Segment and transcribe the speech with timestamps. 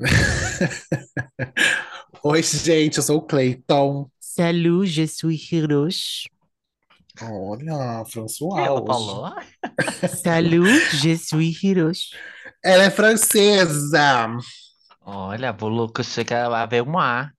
[2.24, 4.10] Oi, gente, eu sou o Cleiton.
[4.18, 6.28] Salut, je suis Hiroshi.
[7.22, 8.60] Olha, François.
[8.60, 8.86] Ela hoje.
[8.86, 9.32] falou?
[10.22, 12.16] Salut, je suis Hiroshi.
[12.62, 14.36] Ela é francesa.
[15.00, 17.30] Olha, vou que chega a ver um A.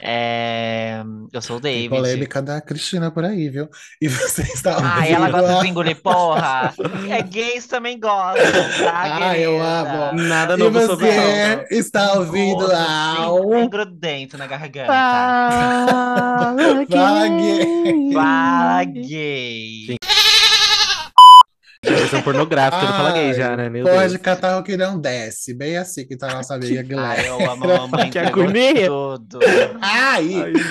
[0.00, 1.02] É,
[1.32, 1.88] eu sou o Tem David.
[1.88, 3.68] polêmica da Cristina por aí, viu?
[4.00, 6.74] E você está Ai, ela ouvindo gosta de engolir porra.
[7.10, 8.52] É gays também gostam,
[8.84, 10.22] tá, Ah, eu amo.
[10.22, 11.64] Nada E novo sobre você ela.
[11.70, 13.48] está ouvindo Gosto, ao...
[13.50, 14.86] bem grudento na garganta.
[14.92, 18.12] Fala Fala, gay.
[18.12, 19.97] Fala, gay.
[21.84, 23.68] Versão pornográfica do Fala Gay já, Ai, né?
[23.70, 24.16] Meu Pode Deus.
[24.22, 25.54] catar o que não desce.
[25.54, 27.26] Bem assim que tá a nossa amiga Ai, Guilherme.
[27.28, 28.86] eu amo a mamãe Que agonia.
[28.88, 29.38] tudo.
[29.80, 30.24] Ai!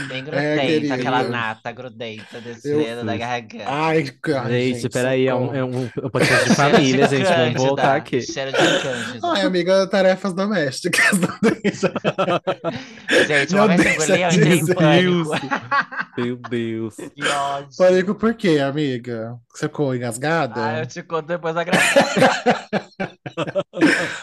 [0.10, 0.94] Bem É, grudenta, querida.
[0.96, 3.64] aquela nata grudenta Eu descendo da garganta.
[3.68, 5.56] Ai, cara, Gente, gente, peraí, é um, socorro.
[5.58, 7.24] é um um podcast de família, gente.
[7.24, 8.22] Vamos voltar aqui.
[8.22, 9.20] Cheiro de cândida.
[9.34, 11.12] Ai, amiga, tarefas domésticas.
[11.18, 11.30] Não
[11.64, 11.92] deixa.
[13.28, 15.48] Gente, Não uma vez eu deixa engoli, eu entrei em pânico.
[16.18, 16.96] Meu Deus.
[16.96, 17.70] Que ódio.
[17.78, 19.36] Pânico por quê, amiga?
[19.54, 20.54] Você ficou engasgada?
[20.64, 22.04] Ah, eu te conto depois da gravação.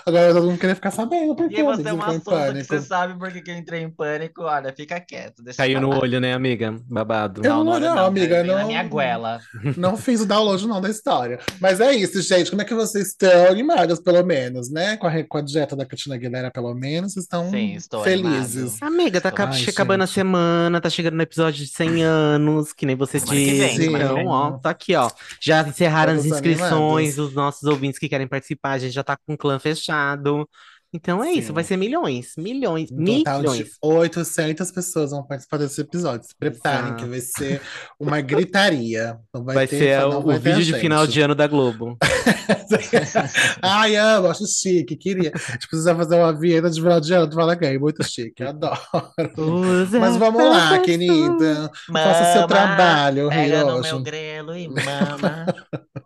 [0.07, 2.67] Agora todo mundo queria ficar sabendo por E amiga, você é uma sonsa que pânico.
[2.67, 4.43] você sabe por que que eu entrei em pânico.
[4.43, 5.43] Olha, fica quieto.
[5.43, 6.77] Deixa Caiu no olho, né, amiga?
[6.89, 7.41] Babado.
[7.45, 8.67] Eu Não, não, olho não, não, amiga, bem na não.
[8.67, 9.41] minha goela.
[9.77, 11.39] Não fiz o download não da história.
[11.61, 12.51] Mas é isso, gente.
[12.51, 14.97] Como é que vocês estão animadas, pelo menos, né?
[14.97, 18.81] Com a, com a dieta da Cristina Aguilera, pelo menos, estão Sim, estou felizes.
[18.83, 20.15] Amiga, tá Estou- ca- Ai, acabando a gente.
[20.15, 23.89] semana, tá chegando no episódio de 100 anos, que nem você Semana que vem, disse.
[23.89, 25.11] que Então, ó, tá aqui, ó.
[25.41, 28.73] Já encerraram as Estamos inscrições dos nossos ouvintes que querem participar.
[28.73, 30.49] A gente já tá com o clã fechado.
[30.97, 31.71] Então é isso, vai Sim.
[31.71, 33.71] ser milhões, milhões, Um total de milhões.
[33.83, 36.25] 800 pessoas vão participar desse episódio.
[36.25, 37.11] Se preparem, que Exato.
[37.11, 37.61] vai ser
[37.99, 39.19] uma gritaria.
[39.35, 41.15] Não vai Vai ter, ser o, vai o vídeo de final gente.
[41.15, 41.99] de ano da Globo.
[43.61, 45.33] Ai, amo, acho chique, queria.
[45.35, 48.45] A gente precisa fazer uma vinheta de final de ano do Fala Gay, muito chique,
[48.45, 48.79] adoro.
[49.37, 51.73] Usa Mas vamos lá, querida.
[51.93, 55.47] Faça seu Mama, trabalho, Pega no meu grelo e mama.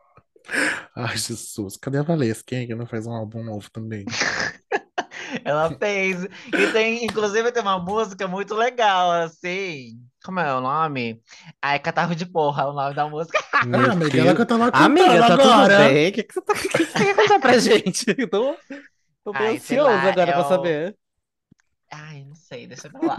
[0.95, 2.67] Ai, Jesus, cadê a Valesca, hein?
[2.67, 4.05] Que não faz um álbum novo também.
[5.45, 6.25] Ela fez.
[6.57, 9.99] E tem, inclusive, tem uma música muito legal, assim.
[10.25, 11.23] Como é o nome?
[11.63, 13.39] Ah, é Catarro de Porra, é o nome da música.
[13.61, 14.37] Meu Ah, amiga, ela Deus.
[14.37, 15.39] que eu tava cantando Amiga, tá agora.
[15.39, 16.11] tudo bem?
[16.11, 18.05] O que, que você tá, que que você quer contar pra gente?
[18.17, 18.57] Eu tô,
[19.25, 20.97] tô bem Ai, ansioso lá, agora é pra o- saber.
[21.91, 23.17] Ai, não sei, deixa pra lá.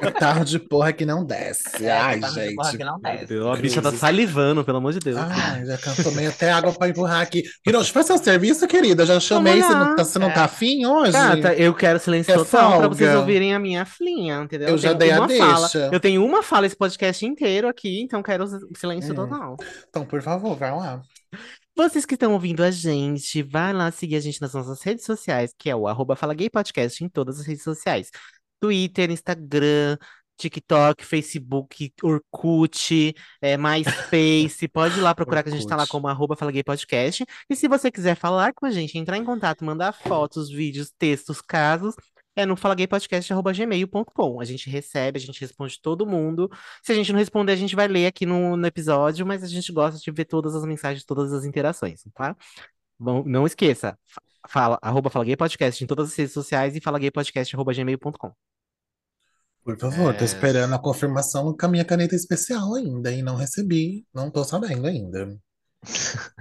[0.00, 1.84] Catarro de porra que não desce.
[1.84, 2.86] É, Ai, Catarro de Porra que gente.
[2.86, 3.26] não desce.
[3.26, 5.16] Deus, a bicha tá salivando, pelo amor de Deus.
[5.18, 7.42] Ai, já tomei até água pra empurrar aqui.
[7.66, 9.04] Hiroshi, faz seu serviço, querida.
[9.04, 9.60] Já chamei.
[9.60, 10.32] Você não tá, você não É.
[10.32, 11.10] tá afim hoje?
[11.12, 14.68] Gata, eu quero silêncio Quer total pra vocês ouvirem a minha flinha, entendeu?
[14.68, 15.68] Eu já tenho dei a uma fala.
[15.68, 15.90] deixa.
[15.92, 18.44] Eu tenho uma fala esse podcast inteiro aqui, então quero
[18.76, 19.16] silêncio Hum.
[19.16, 19.56] total.
[19.88, 21.02] Então, por favor, vai lá.
[21.76, 25.52] Vocês que estão ouvindo a gente, vai lá seguir a gente nas nossas redes sociais,
[25.58, 28.10] que é o arroba Fala Gay Podcast em todas as redes sociais.
[28.60, 29.98] Twitter, Instagram,
[30.36, 34.68] TikTok, Facebook, Orkut, é, MySpace.
[34.68, 37.24] Pode ir lá procurar que a gente tá lá como arroba Fala Gay Podcast.
[37.50, 41.40] E se você quiser falar com a gente, entrar em contato, mandar fotos, vídeos, textos,
[41.40, 41.96] casos,
[42.36, 44.40] é no falagaypodcast.gmail.com.
[44.40, 46.50] A gente recebe, a gente responde todo mundo.
[46.82, 49.46] Se a gente não responder, a gente vai ler aqui no, no episódio, mas a
[49.46, 52.36] gente gosta de ver todas as mensagens, todas as interações, tá?
[52.98, 56.80] Bom, não esqueça, fa- fala, arroba Fala Gay Podcast em todas as redes sociais e
[56.80, 58.32] falagaypodcast.gmail.com.
[59.64, 60.26] Por favor, tô É.
[60.26, 64.04] esperando a confirmação com a minha caneta especial ainda e não recebi.
[64.12, 65.38] Não tô sabendo ainda.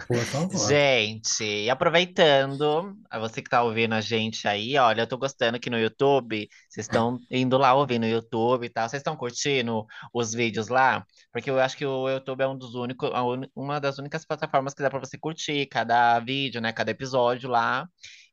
[0.08, 0.68] Por favor.
[0.68, 5.70] Gente, aproveitando, a você que tá ouvindo a gente aí, olha, eu tô gostando que
[5.70, 10.34] no YouTube, vocês estão indo lá ouvir no YouTube e tal, vocês estão curtindo os
[10.34, 11.06] vídeos lá?
[11.32, 13.10] Porque eu acho que o YouTube é um dos únicos,
[13.56, 17.88] uma das únicas plataformas que dá pra você curtir cada vídeo, né, cada episódio lá.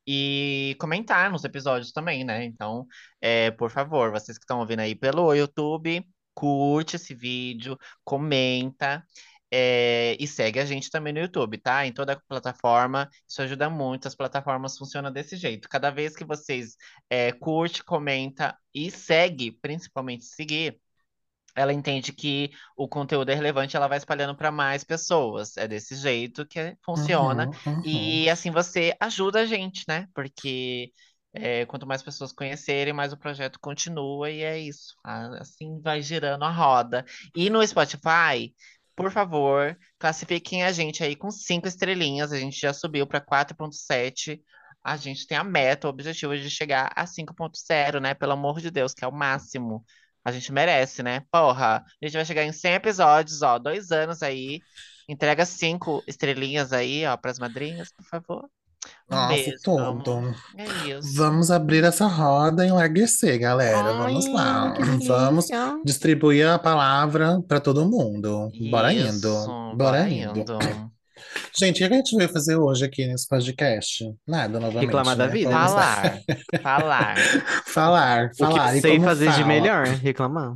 [0.06, 2.44] E comentar nos episódios também, né?
[2.44, 2.86] Então,
[3.20, 6.04] é, por favor, vocês que estão ouvindo aí pelo YouTube,
[6.34, 9.04] curte esse vídeo, comenta.
[9.52, 11.84] É, e segue a gente também no YouTube, tá?
[11.86, 13.08] Em toda a plataforma.
[13.28, 14.06] Isso ajuda muito.
[14.06, 15.68] As plataformas funcionam desse jeito.
[15.68, 16.76] Cada vez que vocês
[17.08, 20.78] é, curte, comenta e segue, principalmente seguir,
[21.54, 25.56] ela entende que o conteúdo é relevante, ela vai espalhando para mais pessoas.
[25.56, 27.48] É desse jeito que funciona.
[27.66, 27.82] Uhum, uhum.
[27.84, 30.06] E assim você ajuda a gente, né?
[30.14, 30.92] Porque
[31.32, 34.94] é, quanto mais pessoas conhecerem, mais o projeto continua e é isso.
[35.04, 37.04] Assim vai girando a roda.
[37.34, 38.54] E no Spotify,
[38.96, 42.32] por favor, classifiquem a gente aí com cinco estrelinhas.
[42.32, 44.42] A gente já subiu para 4.7.
[44.82, 48.14] A gente tem a meta, o objetivo de chegar a 5.0, né?
[48.14, 49.84] Pelo amor de Deus, que é o máximo.
[50.24, 51.20] A gente merece, né?
[51.30, 54.60] Porra, a gente vai chegar em 100 episódios, ó, dois anos aí.
[55.08, 58.50] Entrega cinco estrelinhas aí, ó, pras madrinhas, por favor.
[59.10, 60.12] Um Nossa, beijo, tudo.
[60.12, 60.34] amor.
[60.56, 61.14] É isso.
[61.16, 63.92] Vamos abrir essa roda e enlarguecer, galera.
[63.92, 64.74] Vamos lá.
[64.78, 65.46] Ai, Vamos
[65.84, 68.48] distribuir a palavra para todo mundo.
[68.70, 69.08] Bora indo.
[69.08, 70.38] Isso, Bora bora indo.
[70.40, 70.58] indo.
[71.58, 74.04] Gente, o que a gente veio fazer hoje aqui nesse podcast?
[74.26, 75.32] Nada, novamente, Reclamar da né?
[75.32, 75.50] vida.
[75.50, 76.20] Vamos Falar,
[76.62, 77.16] falar.
[77.66, 78.72] falar, O que falar.
[78.72, 79.46] eu E sei como fazer de fala?
[79.46, 80.54] melhor, reclamar.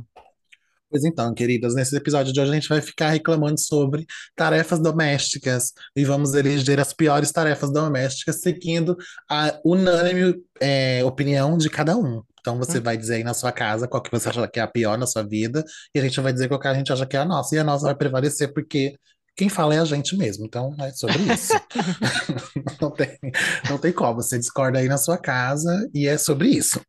[0.89, 4.05] Pois então, queridas, nesse episódio de hoje a gente vai ficar reclamando sobre
[4.35, 8.95] tarefas domésticas e vamos eleger as piores tarefas domésticas seguindo
[9.29, 12.21] a unânime é, opinião de cada um.
[12.39, 14.67] Então você vai dizer aí na sua casa qual que você acha que é a
[14.67, 17.17] pior na sua vida e a gente vai dizer qual que a gente acha que
[17.17, 18.93] é a nossa e a nossa vai prevalecer porque
[19.35, 20.45] quem fala é a gente mesmo.
[20.45, 21.53] Então é sobre isso.
[22.81, 23.17] Não tem,
[23.69, 24.21] não tem como.
[24.21, 26.79] Você discorda aí na sua casa e é sobre isso.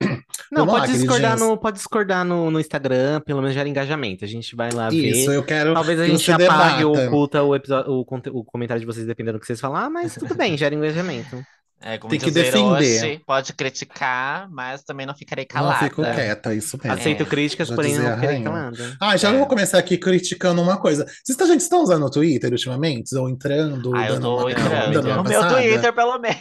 [0.50, 4.24] Não, Vamos lá, pode discordar no, pode discordar no, no Instagram, pelo menos gera engajamento.
[4.24, 5.36] A gente vai lá Isso, ver.
[5.36, 9.06] eu quero Talvez a gente apague ou oculta o, episódio, o, o comentário de vocês,
[9.06, 11.44] dependendo do que vocês falar, mas tudo bem, gera engajamento.
[11.78, 12.64] É, como Tem que dizer defender.
[13.04, 16.14] hoje, pode criticar, mas também não ficarei Não fico calada.
[16.14, 16.98] quieta, isso mesmo.
[16.98, 18.96] Aceito É, críticas, já porém não ficarei calada.
[19.00, 19.36] Ah, já É.
[19.36, 21.06] vou começar aqui criticando uma coisa.
[21.22, 23.14] Vocês, tá- gente, estão usando o Twitter ultimamente?
[23.14, 24.92] Ou entrando, Ah, eu tô uma, entrando.
[24.94, 25.48] dando uma No meu?
[25.48, 26.36] Twitter, pelo menos.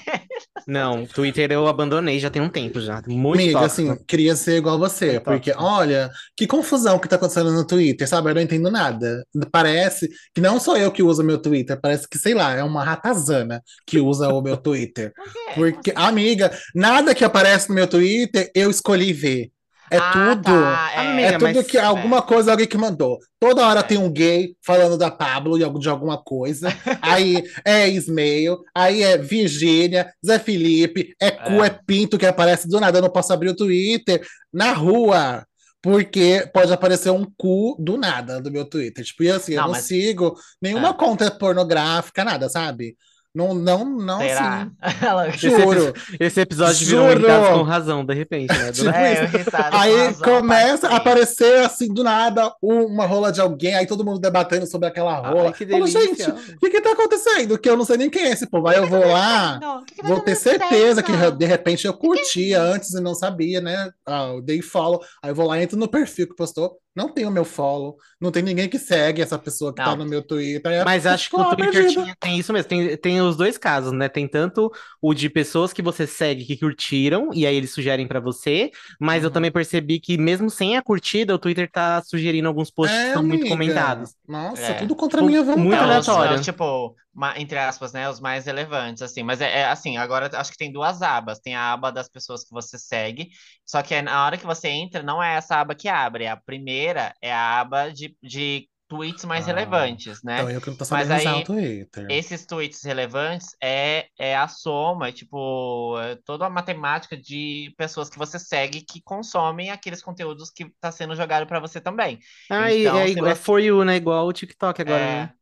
[0.65, 3.01] Não, Twitter eu abandonei já tem um tempo já.
[3.05, 3.91] Muito Amiga, tóxico.
[3.91, 5.69] assim, queria ser igual você, Muito porque tóxico.
[5.71, 8.31] olha, que confusão que tá acontecendo no Twitter, sabe?
[8.31, 9.23] Eu não entendo nada.
[9.51, 12.63] Parece que não sou eu que uso o meu Twitter, parece que, sei lá, é
[12.63, 15.13] uma ratazana que usa o meu Twitter.
[15.25, 15.73] Por quê?
[15.73, 19.51] Porque, amiga, nada que aparece no meu Twitter eu escolhi ver.
[19.91, 20.43] É Ah, tudo.
[20.45, 20.97] tá, é.
[20.97, 23.19] Amiga, É tudo mas- que alguma coisa alguém que mandou.
[23.39, 23.83] Toda hora É.
[23.83, 26.69] tem um gay falando da Pablo e de alguma coisa.
[27.03, 31.67] Aí é Ismael, aí é Virgínia, Zé Felipe, é cu, É.
[31.67, 32.97] é pinto que aparece do nada.
[32.97, 35.45] Eu não posso abrir o Twitter na rua.
[35.83, 39.05] Porque pode aparecer um cu do nada no meu Twitter.
[39.05, 40.93] Tipo, e assim, eu Não, não mas- sigo nenhuma É.
[40.93, 42.95] conta pornográfica, nada, sabe?
[43.35, 44.67] Não, não, não, Será?
[44.81, 44.95] assim.
[45.05, 45.93] Ela- Juro.
[46.19, 47.19] Esse episódio virou um Juro.
[47.19, 48.71] irritados com razão, de repente, né?
[48.71, 48.89] Do.
[48.89, 49.29] É,
[49.71, 50.97] Aí razão, começa a passei.
[50.97, 55.47] aparecer assim do nada uma rola de alguém, aí todo mundo debatendo sobre aquela rola.
[55.47, 56.01] Ai, que Falo, delícia.
[56.33, 57.57] gente, o que que tá acontecendo?
[57.57, 58.67] Que eu não sei nem quem é esse povo.
[58.67, 61.85] Aí eu vou lá, Não, o que que tá vou ter certeza que de repente
[61.85, 63.89] eu curtia antes e não sabia, né?
[64.05, 65.01] Ah, eu dei follow.
[65.21, 66.77] Aí eu vou lá, entro no perfil que postou.
[66.95, 69.97] Não tem o meu follow, não tem ninguém que segue essa pessoa que tá Não.
[69.97, 70.71] no meu Twitter.
[70.79, 73.57] Aí Mas eu acho que o Twitter tinha- tem isso mesmo, tem, tem os dois
[73.57, 74.07] casos, né?
[74.07, 74.71] Tem tanto
[75.01, 79.23] o de pessoas que você segue que curtiram, e aí eles sugerem pra você, mas
[79.23, 79.33] eu Uhum.
[79.33, 83.13] também percebi que mesmo sem a curtida, o Twitter tá sugerindo alguns posts que É,
[83.13, 83.49] são muito amiga.
[83.49, 84.13] comentados.
[84.27, 84.73] Nossa, É.
[84.75, 85.61] tudo contra a minha vontade.
[85.61, 86.37] muito É, aleatório.
[86.37, 86.95] é, tipo,
[87.37, 88.09] entre aspas, né?
[88.09, 89.23] Os mais relevantes, assim.
[89.23, 91.39] Mas é, é assim, agora acho que tem duas abas.
[91.39, 93.29] Tem a aba das pessoas que você segue,
[93.65, 96.27] só que é na hora que você entra, não é essa aba que abre.
[96.27, 100.41] A primeira é a aba de, de tweets mais Ah, relevantes, né?
[100.41, 102.05] Então eu que não tô Mas sabendo usar aí, o Twitter.
[102.07, 108.17] Esses tweets relevantes é, é a soma, tipo, é toda a matemática de pessoas que
[108.17, 112.19] você segue que consomem aqueles conteúdos que tá sendo jogado para você também.
[112.49, 113.95] Ah, e Então, é, igual- é você- for you, né?
[113.95, 115.07] Igual o TikTok agora, É.
[115.07, 115.33] né?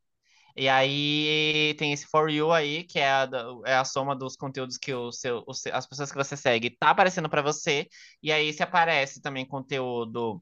[0.56, 3.30] E aí tem esse For You aí, que é a,
[3.66, 6.70] é a soma dos conteúdos que o seu, o seu- as pessoas que você segue
[6.78, 7.88] tá aparecendo para você.
[8.22, 10.42] E aí, se aparece também conteúdo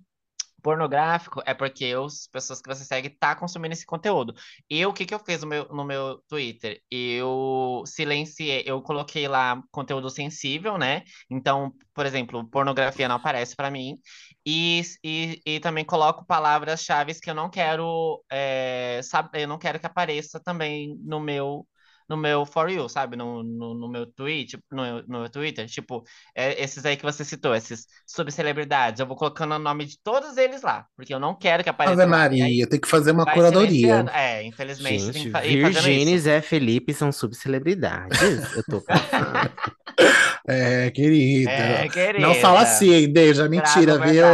[0.62, 4.34] pornográfico, é porque as pessoas que você segue tá consumindo esse conteúdo.
[4.70, 6.82] Eu, o que que eu fiz no meu, no meu Twitter?
[6.90, 11.04] Eu silenciei, eu coloquei lá conteúdo sensível, né?
[11.30, 13.98] Então, por exemplo, pornografia não aparece para mim.
[14.46, 19.80] E, e, e também coloco palavras-chave que eu não quero é, saber, eu não quero
[19.80, 21.68] que apareça também no meu
[22.12, 23.16] no meu For You, sabe?
[23.16, 25.66] No, no, no meu tweet, no, no meu Twitter.
[25.68, 26.04] Tipo,
[26.36, 29.00] é, esses aí que você citou, esses subcelebridades.
[29.00, 32.02] Eu vou colocando o nome de todos eles lá, porque eu não quero que apareça
[32.04, 34.06] Ave Maria, tem que fazer uma curadoria.
[34.14, 36.20] É, infelizmente, você tem Gente, que fa- Virgínia e.
[36.20, 38.20] Zé Felipe são subcelebridades.
[38.56, 39.52] Eu tô passando.
[40.48, 41.52] É, querida.
[41.52, 42.26] É, querida.
[42.26, 44.26] Não fala assim, Deja, mentira, viu?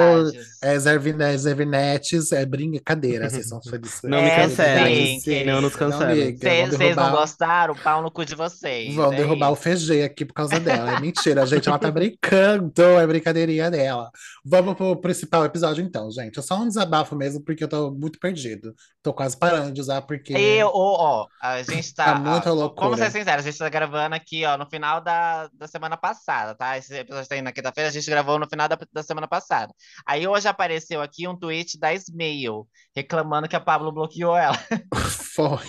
[0.62, 4.02] É, Zervine- Zervinetes, é brincadeira, vocês são felizes.
[4.04, 5.20] Não me É, cancelem.
[5.20, 6.36] sim, Não nos cancelem.
[6.38, 8.94] Vocês não gostaram, pau no cu de vocês.
[8.96, 9.64] Vão é derrubar o isso.
[9.64, 10.98] FG aqui por causa dela.
[10.98, 11.68] É mentira, gente.
[11.68, 14.10] Ela tá brincando, é brincadeirinha dela.
[14.44, 16.40] Vamos pro principal episódio, então, gente.
[16.40, 18.74] É só um desabafo mesmo, porque eu tô muito perdido.
[19.04, 20.34] Tô quase parando de usar, porque.
[20.34, 22.06] E, ó, ó, a gente tá.
[22.06, 22.90] Tá muita ó, loucura.
[22.90, 26.56] Vamos ser sinceros, a gente tá gravando aqui, ó, no final da, da semana passada,
[26.56, 26.78] tá?
[26.78, 29.74] Esse episódio tá indo na quinta-feira, a gente gravou no final da, da semana passada.
[30.06, 34.58] Aí hoje apareceu aqui um tweet da Smail, reclamando que a Pablo bloqueou ela.
[35.36, 35.60] Foi.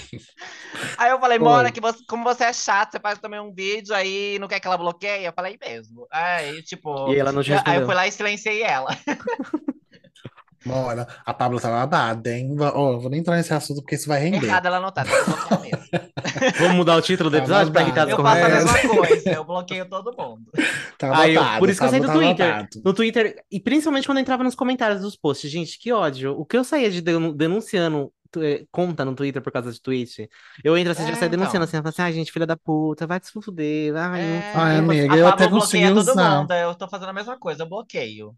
[0.97, 1.39] Aí eu falei.
[1.39, 4.61] Mona, que você, como você é chato, você faz também um vídeo aí não quer
[4.61, 5.25] que ela bloqueie?
[5.25, 6.07] Eu falei mesmo.
[6.11, 7.13] Aí, tipo.
[7.13, 7.87] E ela não te eu- aí eu respondeu.
[7.87, 8.89] fui lá e silenciei ela.
[10.67, 12.57] Mora, a Pablo tá babada, hein?
[12.61, 14.47] Ó, vou nem entrar nesse assunto porque isso vai render.
[14.47, 15.05] Errada ela não tá.
[16.59, 18.11] Vamos mudar o título do Tá episódio pra babado.
[18.11, 18.49] irritados Eu faço a
[18.79, 20.43] mesma coisa, eu bloqueio todo mundo.
[20.99, 22.49] Tá Aí, eu- por isso que eu saí do tá Twitter.
[22.51, 22.69] babado.
[22.85, 25.51] No Twitter, e principalmente quando eu entrava nos comentários dos posts.
[25.51, 26.33] Gente, que ódio.
[26.39, 30.29] O que eu saía de denun- denunciando eh, conta no Twitter por causa de tweet.
[30.63, 31.65] Eu entro assim, É, já saio denunciando então.
[31.65, 34.41] assim, eu falo assim, ai, gente, filha da puta, vai te fuder, ai, não É,
[34.43, 36.41] sei o Ai, quê." amiga, a eu até consegui usar.
[36.41, 38.35] mundo, eu tô fazendo a mesma coisa, eu bloqueio.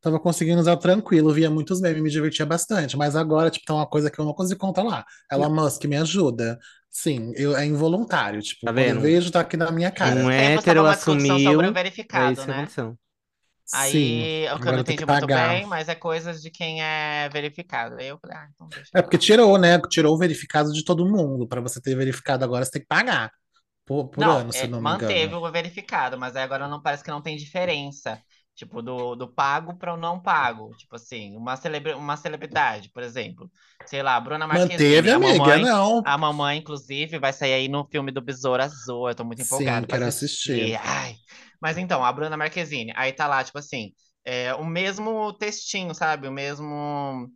[0.00, 2.96] Tava conseguindo usar tranquilo, via muitos memes, me divertia bastante.
[2.96, 5.04] Mas agora, tipo, tá uma coisa que eu não consigo controlar.
[5.30, 6.58] Elon Musk me ajuda.
[6.88, 8.40] Sim, eu, é involuntário.
[8.42, 9.00] Tipo, Tá quando eu vendo?
[9.00, 10.24] vejo, tá aqui na minha cara.
[10.24, 11.72] Um Sempre hétero assumiu, sobre o
[12.12, 12.52] é verificado, isso que né?
[12.52, 12.98] aconteceu.
[13.72, 15.28] Aí, Sim, o que eu não entendi que muito pagar.
[15.28, 17.96] bem, mas é coisas de quem é verificado.
[17.96, 18.92] Aí eu falei, ah, então deixa.
[18.94, 19.78] É porque tirou, né?
[19.88, 21.46] Tirou o verificado de todo mundo.
[21.48, 23.30] Pra você ter verificado agora, você tem que pagar
[23.86, 25.34] por, por Não, ano, se é, não me manteve engano.
[25.34, 28.22] o verificado, mas aí agora não parece que não tem diferença.
[28.60, 30.74] Tipo, do, do pago para o não pago.
[30.76, 33.50] Tipo assim, uma, celebra uma celebridade, por exemplo.
[33.86, 35.00] Sei lá, Bruna Marquezine.
[35.00, 35.38] Manteve, a amiga?
[35.38, 36.02] mamãe, Não.
[36.04, 39.08] a mamãe, inclusive, vai sair aí no filme do Besouro Azul.
[39.08, 40.74] Eu tô muito Sim, empolgada pra quero assistir.
[40.74, 40.78] assistir.
[40.84, 41.16] Ai.
[41.58, 43.92] Mas então, a Bruna Marquezine, aí tá lá, tipo assim,
[44.26, 46.28] é, o mesmo textinho, sabe?
[46.28, 47.30] O mesmo.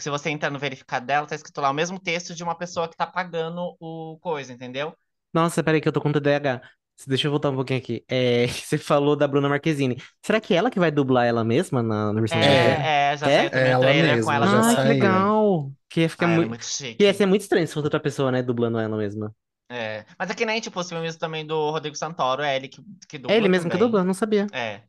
[0.00, 2.88] Se você entrar no verificado dela, tá escrito lá o mesmo texto de uma pessoa
[2.88, 4.92] que tá pagando o coisa, entendeu?
[5.32, 6.62] Nossa, peraí que eu tô com TDAH.
[7.06, 8.04] Deixa eu voltar um pouquinho aqui.
[8.08, 9.96] É, você falou da Bruna Marquezine.
[10.24, 12.38] Será que é ela que vai dublar ela mesma na, na versão?
[12.38, 13.30] É, é, já É?
[13.30, 15.72] saiu também o Ela trailer com mesma, ela já Ai, que legal.
[15.88, 16.48] Que ia ficar Ah, é muito...
[16.48, 16.64] muito
[16.96, 19.34] Que ia ser muito estranho se fosse outra pessoa, né, dublando ela mesma.
[19.68, 20.06] É.
[20.18, 23.16] Mas é que nem, tipo, os filmes também do Rodrigo Santoro, é ele que, que
[23.16, 23.78] É dubla ele mesmo que também.
[23.78, 24.04] dubla?
[24.04, 24.46] Não sabia.
[24.52, 24.82] É.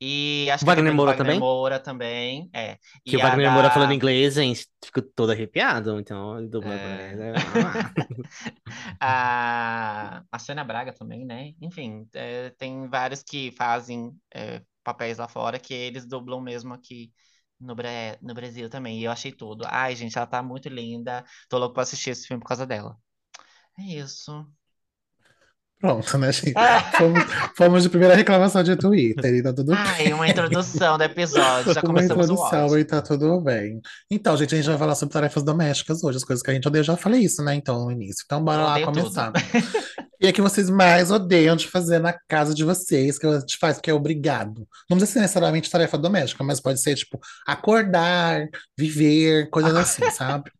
[0.00, 1.38] E acho que do Moura Wagner também?
[1.38, 2.78] Moura também, é.
[3.06, 3.94] Que E o a Wagner Moura falando da...
[3.94, 5.98] inglês, gente, fico todo arrepiado.
[5.98, 7.10] Então, ele dubla É.
[7.10, 7.18] inglês.
[9.00, 11.54] A, a Sônia Braga também, né?
[11.60, 17.12] Enfim, é, tem vários que fazem é, papéis lá fora que eles dublam mesmo aqui
[17.58, 19.00] no, Bra- no Brasil também.
[19.00, 19.64] E eu achei tudo.
[19.68, 21.24] Ai, gente, ela tá muito linda.
[21.48, 22.96] Tô louco pra assistir esse filme por causa dela.
[23.78, 24.46] É isso.
[25.80, 26.52] Pronto, né, gente?
[26.56, 27.24] Ah, Fomos,
[27.56, 29.78] fomos de primeira reclamação de Twitter e tá tudo bem.
[29.78, 31.72] Ai, uma introdução do episódio.
[31.72, 33.80] Já Uma introdução e tá tudo bem.
[34.10, 36.68] Então, gente, a gente vai falar sobre tarefas domésticas hoje, as coisas que a gente
[36.68, 36.80] odeia.
[36.80, 37.54] Eu já falei isso, né?
[37.54, 38.22] Então, no início.
[38.26, 39.32] Então, bora lá começar.
[40.20, 43.56] E é que vocês mais odeiam de fazer na casa de vocês, que a gente
[43.56, 44.68] faz porque é obrigado.
[44.88, 48.46] Não precisa ser necessariamente tarefa doméstica, mas pode ser, tipo, acordar,
[48.76, 50.50] viver, coisas assim, sabe?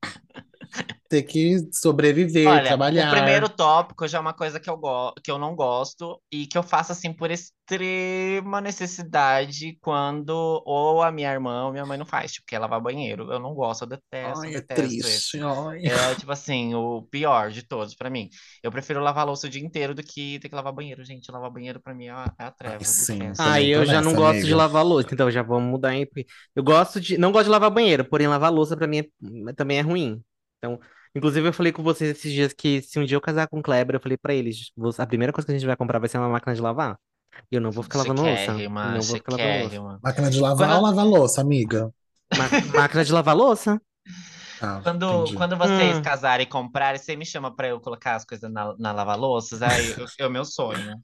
[1.08, 3.10] Ter que sobreviver, Olha, o trabalhar.
[3.10, 6.56] primeiro tópico já é uma coisa que eu, go que eu não gosto e que
[6.56, 12.06] eu faço assim por extrema necessidade quando ou a minha irmã ou minha mãe não
[12.06, 13.30] faz, tipo, que é lavar banheiro.
[13.32, 15.02] Eu não gosto, eu detesto, Ai, é detesto esse.
[15.02, 15.38] triste.
[15.40, 15.88] Ai.
[15.88, 18.28] É tipo assim, o pior de todos pra mim.
[18.62, 21.30] Eu prefiro lavar louça o dia inteiro do que ter que lavar banheiro, gente.
[21.32, 23.18] Lavar banheiro pra mim é a, é a treva, Ai, eu sim.
[23.38, 24.54] Ah, eu já não gosto de amiga.
[24.54, 26.06] lavar louça, então já vamos mudar, hein?
[26.06, 27.16] porque Eu gosto de.
[27.18, 28.98] Não gosto de lavar banheiro, porém lavar louça pra mim
[29.48, 30.22] é- também é ruim.
[30.62, 30.78] Então,
[31.14, 33.62] inclusive eu falei com vocês esses dias que se um dia eu casar com o
[33.62, 36.08] Kleber, eu falei pra eles, "Vo- a primeira coisa que a gente vai comprar vai
[36.08, 36.98] ser uma máquina de lavar.
[37.50, 38.52] E eu não vou ficar lavando louça.
[38.52, 40.00] Não vou ficar lavando louça.
[40.02, 41.90] Máquina de lavar Quando- ou lavar louça, amiga?
[42.36, 43.80] Ma- máquina de lavar louça?
[44.62, 45.36] Ah, Quando, entendi.
[45.36, 46.02] quando vocês Hum.
[46.02, 49.62] casarem e comprarem, você me chama pra eu colocar as coisas na, na lava-louças?
[49.62, 50.96] Aí eu- é o meu sonho.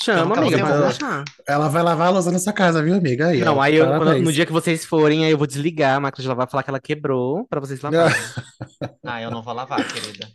[0.00, 1.24] Chama, nunca amiga, pode deixar.
[1.46, 3.28] Ela vai lavar a louça na sua casa, viu, amiga?
[3.28, 5.96] Aí, Não, ó, aí eu, quando- no dia que vocês forem, aí eu vou desligar
[5.96, 8.14] a máquina de lavar, falar que ela quebrou pra vocês lavarem.
[9.04, 10.26] Ah, eu não vou lavar, querida.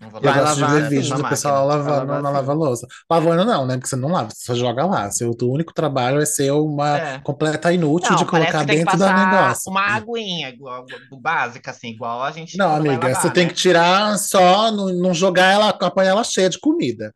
[0.00, 2.34] Não vou Eu Vai gosto de lavar ver na do pessoal lavando lavar na sim.
[2.34, 2.86] lava-louça.
[3.10, 3.74] Lavando não, né?
[3.76, 5.10] Porque você não lava, você só joga lá.
[5.10, 7.18] Seu o único trabalho é ser uma É.
[7.20, 9.70] completa inútil Não, de colocar tem dentro do negócio.
[9.70, 10.84] uma aguinha igual,
[11.20, 13.50] básica, assim, igual a gente Não, vai amiga, lavar, você tem né?
[13.50, 17.14] que tirar só, não, não jogar ela com a panela cheia de comida.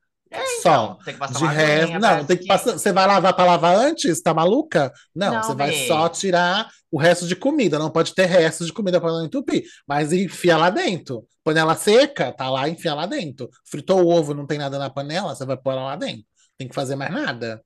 [0.62, 0.70] Só.
[0.70, 2.72] Então, tem que passar De resto, não, tem que passar.
[2.72, 4.22] Você vai lavar para lavar antes?
[4.22, 4.92] Tá maluca?
[5.14, 7.78] Não, Não, você vai só tirar o resto de comida.
[7.78, 9.64] Não pode ter resto de comida para não entupir.
[9.86, 11.26] Mas enfia lá dentro.
[11.42, 13.48] Panela seca, tá lá, enfia lá dentro.
[13.64, 16.24] Fritou o ovo, não tem nada na panela, você vai pôr ela lá dentro.
[16.56, 17.62] Tem que fazer mais nada.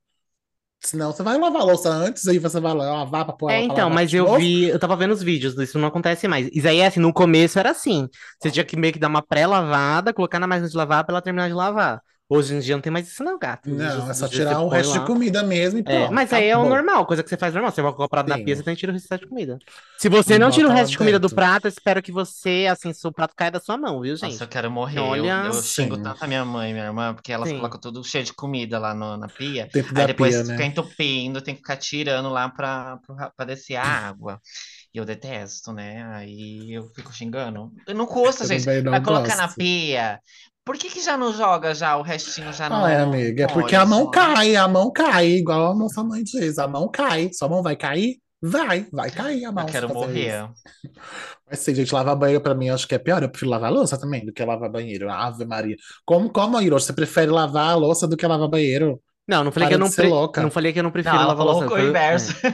[0.81, 3.65] Senão você vai lavar a louça antes, aí você vai lavar para pôr É, ela
[3.65, 4.37] pra então, mas eu novo.
[4.37, 6.47] vi, eu tava vendo os vídeos, isso não acontece mais.
[6.53, 8.07] Isso aí é assim, no começo era assim.
[8.39, 11.21] Você tinha que meio que dar uma pré-lavada, colocar na máquina de lavar pra ela
[11.21, 12.01] terminar de lavar.
[12.27, 13.69] Hoje em dia não tem mais isso não, gato.
[13.69, 15.05] Hoje Não, é só hoje em dia tirar o resto de lá.
[15.05, 16.13] comida mesmo e É, pronto.
[16.13, 17.71] mas aí é o normal, coisa que você faz normal.
[17.71, 18.45] Você vai colocar o prato da Sim.
[18.45, 19.59] pia, você tem que tirar o resto de comida.
[19.97, 22.67] Se você E não tira o resto de comida do prato, eu espero que você,
[22.69, 24.31] assim, seu prato caia da sua mão, viu, gente?
[24.31, 24.97] Nossa, eu quero morrer.
[24.99, 26.03] Eu- Olha- eu, xingo Sim.
[26.03, 27.57] tanto a minha mãe e minha irmã, porque elas Sim.
[27.57, 29.69] colocam tudo cheio de comida lá no- na pia.
[29.71, 30.65] Dentro Aí depois pia, fica né?
[30.65, 34.41] entupindo, tem que ficar tirando lá pra, pra, pra descer a água.
[34.95, 36.03] E eu detesto, né?
[36.13, 37.69] Aí eu fico xingando.
[37.93, 38.81] Não custa, Eu gente.
[38.81, 39.57] não Vai colocar na gosto.
[39.57, 40.21] pia.
[40.63, 43.75] Por que que já não joga já o restinho já no, Ai, amiga, é porque
[43.75, 44.09] a mão só?
[44.11, 47.29] cai, a mão cai, igual a nossa mãe diz, a mão cai.
[47.33, 48.19] Sua mão vai cair?
[48.41, 49.65] vai, vai cair a mão.
[49.65, 50.29] Eu quero morrer.
[50.29, 50.49] isso.
[51.49, 53.21] Mas sim, gente, lavar banheiro pra mim eu acho que é pior.
[53.21, 55.09] Eu prefiro lavar louça também do que lavar banheiro.
[55.11, 55.75] Ave Maria.
[56.05, 56.85] Como, como, Hiroshi?
[56.85, 59.01] Você prefere lavar a louça do que lavar banheiro?
[59.27, 60.41] Não, não falei Para que eu não, pre- louca.
[60.41, 61.67] não falei que eu não prefiro Não, lavar louça.
[61.73, 62.33] o eu- inverso.
[62.45, 62.53] é.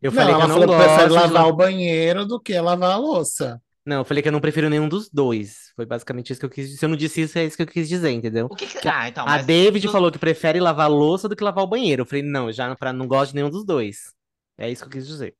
[0.00, 2.26] Eu Não, falei que ela eu não falou que prefere de lavar la- o banheiro
[2.26, 3.60] do que lavar a louça.
[3.84, 5.72] Não, eu falei que eu não prefiro nenhum dos dois.
[5.76, 6.78] Foi basicamente isso que eu quis dizer.
[6.78, 8.46] Se eu não disse isso, é isso que eu quis dizer, entendeu?
[8.50, 8.88] O que que...
[8.88, 9.46] Ah, então, A mas...
[9.46, 12.02] David do- falou que prefere lavar a louça do que lavar o banheiro.
[12.02, 14.12] Eu falei, não, já pra, não gosto de nenhum dos dois.
[14.58, 15.34] É isso que eu quis dizer.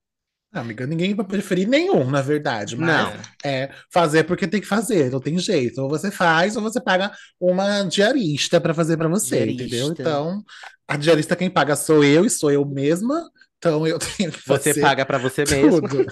[0.52, 2.76] Não, amiga, ninguém vai preferir nenhum, na verdade.
[2.76, 3.12] Mas Não.
[3.45, 5.83] é fazer porque tem que fazer, não tem jeito.
[5.83, 9.64] Ou você faz, ou você paga uma diarista pra fazer pra você, Diarista.
[9.64, 9.88] entendeu?
[9.88, 10.42] Então,
[10.87, 13.28] a diarista quem paga sou eu e sou eu mesma.
[13.58, 15.80] Então eu tenho que Você fazer paga pra você mesmo.
[15.88, 16.06] tudo.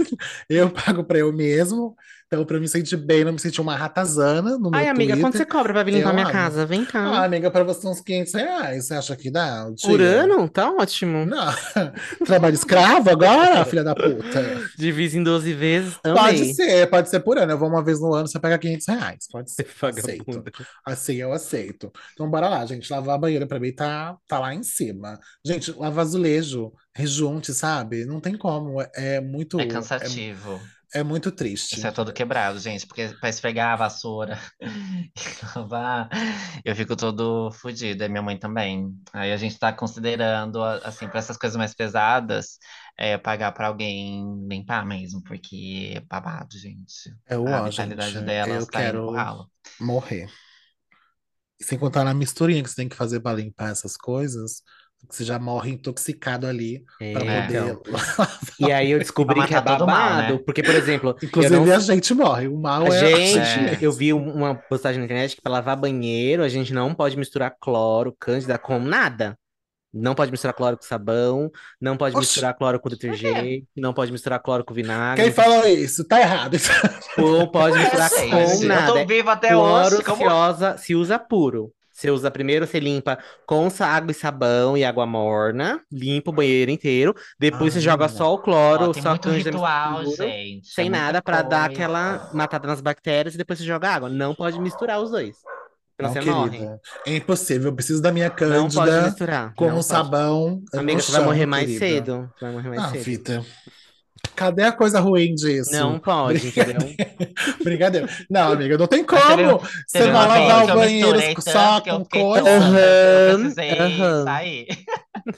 [0.48, 1.94] Eu pago pra eu mesmo.
[2.26, 5.14] Então, pra eu me sentir bem, não me sentir uma ratazana no meu Ai, amiga,
[5.18, 5.46] quanto você Twitter.
[5.46, 6.32] cobra pra vir limpar minha amo.
[6.32, 6.64] casa?
[6.66, 7.24] Vem Ah, cá.
[7.24, 8.86] amiga, pra você uns 500 reais.
[8.86, 9.66] Você acha que dá?
[9.68, 10.22] o Por dia?
[10.22, 10.48] ano?
[10.48, 11.24] Tá ótimo.
[11.26, 11.52] Não.
[12.26, 14.42] Trabalho escravo agora, filha da puta?
[14.76, 15.96] Divisa em 12 vezes.
[16.02, 16.54] Pode Amei.
[16.54, 17.52] ser, pode ser por ano.
[17.52, 19.26] Eu vou uma vez no ano, você pega 500 reais.
[19.30, 19.66] Pode ser.
[19.82, 20.42] Aceito.
[20.84, 21.92] Assim eu aceito.
[22.14, 22.90] Então, bora lá, gente.
[22.90, 25.20] Lavar a banheira pra mim tá, tá lá em cima.
[25.44, 28.04] Gente, lavar azulejo, rejunte, sabe?
[28.04, 28.80] Não tem como.
[28.80, 29.60] É, é muito.
[29.60, 30.60] É cansativo.
[30.94, 31.76] É, é muito triste.
[31.76, 36.08] Isso é todo quebrado, gente, porque pra esfregar a vassoura e lavar,
[36.64, 38.94] eu fico todo fodido, e minha mãe também.
[39.12, 42.58] Aí a gente tá considerando, assim, para essas coisas mais pesadas,
[42.96, 47.12] é, pagar pra alguém limpar mesmo, porque é babado, gente.
[47.26, 48.20] É o A gente.
[48.20, 49.06] delas Eu tá quero
[49.80, 50.28] morrer.
[51.60, 54.62] Sem contar na misturinha que você tem que fazer pra limpar essas coisas,
[55.08, 57.58] que você já morre intoxicado ali pra É, poder.
[57.62, 57.82] então.
[58.60, 60.40] E aí eu descobri que é todo mal, babado, né?
[60.44, 62.46] porque, por exemplo, eu Inclusive, não a gente morre.
[62.48, 63.78] O mal A é gente, gente mesmo.
[63.84, 67.16] eu vi um- uma postagem na internet que para lavar banheiro a gente não pode
[67.16, 69.36] misturar cloro, cândida com nada.
[69.96, 72.26] Não pode misturar cloro com sabão, não pode Oxi.
[72.26, 76.04] misturar cloro com detergente, não pode misturar cloro com vinagre, Quem falou isso?
[76.04, 76.56] Tá errado.
[77.16, 78.92] não pode misturar Gente, com eu nada.
[78.92, 80.16] tô É vivo até Cloro hoje, como...
[80.16, 81.72] se usa, se usa puro.
[81.94, 86.70] Você usa primeiro, você limpa com água e sabão e água morna, limpa o banheiro
[86.70, 87.14] inteiro.
[87.38, 90.28] Depois você Ai, joga só o cloro, Ó, tem só a muito cândida ritual, mistura,
[90.28, 90.68] gente.
[90.74, 94.08] sem é nada pra dar aquela matada nas bactérias e depois você joga água.
[94.08, 95.36] Não pode misturar os dois.
[96.00, 96.50] Não, você morre.
[96.50, 96.80] querida.
[97.06, 97.68] É impossível.
[97.70, 99.54] Eu preciso da minha Não pode cândida misturar.
[99.54, 99.84] com não um pode.
[99.84, 100.62] sabão.
[100.72, 101.78] Amiga, no você vai morrer mais querida.
[101.78, 102.32] cedo.
[102.36, 103.04] Você vai morrer mais Ah, cedo.
[103.04, 103.46] Fita.
[104.36, 105.70] Cadê a coisa ruim disso?
[105.72, 106.76] Não pode, entendeu?
[107.62, 108.08] Brincadeira.
[108.28, 109.60] Não, amiga, não tem como.
[109.86, 112.48] Você vai lavar o banheiro só com fiquei coisa.
[112.48, 114.24] eu Aham, aham.
[114.24, 114.66] sair.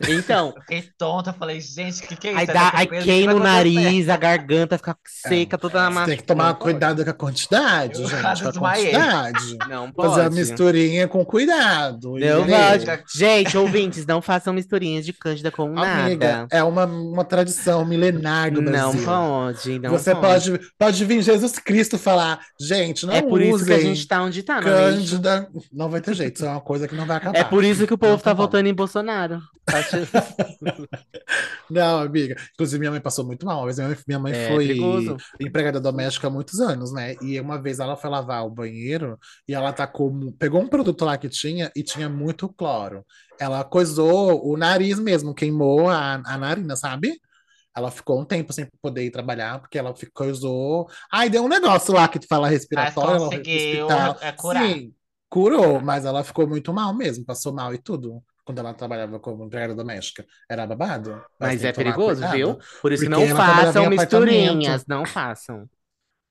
[0.09, 2.41] Então, Eu fiquei tonta, falei, gente, o que que é isso?
[2.41, 6.07] aí, É dá, aí queima o nariz, a garganta fica seca, toda Você amassada.
[6.09, 6.63] tem que tomar Não pode.
[6.73, 8.21] cuidado com a quantidade, Eu gente.
[8.23, 9.57] Com a quantidade.
[9.69, 10.09] Não pode.
[10.09, 12.11] Fazer a misturinha com cuidado.
[12.13, 12.47] Não entendeu?
[12.47, 13.03] pode.
[13.15, 16.49] Gente, ouvintes, não façam misturinhas de cândida com Amiga, nada.
[16.51, 18.63] é uma, uma tradição milenar do
[18.95, 20.51] Não pode, não Você pode.
[20.53, 24.23] pode, pode vir Jesus Cristo falar, gente, não É por isso que a gente tá
[24.23, 24.91] onde tá, não é?
[24.93, 25.49] Cândida.
[25.73, 27.39] Não vai ter jeito, isso é uma coisa que não vai acabar.
[27.39, 28.43] É por isso que o povo Não tá como.
[28.43, 29.41] votando em Bolsonaro.
[29.67, 29.97] Acho-
[31.71, 32.37] Não, amiga.
[32.55, 33.59] Inclusive, minha mãe passou muito mal.
[33.59, 35.17] Uma vez minha mãe, É foi perigoso.
[35.41, 37.15] empregada doméstica há muitos anos, né?
[37.21, 39.19] E uma vez ela foi lavar o banheiro
[39.49, 43.05] e ela tacou, mu- pegou um produto lá que tinha e tinha muito cloro.
[43.39, 47.19] Ela coisou o nariz mesmo, queimou a, a narina, sabe?
[47.77, 50.89] Ela ficou um tempo sem poder ir trabalhar, porque ela ficou, coisou.
[51.13, 54.17] Ai, deu um negócio lá que tu fala respiratório, ela conseguiu, hospital.
[54.23, 54.69] é, curar.
[54.69, 54.95] Sim,
[55.29, 58.23] curou, mas ela ficou muito mal mesmo, passou mal e tudo.
[58.45, 60.25] Quando ela trabalhava como empregada doméstica.
[60.49, 61.21] Era babado.
[61.39, 62.37] Mas tem é que perigoso, cuidado.
[62.37, 62.59] viu?
[62.81, 65.69] Por isso que Porque não ela trabalhava façam misturinhas, não façam.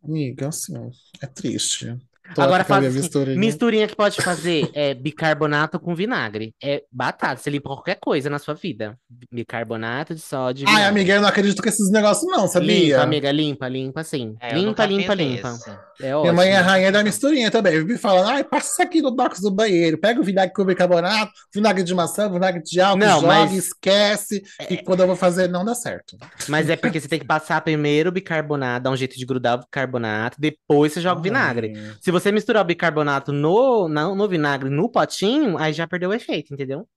[0.01, 1.97] Amiga, assim, é triste.
[2.33, 3.37] Tô Agora fala minha assim, misturinha.
[3.37, 6.55] misturinha que pode fazer é bicarbonato com vinagre.
[6.61, 8.97] É batata, você limpa qualquer coisa na sua vida.
[9.31, 10.89] Bicarbonato de sódio Ai, vinagre.
[10.89, 12.73] amiga, eu não acredito com esses negócios, não, sabia?
[12.95, 14.35] Limpa, amiga, limpa, limpa sim.
[14.39, 15.49] É, limpa, limpa, limpa.
[15.49, 15.69] esse.
[16.01, 17.73] É Minha mãe é a rainha da misturinha também.
[17.85, 21.83] Vive falando, ai, passa aqui no box do banheiro, pega o vinagre com bicarbonato, vinagre
[21.83, 25.63] de maçã, vinagre de álcool, Não, joga, mas- esquece, e quando eu vou fazer, não
[25.63, 26.17] dá certo.
[26.49, 29.55] Mas é porque você tem que passar primeiro o bicarbonato, dar um jeito de grudar
[29.57, 31.73] o bicarbonato, depois você joga o vinagre.
[32.01, 36.53] Se você misturar o bicarbonato no, no vinagre, no potinho, aí já perdeu o efeito,
[36.53, 36.87] entendeu?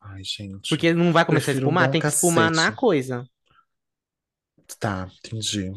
[0.00, 0.68] Ai, gente.
[0.68, 2.76] Porque não vai começar a um espumar, tem que espumar na cacete.
[2.76, 3.24] coisa.
[4.78, 5.72] Tá, entendi.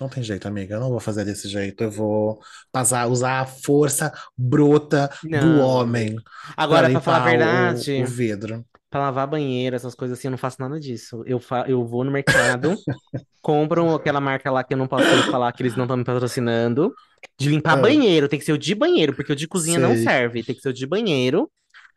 [0.00, 0.76] Não tem jeito, amiga.
[0.76, 1.82] Eu não vou fazer desse jeito.
[1.84, 2.40] Eu vou
[2.72, 5.60] passar, usar a força bruta do Não.
[5.60, 6.16] homem
[6.56, 8.66] Agora, pra pra falar a limpar o- verdade, o vidro.
[8.90, 11.22] Pra lavar banheiro, essas coisas assim, eu não faço nada disso.
[11.26, 12.74] Eu, fa eu vou no mercado,
[13.42, 16.92] compro aquela marca lá que eu não posso falar que eles não estão me patrocinando,
[17.38, 17.82] de limpar Ah.
[17.82, 18.28] banheiro.
[18.28, 20.04] Tem que ser o de banheiro, porque o de cozinha não Sei.
[20.04, 20.42] serve.
[20.44, 21.50] Tem que ser o de banheiro.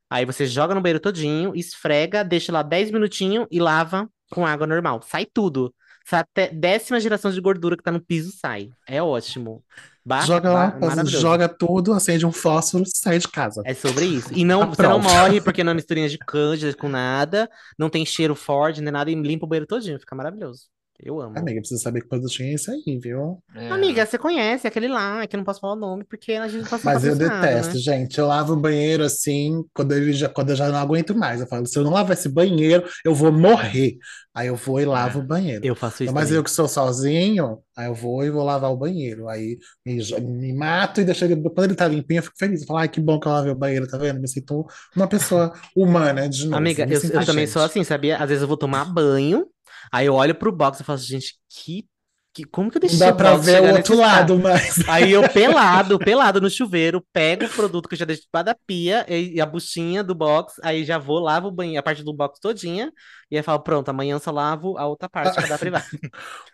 [0.09, 4.67] Aí você joga no banheiro todinho, esfrega, deixa lá 10 minutinhos e lava com água
[4.67, 5.01] normal.
[5.03, 5.73] Sai tudo.
[6.19, 8.69] Até décima geração de gordura que tá no piso sai.
[8.87, 9.63] É ótimo.
[10.03, 13.61] Ba Joga lá, joga tudo, acende um fósforo, sai de casa.
[13.65, 14.29] É sobre isso.
[14.33, 17.47] E não, Tá você não morre porque não é misturinha de cândida com nada,
[17.77, 19.99] não tem cheiro forte, nem nada, e limpa o banheiro todinho.
[19.99, 20.63] Fica maravilhoso.
[21.03, 21.37] Eu amo.
[21.37, 23.41] Amiga, precisa saber que produtinho é esse aí, viu?
[23.55, 23.69] É.
[23.69, 26.61] Amiga, você conhece aquele lá, que eu não posso falar o nome, porque a gente
[26.61, 27.79] não pode Mas eu detesto, né?
[27.79, 28.19] gente.
[28.19, 31.41] Eu lavo o banheiro assim, quando, ele já, quando eu já não aguento mais.
[31.41, 33.97] Eu falo, se eu não lavar esse banheiro, eu vou morrer.
[34.33, 35.65] Aí eu vou e lavo o banheiro.
[35.65, 36.37] Eu faço isso Mas também.
[36.37, 39.27] eu que sou sozinho, aí eu vou e vou lavar o banheiro.
[39.27, 41.35] Aí me, me mato e deixo ele.
[41.35, 42.61] Quando ele tá limpinho, eu fico feliz.
[42.61, 44.21] Eu falo, ai, que bom que eu lavei o banheiro, tá vendo?
[44.21, 46.55] Me sinto uma pessoa humana de novo.
[46.55, 48.17] Amiga, eu, eu também sou assim, sabia?
[48.17, 49.45] Às vezes eu vou tomar banho,
[49.91, 51.87] aí eu olho pro box e falo, gente, que,
[52.33, 53.95] que como que eu Não deixei dá o pra ver o outro estado?
[53.95, 54.79] lado, mas.
[54.87, 58.55] Aí eu pelado, pelado no chuveiro, pego o produto que eu já deixei debaixo da
[58.67, 62.03] pia e, e a buchinha do box, aí já vou, lavo o banho, a parte
[62.03, 62.91] do box todinha,
[63.29, 65.85] e aí falo, pronto, amanhã eu só lavo a outra parte que é da privada.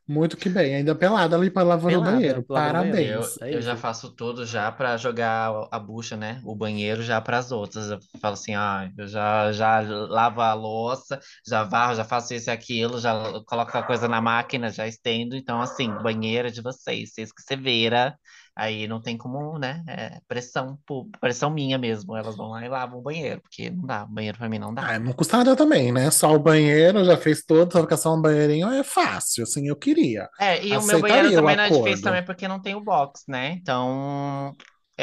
[0.07, 0.75] Muito que bem.
[0.75, 2.45] Ainda pelada ali para lavar o banheiro.
[2.49, 3.37] Eu, Parabéns.
[3.41, 6.41] É eu já faço tudo já pra jogar a bucha, né?
[6.45, 7.89] O banheiro já para as outras.
[7.89, 12.49] Eu falo assim, ah, eu já, já lavo a louça, já varro, já faço isso
[12.49, 13.13] e aquilo, já
[13.45, 15.35] coloco a coisa na máquina, já estendo.
[15.35, 18.17] Então, assim, banheiro é de vocês, vocês que se vira.
[18.55, 19.83] Aí não tem como, né?
[19.87, 20.79] É pressão,
[21.19, 22.15] pressão minha mesmo.
[22.15, 24.05] Elas vão lá e lavam o banheiro, porque não dá.
[24.05, 24.89] Banheiro pra mim não dá.
[24.89, 26.11] Ah, não custa nada também, né?
[26.11, 29.75] Só o banheiro, já fez tudo, só ficar só um banheirinho é fácil, assim, eu
[29.75, 30.29] queria.
[30.39, 33.23] É, e o meu banheiro também não é difícil também porque não tem o box,
[33.27, 33.51] né?
[33.53, 34.55] Então,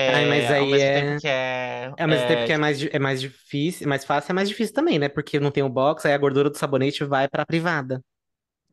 [0.06, 1.26] Ai, mas é, aí é- tempo é,
[1.96, 4.48] É, ao mesmo tempo é, que é mais, é mais difícil, mais fácil, é mais
[4.48, 5.08] difícil também, né?
[5.08, 8.02] Porque não tem o box, aí a gordura do sabonete vai pra privada.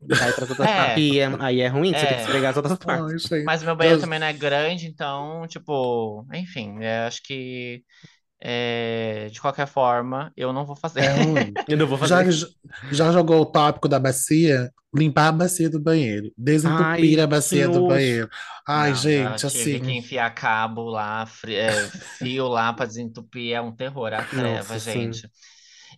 [0.08, 0.92] Pra toda É.
[0.92, 2.20] a pia, aí é ruim, você tem que É.
[2.22, 3.06] esfregar as outras partes.
[3.06, 3.44] Ai, gente.
[3.44, 7.82] Mas meu banheiro Eu- também não é grande, então, tipo, enfim, é, acho que
[8.44, 11.00] é, de qualquer forma, eu não vou fazer.
[11.00, 11.52] É ruim.
[11.68, 12.46] Eu não vou Já, fazer.
[12.90, 14.70] já jogou o tópico da bacia?
[14.94, 16.30] Limpar a bacia do banheiro.
[16.36, 18.28] Desentupir Ai, a bacia que do banheiro.
[18.68, 18.96] Ai, Não,
[19.38, 19.96] já gente, tive que assim.
[19.98, 21.70] enfiar cabo lá, é,
[22.18, 25.10] fio lá pra desentupir, é um terror, a treva, Nossa, sim.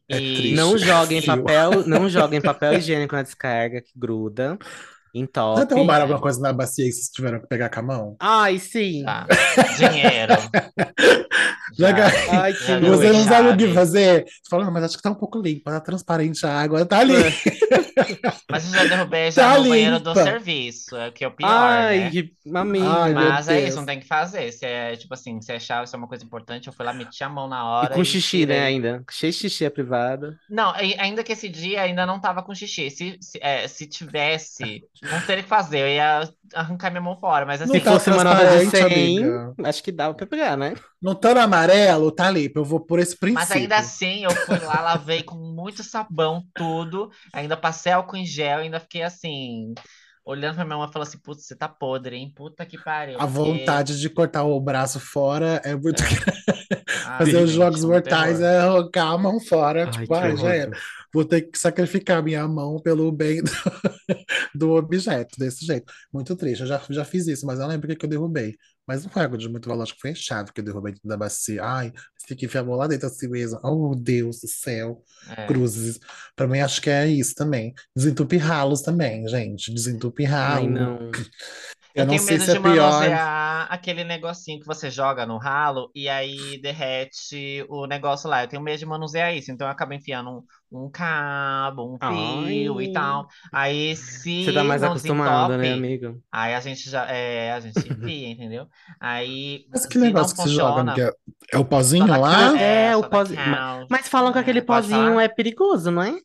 [0.08, 0.20] É.
[0.54, 4.58] Não joguem papel, não joguem papel higiênico na descarga que gruda.
[5.14, 5.66] Já Entope.
[5.66, 8.16] derrubaram alguma coisa na bacia e vocês tiveram que pegar com a mão?
[8.20, 9.04] Ai, sim.
[9.04, 9.26] tá.
[9.76, 10.34] Dinheiro.
[11.76, 14.24] Já Já, Ai, que já E você não sabe o que fazer?
[14.26, 16.98] Você fala, não, mas acho que tá um pouco limpa, tá transparente a água, tá
[17.00, 17.14] ali.
[18.50, 20.22] Mas eu já derrubei já Tá no banheiro do limpa.
[20.24, 22.10] serviço, é o que é o pior, Ai, né?
[22.10, 22.86] que amiga.
[22.86, 24.52] Ai, Mas é isso, não tem que fazer.
[24.52, 26.92] Se é, tipo assim, se é chave, se é uma coisa importante, eu fui lá,
[26.92, 28.58] meti a mão na E hora com e xixi, né, tirei.
[28.60, 29.04] ainda.
[29.10, 30.36] Cheio de xixi a privada.
[30.50, 32.90] Não, ai- ainda que esse dia ainda não tava com xixi.
[32.90, 37.46] Se, se, é, se tivesse, não teria que fazer, eu ia arrancar minha mão fora.
[37.46, 39.54] Mas Não Se assim, tá fosse uma nota de transparente, 100, amiga.
[39.64, 40.74] acho que dava pra pegar, né?
[41.00, 42.60] Não tá no amarelo, tá limpo.
[42.60, 43.54] Eu vou por esse mas princípio.
[43.54, 47.10] ainda assim, eu fui lá, lavei com muito sabão, tudo.
[47.32, 49.74] Ainda passei álcool em gel, ainda fiquei assim,
[50.24, 52.32] olhando pra minha mão e falando assim: putz, você tá podre, hein?
[52.34, 53.16] Puta que pariu.
[53.16, 56.02] A porque- vontade de cortar o braço fora é muito.
[56.02, 59.84] Ai, Fazer os jogos um mortais é arrancar a mão fora.
[59.84, 60.76] Ai, tipo, que ai, já era.
[61.12, 63.50] Vou ter que sacrificar minha mão pelo bem do,
[64.54, 65.92] do objeto, desse jeito.
[66.12, 66.62] Muito triste.
[66.62, 68.56] Eu já, já fiz isso, mas eu lembro que eu derrubei.
[68.86, 70.94] Mas não foi algo de muito valor, acho que foi a chave que eu derrubei
[71.04, 71.64] da bacia.
[71.64, 71.92] Ai,
[72.24, 73.60] fiquei que enfiar a mão lá dentro assim mesmo.
[73.62, 75.02] Oh, Deus do céu.
[75.36, 75.46] É.
[75.46, 76.00] Cruzes.
[76.34, 77.74] Pra mim, acho que é isso também.
[77.94, 79.72] Desentupe ralos também, gente.
[79.72, 80.70] Desentupe Ai, ralo.
[80.70, 81.10] não.
[81.94, 83.10] Eu Eu não tenho sei medo se é de pior.
[83.16, 88.42] manusear aquele negocinho que você joga no ralo e aí derrete o negócio lá.
[88.44, 90.30] Eu tenho medo de manusear isso, então eu acabo enfiando
[90.72, 92.82] um, um cabo, um fio Ai.
[92.82, 93.28] e tal.
[93.52, 96.22] Aí se Você tá mais acostumada, né, amigo?
[96.32, 98.68] aí a gente já é, a gente enfia, entendeu?
[99.00, 100.80] Aí Mas que negócio que você joga?
[100.80, 101.14] funciona, amiga?
[101.52, 102.52] É o pozinho lá?
[102.52, 103.42] cal- É, é, o dá pozinho.
[103.48, 105.20] cal- Mas falam que É, aquele pozinho falar?
[105.20, 106.18] é perigoso, não é?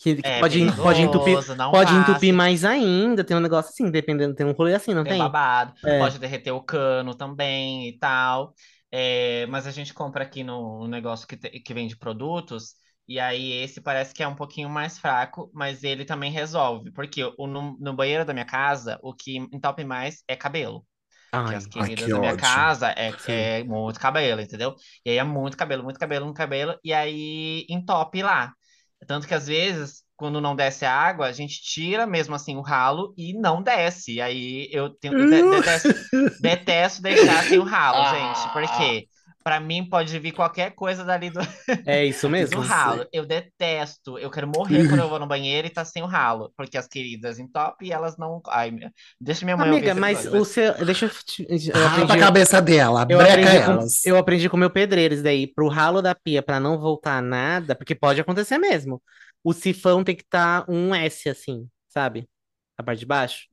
[0.00, 1.94] Que, que É pode, pode entupir, perigoso, não pode passe.
[1.94, 3.24] entupir mais ainda.
[3.24, 5.16] Tem um negócio assim, dependendo, tem um rolê assim, não Tem tem?
[5.16, 5.96] babado, É.
[5.96, 8.54] pode derreter o cano também e tal.
[8.90, 12.74] É, mas a gente compra aqui no, no negócio que, te- que vende produtos,
[13.08, 16.92] e aí esse parece que é um pouquinho mais fraco, mas ele também resolve.
[16.92, 20.86] Porque o, no, no banheiro da minha casa, o que entope mais é cabelo.
[21.42, 22.34] Porque Ai, as ai, queridas que da minha ódio.
[22.34, 23.50] casa é, Sim.
[23.60, 24.74] é muito cabelo, entendeu?
[25.04, 28.52] E aí é muito cabelo, muito cabelo, muito cabelo, e aí entope lá.
[29.06, 32.60] Tanto que às vezes, quando não desce a água, a gente tira mesmo assim o
[32.60, 34.14] ralo e não desce.
[34.14, 35.88] E aí eu tenho, eu de- detesto,
[36.38, 38.52] detesto deixar sem o ralo, gente.
[38.52, 39.08] Porque
[39.42, 41.40] pra mim pode vir qualquer coisa dali do,
[41.84, 42.60] é isso do mesmo?
[42.60, 43.06] ralo.
[43.12, 44.18] Eu detesto.
[44.18, 46.52] Eu quero morrer quando eu vou no banheiro e tá sem o ralo.
[46.56, 48.40] Porque as queridas entopem e elas não.
[48.48, 50.74] Ai, meu- deixa minha mãe Amiga, mas o seu.
[50.84, 51.10] Deixa eu.
[51.10, 54.04] te- Eu Rapa a aprendi, cabeça dela, eu breca aprendi, com, elas.
[54.04, 55.46] eu aprendi com meu pedreiro isso daí.
[55.52, 59.02] Pro ralo da pia, pra não voltar nada, porque pode acontecer mesmo.
[59.44, 62.28] o sifão tem que estar um S assim, sabe?
[62.78, 63.46] A parte de baixo.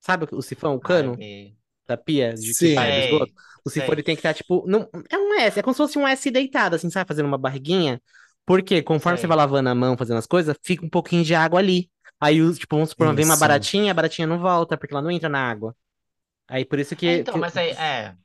[0.00, 1.56] Sabe o sifão, o cano Ai.
[1.86, 3.32] Da pia de que sai do esgoto?
[3.64, 6.06] O ele tem que estar tipo, não, é um S, é como se fosse um
[6.06, 8.00] S deitado assim, sabe, fazendo uma barriguinha.
[8.46, 11.58] Porque conforme você vai lavando a mão, fazendo as coisas, fica um pouquinho de água
[11.60, 11.90] ali.
[12.20, 13.40] Aí, o- tipo, vamos supor, vem uma Isso.
[13.40, 15.74] baratinha, a baratinha não volta, porque ela não entra na água.
[16.48, 18.16] Aí por isso que, É, então, que- mas aí, é.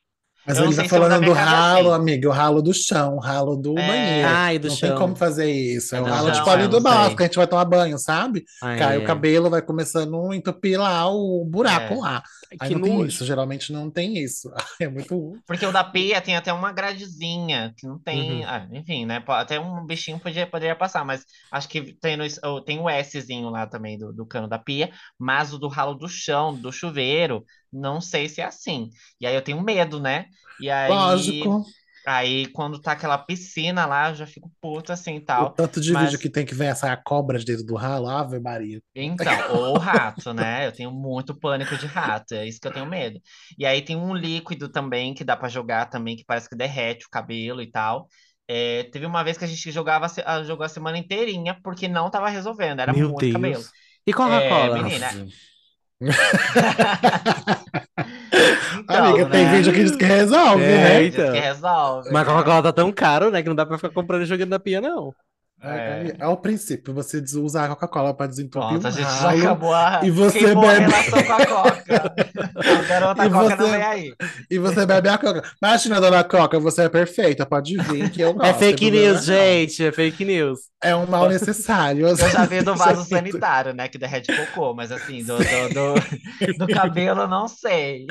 [0.49, 2.01] Mas Eu ele tá falando do é ralo, assim.
[2.01, 3.87] amiga, o ralo do chão, o ralo do É.
[3.87, 4.27] banheiro.
[4.27, 4.89] Ai, do não chão.
[4.89, 5.95] tem como fazer isso.
[5.95, 7.15] É É o ralo, tipo, ali do sei.
[7.15, 8.43] que a gente vai tomar banho, sabe?
[8.61, 9.05] Ah, Cai o é.
[9.05, 11.97] cabelo, vai começando a entupir lá o buraco É.
[11.97, 12.23] lá.
[12.59, 14.51] Aí Que não tem isso, geralmente não tem isso.
[14.81, 15.37] É muito.
[15.45, 18.39] Porque o da pia tem até uma gradezinha, que não tem.
[18.39, 18.47] Uhum.
[18.47, 19.23] ah, enfim, né?
[19.27, 23.49] Até um bichinho podia, poderia passar, mas acho que tem, no, o- tem o Szinho
[23.49, 27.43] lá também do, do cano da pia, mas o do ralo do chão, do chuveiro,
[27.71, 28.89] não sei se é assim.
[29.19, 30.25] E aí eu tenho medo, né?
[30.59, 31.63] E aí, Lógico.
[32.05, 35.49] aí quando tá aquela piscina lá, eu já fico puto assim e O tal.
[35.51, 38.39] tanto de mas- vídeo que tem que ver essa cobra de dentro do ralo, Ave
[38.39, 38.81] Maria.
[38.95, 40.67] Então, ou rato, né?
[40.67, 43.19] Eu tenho muito pânico de rato, é isso que eu tenho medo.
[43.57, 47.05] E aí tem um líquido também que dá pra jogar também, que parece que derrete
[47.05, 48.07] o cabelo e tal.
[48.51, 51.55] É, teve uma vez que a gente jogava, a se- a- jogou a semana inteirinha
[51.63, 53.53] porque não tava resolvendo, era Meu muito cabelo.
[53.53, 53.69] Deus.
[54.07, 54.79] E Coca-Cola?
[54.79, 55.11] É, menina.
[55.11, 55.27] Nossa.
[58.83, 59.57] Então, Amiga, tem né?
[59.57, 61.03] vídeo que diz que resolve, É, né?
[61.09, 61.31] Diz então.
[61.33, 62.09] que resolve.
[62.11, 62.25] Mas a?
[62.25, 63.41] Coca-Cola tá tão caro, né?
[63.43, 65.13] Que não dá pra ficar comprando e jogando na pia, não.
[65.61, 66.15] É.
[66.19, 69.39] É, o princípio, você usar a Coca-Cola para desentupir Pronto, um a gente já ralo.
[69.41, 72.13] acabou a, e você queimou a bebe- com a Coca.
[72.59, 74.13] A garota E Coca não você- vem aí.
[74.49, 75.43] E você bebe a Coca.
[75.61, 78.45] Imagina, dona Coca, você é perfeita, pode vir que eu gosto.
[78.47, 79.21] É não fake news, não.
[79.23, 79.85] gente.
[79.85, 80.59] É fake news.
[80.81, 82.07] É um mal necessário.
[82.07, 83.87] Eu já vi do vaso é sanitário, né?
[83.89, 85.43] Que derrete cocô, mas assim, do, do,
[85.73, 88.07] do, do cabelo, não sei.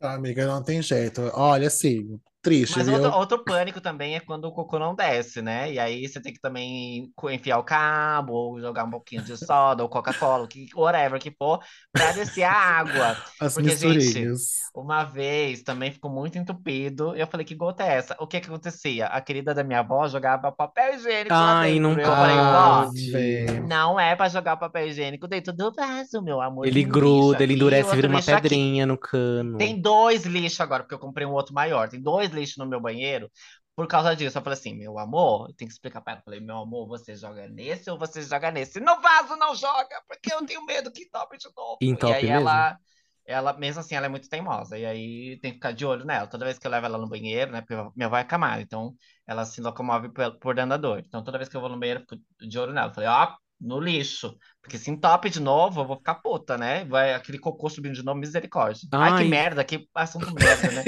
[0.00, 1.30] Amiga, não tem jeito.
[1.34, 2.94] Olha, assim, triste, Mas viu?
[2.94, 5.72] outro, outro pânico também é quando o cocô não desce, né?
[5.72, 9.82] E aí você tem que também enfiar o cabo, ou jogar um pouquinho de soda,
[9.82, 11.60] ou Coca-Cola, que, whatever que for,
[11.92, 13.16] pra descer a água.
[13.40, 14.70] As porque, gente, misturinhas.
[14.74, 17.14] Uma vez também ficou muito entupido.
[17.16, 18.16] Eu falei, que gota é essa?
[18.20, 19.06] O que que acontecia?
[19.06, 21.80] A querida da minha avó jogava papel higiênico lá Ai, dentro.
[21.80, 23.60] não Eu pode.
[23.60, 26.66] Não é pra jogar papel higiênico dentro do vaso, meu amor.
[26.66, 28.42] Ele um gruda, lixo ele endurece, vira uma lixo aqui.
[28.42, 29.58] pedrinha no cano.
[29.58, 31.88] Tem dois lixos agora, porque eu comprei um outro maior.
[31.88, 33.30] Tem dois lixos no meu banheiro.
[33.74, 36.20] Por causa disso, eu falei assim, meu amor, eu tenho que explicar pra ela.
[36.20, 38.80] Eu falei, meu amor, você joga nesse ou você joga nesse?
[38.80, 41.76] No vaso não joga, porque eu tenho medo que entope de novo.
[41.82, 42.48] Entope e aí mesmo?
[42.48, 42.78] ela,
[43.26, 44.78] ela, mesmo assim, ela é muito teimosa.
[44.78, 46.26] E aí tem que ficar de olho nela.
[46.26, 47.60] Toda vez que eu levo ela no banheiro, né?
[47.60, 48.94] Porque minha avó é camada, então
[49.26, 51.02] ela se locomove por, por dentro da dor.
[51.06, 52.88] Então toda vez que eu vou no banheiro, eu fico de olho nela.
[52.88, 54.38] Eu falei, ó, no lixo.
[54.66, 56.84] Porque se entope de novo, eu vou ficar puta, né?
[56.86, 58.88] Vai aquele cocô subindo de novo, misericórdia.
[58.92, 59.22] Ai, Ai.
[59.22, 60.82] que merda, que assunto merda, né?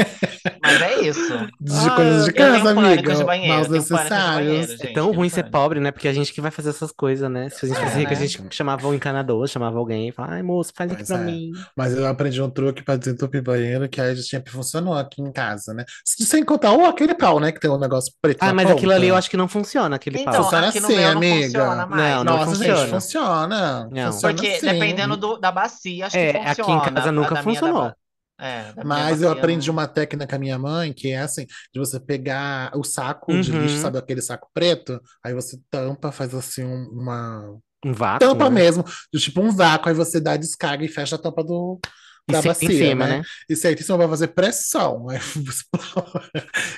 [0.60, 1.20] Mas é isso.
[1.60, 3.14] De Ah, coisas de casa, amiga.
[3.14, 4.70] de banheiro, Maus de banheiro, necessários.
[4.70, 4.86] gente.
[4.88, 5.58] É tão ruim ser pânico.
[5.58, 5.90] pobre, né?
[5.92, 7.48] Porque a gente que vai fazer essas coisas, né?
[7.50, 8.26] Se a gente É, fosse rico, a né?
[8.26, 11.24] gente chamava o encanador, chamava alguém e falava, ai, moço, faz aqui Pois pra é.
[11.24, 11.50] mim.
[11.76, 15.72] Mas eu aprendi um truque para desentupir banheiro que aí sempre funcionou aqui em casa,
[15.72, 15.84] né?
[16.04, 17.52] Sem contar o aquele pau, né?
[17.52, 19.18] Que tem um negócio preto Ah, mas aquilo ali eu ponta.
[19.20, 20.42] acho que não funciona, aquele Então, pau.
[20.44, 21.44] Funciona aqui no assim, meu não amiga.
[21.46, 22.02] funciona mais.
[22.16, 22.76] Não, não Nossa, funciona.
[22.80, 23.67] gente, funciona.
[23.90, 24.12] Não.
[24.12, 24.66] Funciona Porque sim.
[24.66, 26.90] dependendo do, da bacia, acho É, que aqui em funciona.
[26.92, 27.92] casa nunca da minha, da funcionou.
[28.40, 31.80] É, Mas eu aprendi não- uma técnica com a minha mãe, que é assim, de
[31.80, 33.62] você pegar o saco de Uhum.
[33.62, 35.00] lixo, sabe aquele saco preto?
[35.24, 38.50] Aí você tampa, faz assim um- uma Um vácuo, tampa né?
[38.50, 41.80] mesmo, de tipo um vácuo, aí você dá a descarga e fecha a tampa do,
[42.28, 43.16] E da senta bacia, em cima, né?
[43.18, 43.22] né?
[43.48, 46.20] E se aí você vai fazer pressão, explode,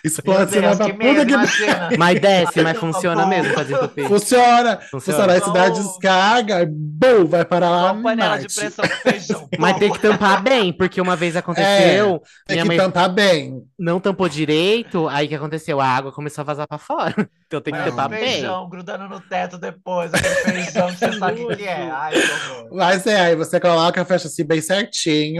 [0.05, 1.91] explode, você vai Deus, pra que puta que imagina.
[1.99, 4.07] Mas desce, mas funciona mesmo pra desentupir.
[4.07, 5.01] Funciona, Funciona.
[5.01, 5.33] funciona.
[5.33, 9.49] Aí você dá descarga, e bum, vai parar lá Uma panela de pressão com feijão.
[9.59, 13.63] Mas tem que tampar bem, porque uma vez aconteceu, Tem minha que mãe tampar bem.
[13.79, 15.81] não tampou direito, aí o que aconteceu?
[15.81, 17.15] A água começou a vazar pra fora.
[17.51, 18.21] Então tem que tampar bem.
[18.21, 21.91] feijão grudando no teto depois, aquele feijão que você sabe o que é.
[21.91, 22.77] Ai, que.
[22.77, 25.40] Mas é, aí você coloca, fecha assim bem certinho,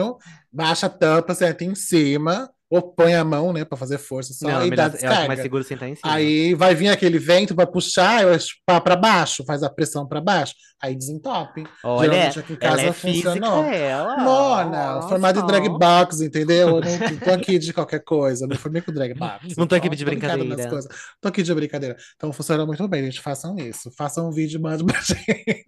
[0.53, 4.47] baixa a tampa, senta em cima, ou põe a mão, né, pra fazer força só,
[4.47, 5.43] Não, e dá melhor, eu acho mais descarga.
[5.43, 6.13] seguro sentar em cima.
[6.15, 8.23] Aí vai vir aquele vento pra puxar,
[8.65, 11.65] pra baixo, faz a pressão pra baixo, aí desentope.
[11.85, 13.65] Olha, Geralmente aqui em ela casa é física, funcionou.
[13.65, 14.17] ela.
[14.19, 15.09] Mona, Nossa.
[15.09, 16.69] formato de drag box, entendeu?
[16.69, 16.81] Eu não
[17.25, 19.55] tô aqui de qualquer coisa, não formei com drag box.
[19.59, 20.69] Não tô aqui então de brincadeira.
[20.69, 20.91] coisas.
[21.21, 21.97] Tô aqui de brincadeira.
[22.17, 23.21] Então funciona muito bem, gente.
[23.21, 23.91] Façam isso.
[23.99, 25.65] Façam um vídeo e mandem pra gente.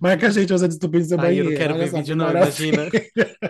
[0.00, 1.50] Marca a gente usando estupim no seu Ai, eu banheiro.
[1.50, 2.88] não quero Olha ver vídeo não, imagina.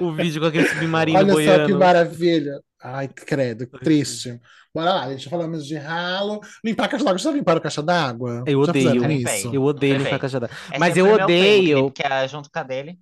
[0.01, 1.79] O vídeo com aquele submarino Olha só que boiando.
[1.79, 2.44] maravilha.
[2.87, 4.39] Ai, credo, triste.
[4.75, 5.29] Bora lá, gente.
[5.31, 6.41] Falamos de ralo.
[6.63, 7.19] Limpar a caixa d'água.
[7.19, 8.45] Já limparam a caixa d'água?
[8.47, 9.11] Eu odeio.
[9.11, 9.55] isso?
[9.55, 10.57] Eu odeio limpar a caixa d'água.
[10.71, 11.91] É Mas eu primo que odeio.
[11.93, 12.99] Que é junto com a dele.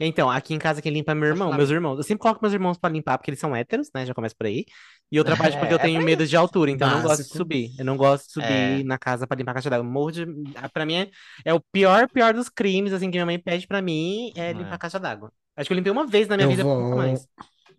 [0.00, 1.96] Então, aqui em casa quem limpa é meu irmão, meus irmãos.
[1.96, 4.04] Eu sempre coloco meus irmãos pra limpar, porque eles são héteros, né?
[4.04, 4.64] Já começa por aí.
[5.12, 7.02] E outra parte porque eu É, é tenho pra medo de altura, então eu não
[7.02, 7.36] gosto de Básico.
[7.36, 7.70] subir.
[7.78, 8.82] Eu não gosto de subir É.
[8.84, 9.84] na casa pra limpar a caixa d'água.
[9.88, 10.26] Morro de...
[10.56, 11.10] ah, Pra mim é,
[11.44, 14.72] é o pior, pior dos crimes, assim, que minha mãe pede pra mim, é limpar
[14.72, 14.74] É.
[14.74, 15.32] a caixa d'água.
[15.56, 16.96] Acho que eu limpei uma vez na minha Eu vida, vou.
[16.96, 17.28] mais.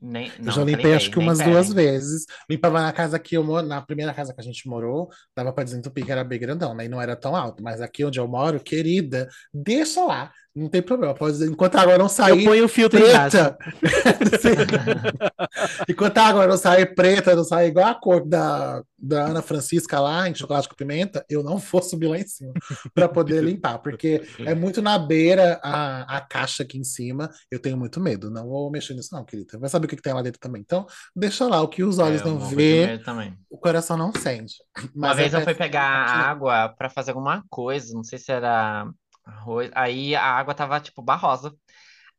[0.06, 2.26] Nem, Eu não, já nunca limpei acho limpei, que nem umas duas vezes.
[2.50, 5.64] Limpava na casa que eu moro, na primeira casa que a gente morou, dava pra
[5.64, 6.86] desentupir que era bem grandão, né?
[6.86, 7.64] E não era tão alto.
[7.64, 10.30] Mas aqui onde eu moro, querida, deixa lá.
[10.56, 11.16] Não tem problema.
[11.16, 13.58] Pode, enquanto a água não Eu sair ponho o filtro preta.
[15.90, 20.00] Enquanto a água não sair preta, não sair igual a cor da, da Ana Francisca
[20.00, 22.54] lá, em chocolate com pimenta, eu não vou subir lá em cima
[22.94, 27.32] para poder limpar, porque é muito na beira a, a caixa aqui em cima.
[27.50, 28.30] Eu tenho muito medo.
[28.30, 29.58] Não vou mexer nisso, não, querida.
[29.58, 30.62] Vai saber o que, que tem lá dentro também.
[30.62, 30.86] Então,
[31.16, 31.62] deixa lá.
[31.62, 33.02] O que os olhos É, eu não vê,
[33.50, 34.56] o coração não sente.
[34.96, 38.32] Uma Mas vez eu é fui pegar água pra fazer alguma coisa, não sei se
[38.32, 38.88] era
[39.26, 39.72] arroz.
[39.76, 41.54] Aí a água tava tipo barrosa.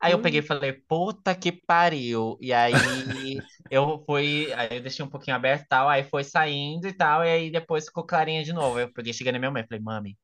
[0.01, 0.47] Aí eu peguei e Hum.
[0.47, 2.39] falei, puta que pariu.
[2.41, 6.87] E aí eu fui, aí eu deixei um pouquinho aberto e tal, aí foi saindo
[6.89, 8.79] e tal, e aí depois ficou clarinha de novo.
[8.81, 10.19] Eu peguei, cheguei na minha mãe, falei, mami,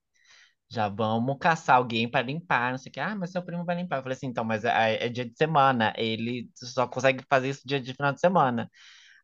[0.70, 3.00] já vamos caçar alguém pra limpar, não sei o que.
[3.00, 3.98] Ah, mas seu primo vai limpar.
[3.98, 7.62] Eu falei assim, então, mas é, é dia de semana, ele só consegue fazer isso
[7.66, 8.70] dia de final de semana.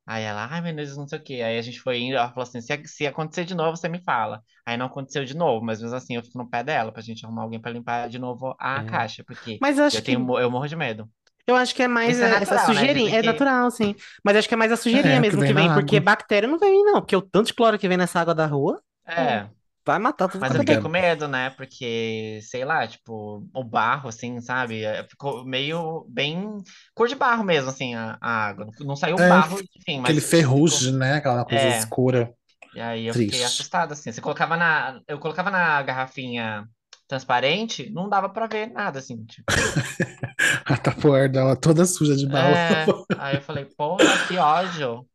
[0.06, 1.34] Aí ela, ai meu Deus, não sei o quê.
[1.42, 4.02] Aí a gente foi indo, ela falou assim: se, se acontecer de novo, você me
[4.02, 4.42] fala.
[4.64, 7.24] Aí não aconteceu de novo, mas mesmo assim eu fico no pé dela pra gente
[7.24, 8.82] arrumar alguém pra limpar de novo a É.
[8.84, 11.10] caixa, porque Mas eu acho eu que tenho, mo- eu morro de medo.
[11.46, 12.86] Eu acho que é mais é é, essa natural, né?
[12.86, 12.88] sujeirinha.
[12.88, 13.94] Dizem É que- natural, sim.
[14.24, 16.00] Mas acho que é mais a sujeirinha É, que mesmo que vem vem, na porque
[16.00, 16.00] água.
[16.00, 17.00] bactéria não vem, não.
[17.00, 19.48] Porque o tanto de cloro que vem nessa água da rua É,
[19.87, 21.51] vai matar tudo mas eu é fiquei com medo, né?
[21.51, 24.85] Porque, sei lá, tipo, o barro, assim, sabe?
[24.85, 26.59] É, Ficou meio bem
[26.94, 28.66] cor de barro mesmo, assim, a, a água.
[28.81, 31.14] Não, saiu É, barro, enfim, Aquele mas ferrugem, né?
[31.14, 31.68] Aquela coisa É.
[31.68, 32.33] escura.
[32.75, 33.44] E aí eu fiquei Triste.
[33.44, 34.12] assustada, assim.
[34.12, 35.01] Você colocava na.
[35.09, 36.68] Eu colocava na garrafinha
[37.09, 39.25] transparente, não dava pra ver nada, assim.
[39.27, 39.81] Tipo,
[40.66, 42.53] A tapoeira dela toda suja de barro.
[42.53, 42.94] é.
[43.16, 45.09] Aí eu falei, porra, que ódio.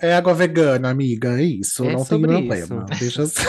[0.00, 2.94] É água vegana, amiga, é isso, É não tem problema.
[2.98, 3.42] Deixa assim.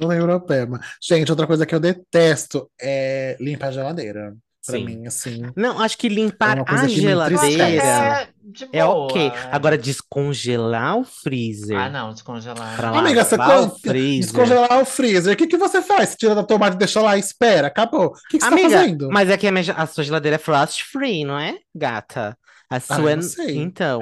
[0.00, 0.80] Não tem problema.
[1.02, 4.34] Gente, outra coisa que eu detesto é limpar a geladeira.
[4.66, 4.84] Pra Sim.
[4.84, 5.42] mim, assim.
[5.54, 8.28] Não, acho que É limpar uma coisa a geladeira
[8.72, 9.06] é boa.
[9.06, 9.28] ok.
[9.28, 9.32] é.
[9.52, 12.74] Agora, descongelar o freezer Ah, não, descongelar.
[12.76, 14.20] pra Amiga, você o freezer.
[14.24, 15.34] Descongelar o freezer.
[15.34, 16.08] O que, que você faz?
[16.10, 17.68] Você tira da tomada e deixa lá e espera.
[17.68, 18.06] Acabou.
[18.06, 19.08] O que, que você tá Amiga, fazendo?
[19.08, 22.36] mas é que a, minha a sua geladeira é frost free, não é, gata?
[22.68, 23.14] A sua.
[23.14, 23.58] não sei.
[23.58, 24.00] Então,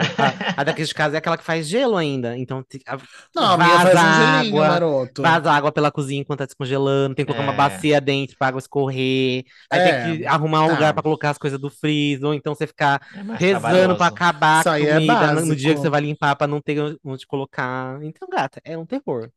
[0.56, 2.36] a, a daqui de casa é aquela que faz gelo ainda.
[2.38, 2.96] Então, a-
[3.34, 5.22] Não, a vaza faz um gelinho, água, maroto.
[5.22, 7.14] vaza água pela cozinha enquanto tá descongelando.
[7.14, 7.56] Tem que colocar uma É.
[7.56, 9.44] bacia dentro pra água escorrer.
[9.70, 10.72] Aí É, tem que arrumar um tá.
[10.74, 12.26] lugar pra colocar as coisas do freezer.
[12.26, 15.90] Ou então você ficar É rezando pra acabar a é comida no, dia que você
[15.90, 18.02] vai limpar pra não ter onde colocar.
[18.02, 19.30] Então, gata, é um terror.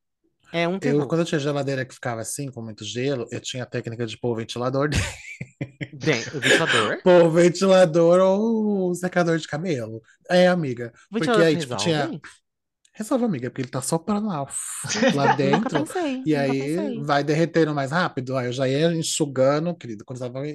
[0.51, 1.07] É um Eu, terror.
[1.07, 4.17] quando eu tinha geladeira que ficava assim, com muito gelo, eu tinha a técnica de
[4.17, 4.89] pôr o ventilador
[5.93, 6.97] Bem, o ventilador.
[7.03, 10.01] Pô, o ventilador ou o secador de cabelo.
[10.29, 10.91] É, amiga.
[11.11, 11.57] Porque aí, resolve?
[11.57, 12.09] tipo, tinha.
[12.93, 14.45] Resolve, amiga, porque ele tá soprando lá,
[15.13, 15.85] lá dentro.
[15.85, 17.03] pensei, E aí pensei.
[17.03, 18.35] vai derretendo mais rápido.
[18.35, 20.45] Aí eu já ia enxugando, querido, quando eu tava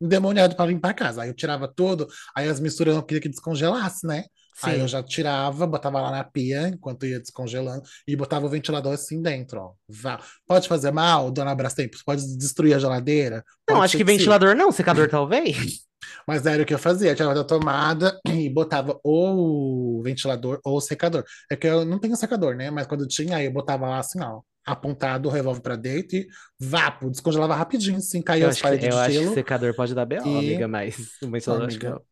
[0.00, 1.22] endemoniado para limpar a casa.
[1.22, 4.24] Aí eu tirava tudo, aí as misturas eu não queria que descongelasse, né?
[4.62, 4.88] Aí eu Sim.
[4.88, 9.60] já tirava, botava lá na pia enquanto ia descongelando e botava o ventilador assim dentro,
[9.60, 9.72] ó.
[9.88, 10.20] Vá.
[10.46, 11.92] Pode fazer mal, dona Brastemp?
[12.04, 13.44] Pode destruir a geladeira?
[13.68, 14.04] Não, Pode acho que sim.
[14.04, 15.80] ventilador não, secador talvez.
[16.26, 20.60] Mas era o que eu fazia, eu tirava da tomada e botava ou o ventilador
[20.64, 21.24] ou o secador.
[21.50, 22.70] É que eu não tenho secador, né?
[22.70, 26.26] Mas quando tinha, aí eu botava lá assim, ó, apontado o revólver pra dentro e
[26.58, 29.34] vapo, descongelava rapidinho, assim, caía Eu as acho que, paredes eu de acho que gelo.
[29.34, 32.02] secador pode dar B.O., e- amiga, mas o ventilador acho que Amiga, não.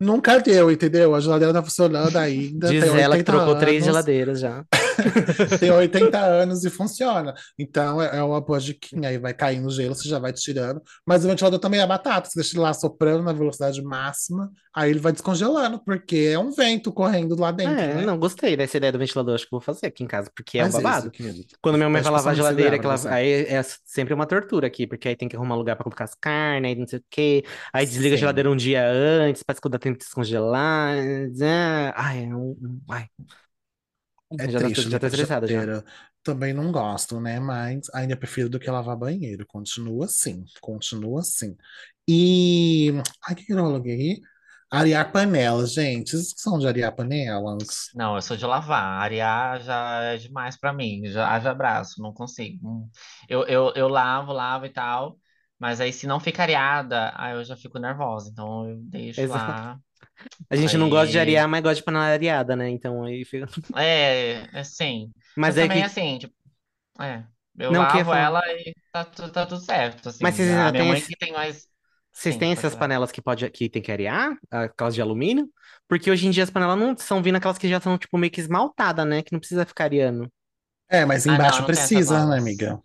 [0.00, 1.14] Nunca deu, entendeu?
[1.14, 3.86] A geladeira tá funcionando ainda, Diz ela que 80 trocou três anos.
[3.86, 4.64] geladeiras já.
[5.60, 7.34] Tem 80 anos e funciona.
[7.58, 9.08] Então é é uma boa diquinha.
[9.08, 10.80] Aí vai caindo o gelo, você já vai tirando.
[11.06, 12.28] Mas o ventilador também é batata.
[12.28, 16.50] Você deixa ele lá soprando na velocidade máxima, aí ele vai descongelando, porque é um
[16.50, 18.06] vento correndo lá dentro, É, né?
[18.06, 20.64] não, gostei dessa ideia do ventilador, acho que vou fazer aqui em casa, porque é
[20.64, 21.10] um Faz babado.
[21.18, 21.46] isso.
[21.60, 25.08] Quando minha mãe vai lavar a geladeira, ela, aí é sempre uma tortura aqui, porque
[25.08, 27.44] aí tem que arrumar lugar pra colocar as carnes, aí não sei o quê.
[27.72, 30.96] Aí desliga a geladeira um dia antes, pra que dá tempo de descongelar.
[30.96, 32.50] é, Ai, é um.
[32.60, 33.06] um- Ai.
[34.36, 35.68] É Já, tá- triste já tô limpar estressada já.
[36.22, 37.40] Também não gosto, né?
[37.40, 39.46] Mas ainda prefiro do que lavar banheiro.
[39.46, 41.56] Continua assim, continua assim.
[42.06, 42.92] E.
[43.26, 44.20] Ai, que eu coloquei?
[44.70, 46.10] Arear panelas, gente.
[46.10, 47.88] Vocês que são de arear panelas?
[47.94, 49.02] Não, eu sou de lavar.
[49.02, 51.06] Arear já é demais pra mim.
[51.06, 52.68] Já haja abraço, não consigo.
[52.68, 52.90] Hum.
[53.28, 55.18] Eu, eu, eu lavo, lavo e tal.
[55.58, 58.30] Mas aí, se não fica areada, aí eu já fico nervosa.
[58.30, 59.62] Então eu deixo Exato.
[59.62, 59.78] lá.
[60.50, 62.68] A gente não gosta de Aí- arear, mas gosta de panela areada, né?
[62.70, 63.46] Então aí fica.
[63.76, 65.10] É, é sim.
[65.36, 65.84] Mas Mas é também que.
[65.86, 66.34] assim, tipo,
[67.00, 67.24] é.
[67.58, 68.18] Eu Não, eu lavo falar?
[68.20, 70.20] ela e tá, tá tudo certo, assim.
[70.22, 71.66] Mas vocês ainda têm esse- tem mais
[72.12, 72.80] Vocês têm essas falar.
[72.80, 74.36] panelas que pode que tem que arear?
[74.50, 75.48] Aquelas de alumínio?
[75.88, 78.30] Porque hoje em dia as panelas não são vindo aquelas que já são, tipo, meio
[78.32, 79.22] que esmaltadas, né?
[79.22, 80.30] Que não precisa ficar areando.
[80.88, 82.80] É, mas Ah, não, embaixo não precisa, né, amiga?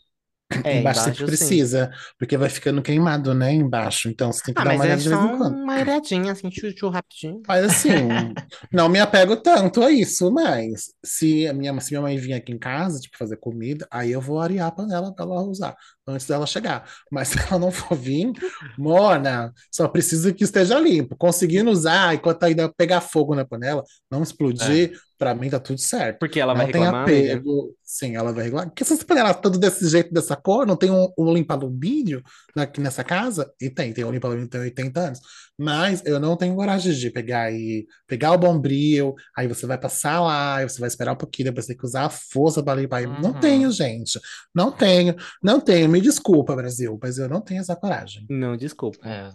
[0.64, 1.58] É, Embaixo sempre embaixo sim.
[1.58, 4.10] precisa, porque vai ficando queimado, né, embaixo.
[4.10, 5.60] Então você tem que Ah, dar uma é olhada de vez em quando.
[5.64, 7.42] uma areadinha, assim, tchu, rapidinho.
[7.48, 7.90] Mas assim,
[8.72, 12.52] não me apego tanto a isso, mas se a minha, se minha mãe vir aqui
[12.54, 15.76] em casa, tipo, fazer comida, aí eu vou arear a panela pra ela usar,
[16.08, 16.88] antes dela chegar.
[17.12, 18.32] Mas se ela não for vir,
[18.78, 21.16] Mona, só precisa que esteja limpo.
[21.18, 26.20] Conseguindo usar, enquanto ainda pegar fogo na panela, não explodir, pra mim tá tudo certo.
[26.20, 27.36] Porque ela vai Não tem reclamar, amiga.
[27.36, 27.76] apego.
[27.84, 28.68] Sim, ela vai reclamar.
[28.70, 32.22] Porque essas panelas todas desse jeito, dessa cor, não tem um, um limpa-alumínio
[32.56, 33.52] aqui nessa casa?
[33.62, 35.20] E tem, tem um limpa-alumínio tem 80 anos.
[35.58, 40.20] Mas eu não tenho coragem de pegar e pegar o bombril, aí você vai passar
[40.20, 42.82] lá, aí você vai esperar um pouquinho, depois você tem que usar a força para
[42.82, 43.02] limpar.
[43.22, 43.40] Não Uhum.
[43.40, 44.20] tenho, gente.
[44.54, 45.88] Não tenho, não tenho.
[45.90, 48.26] Me desculpa, Brasil, mas eu não tenho essa coragem.
[48.30, 48.98] Não, desculpa.
[49.08, 49.32] É.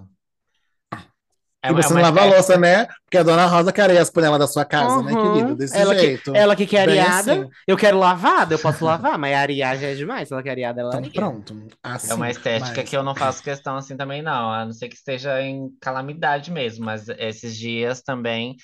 [1.65, 2.87] e você não lava a louça, né?
[3.05, 5.33] Porque a dona Rosa quer as panelas da sua casa, né, Uhum.
[5.33, 5.55] querida?
[5.57, 6.37] Desse Ela que- jeito.
[6.37, 7.51] Ela que quer Bem areada, assim.
[7.67, 10.29] eu quero lavada, eu posso lavar, mas arear já é demais.
[10.29, 11.13] Se ela quer areada, ela Então, areia.
[11.15, 11.57] pronto.
[11.83, 14.53] Assim, É uma estética mas- que eu não faço questão assim também, não.
[14.53, 16.85] A não ser que esteja em calamidade mesmo.
[16.85, 18.57] Mas esses dias também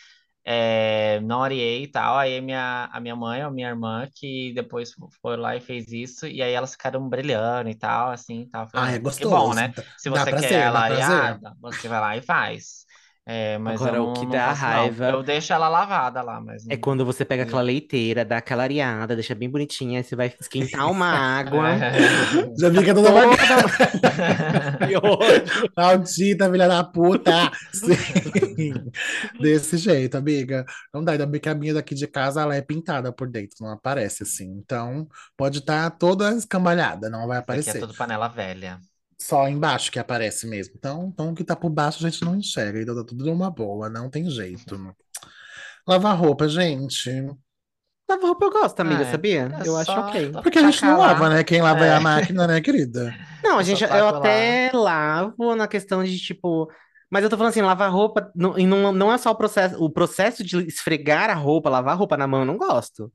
[0.45, 2.16] é, não areei e tal.
[2.18, 4.92] Aí minha, a minha mãe ou minha irmã que depois
[5.22, 6.26] foi lá e fez isso.
[6.26, 8.49] E aí elas ficaram brilhando e tal, assim.
[8.51, 8.68] Tal.
[8.68, 9.26] Falei, Ah, é "Ah, que gostoso.
[9.26, 9.72] bom, né?
[9.97, 12.84] Se Dá você quer dá ela areada, você vai lá e faz.
[13.26, 14.68] É, mas Agora, eu o não, que não dá faço, não.
[14.68, 18.36] raiva Eu deixo ela lavada lá, mas É não- quando você pega aquela leiteira, dá
[18.36, 21.06] aquela areada, deixa bem bonitinha, aí você vai esquentar uma
[21.40, 21.70] água.
[22.58, 23.22] Já fica toda uma
[24.86, 25.70] Que ódio.
[25.76, 27.50] maldita, filha da puta.
[27.72, 28.74] Sim.
[29.40, 30.64] Desse jeito, amiga.
[30.92, 33.56] Não dá, ainda bem que a minha daqui de casa ela é pintada por dentro,
[33.60, 34.46] não aparece assim.
[34.58, 37.80] Então, pode estar toda escambalhada, não vai Isso aqui é aparecer.
[37.80, 38.78] tudo panela velha.
[39.26, 40.74] Só embaixo que aparece mesmo.
[40.76, 42.82] Então, então o que tá por baixo a gente não enxerga.
[42.82, 44.94] Então tá tudo numa boa, não tem jeito.
[45.88, 47.10] Lavar roupa, gente.
[48.06, 49.10] Lavar roupa eu gosto, amiga, Ah, é.
[49.10, 49.50] sabia?
[49.64, 50.30] É Eu acho ok.
[50.42, 51.42] Porque a gente não lava, né?
[51.42, 51.94] Quem lava é, É.
[51.94, 53.14] a máquina, né, querida?
[53.42, 54.18] Não, a Eu gente, eu lá.
[54.18, 56.70] até lavo na questão de, tipo...
[57.10, 59.82] Mas eu tô falando assim, lavar roupa, não, e não, não é só o processo,
[59.82, 63.10] o processo de esfregar a roupa, lavar a roupa na mão, eu não gosto.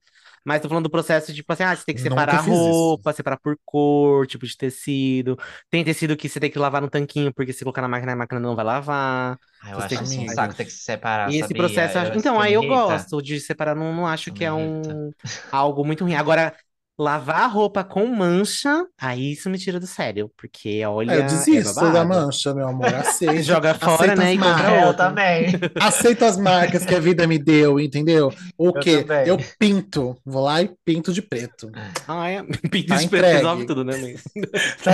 [0.46, 3.38] Mas tô falando do processo, tipo assim, ah, você tem que separar a roupa, separar
[3.40, 5.38] por cor, tipo de tecido.
[5.70, 8.16] Tem tecido que você tem que lavar no tanquinho, porque se colocar na máquina, a
[8.16, 9.38] máquina não vai lavar.
[9.62, 10.26] Ah, eu Você acho tem que- um Amiga.
[10.28, 11.56] saco ter que se separar, E esse sabia?
[11.56, 15.14] processo, eu acho- então, aí eu gosto de separar, não, não acho que é um
[15.52, 16.16] algo muito ruim.
[16.16, 16.56] Agora,
[17.00, 21.22] lavar a roupa com mancha, aí isso me tira do sério, porque olha, É, eu
[21.22, 22.10] é desisto da babado.
[22.10, 22.94] mancha, meu amor.
[22.94, 23.42] Aceito.
[23.44, 24.72] Joga fora, aceito né, as e compra.
[24.72, 25.46] É, eu também.
[25.80, 28.32] Aceito as marcas que a vida me deu, entendeu?
[28.58, 29.02] O quê?
[29.04, 29.28] também.
[29.28, 30.18] Eu pinto.
[30.26, 31.72] Vou lá e pinto de preto.
[32.08, 32.44] Ah, é.
[32.70, 33.36] Pinto Tá de preto entregue.
[33.38, 34.20] resolve tudo, né, amigo?
[34.84, 34.92] Tá.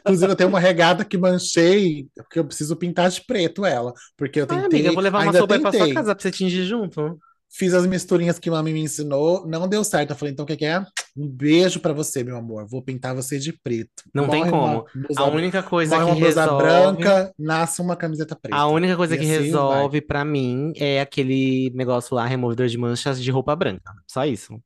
[0.00, 3.92] Inclusive, eu tenho uma regata que manchei, porque eu preciso pintar de preto ela.
[4.16, 4.66] Porque eu Ah, tentei.
[4.66, 7.18] amiga, eu vou levar uma sopa aí pra sua casa pra você tingir junto.
[7.52, 10.10] Fiz as misturinhas que a mami me ensinou, não deu certo.
[10.10, 10.80] Eu falei, então o que que é?
[11.16, 12.64] Um beijo pra você, meu amor.
[12.68, 14.04] Vou pintar você de preto.
[14.14, 14.66] Não tem Morre como.
[14.66, 16.62] uma blusa- A única coisa morre que uma blusa resolve...
[16.64, 18.56] branca, nasce uma camiseta preta.
[18.56, 22.78] A única coisa E que assim resolve pra mim é aquele negócio lá, removedor de
[22.78, 23.92] manchas de roupa branca.
[24.06, 24.62] Só isso.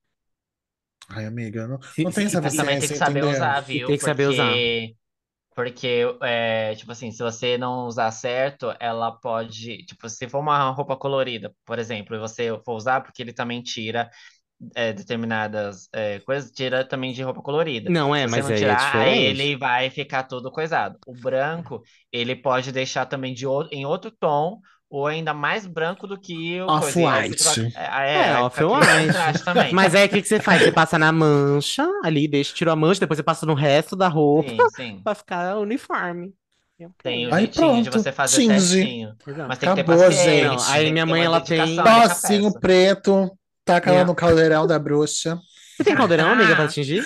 [1.09, 3.35] Ai, amiga, não, não tem essa Mas também tem que saber entendeu?
[3.35, 3.87] usar, viu?
[3.87, 4.53] tem que saber usar.
[5.55, 10.69] Porque, é, tipo assim, se você não usar certo, ela pode, tipo, se for uma
[10.71, 14.09] roupa colorida, por exemplo, e você for usar, porque ele também tira
[14.75, 17.93] é, determinadas é, coisas, tira também de roupa colorida.
[17.93, 19.29] Não é, Se mas não é tirar, aí diferente.
[19.29, 20.99] ele vai ficar todo coisado.
[21.05, 21.81] O branco,
[22.11, 24.59] ele pode deixar também de outro, em outro tom,
[24.97, 27.73] ou ainda mais branco do que o Off-white.
[27.75, 29.73] É, É, vai ficar off-white.
[29.73, 30.61] Mas aí o que, que você faz?
[30.63, 34.07] Você passa na mancha ali, deixa, tira a mancha, depois você passa no resto da
[34.07, 34.99] roupa Sim, sim.
[35.03, 36.33] pra ficar uniforme.
[37.01, 38.59] Tem o Aí jeitinho de pronto, você fazer tinge.
[38.59, 39.15] certinho.
[39.27, 39.47] Exato.
[39.47, 40.49] Mas tem que ter Acabou, paciência.
[40.49, 40.63] gente.
[40.71, 42.27] Aí minha mãe, ela tem- peça.
[42.59, 43.31] preto,
[43.63, 45.39] taca lá Minha- no caldeirão da bruxa.
[45.75, 47.05] Você tem caldeirão, amiga, pra tingir?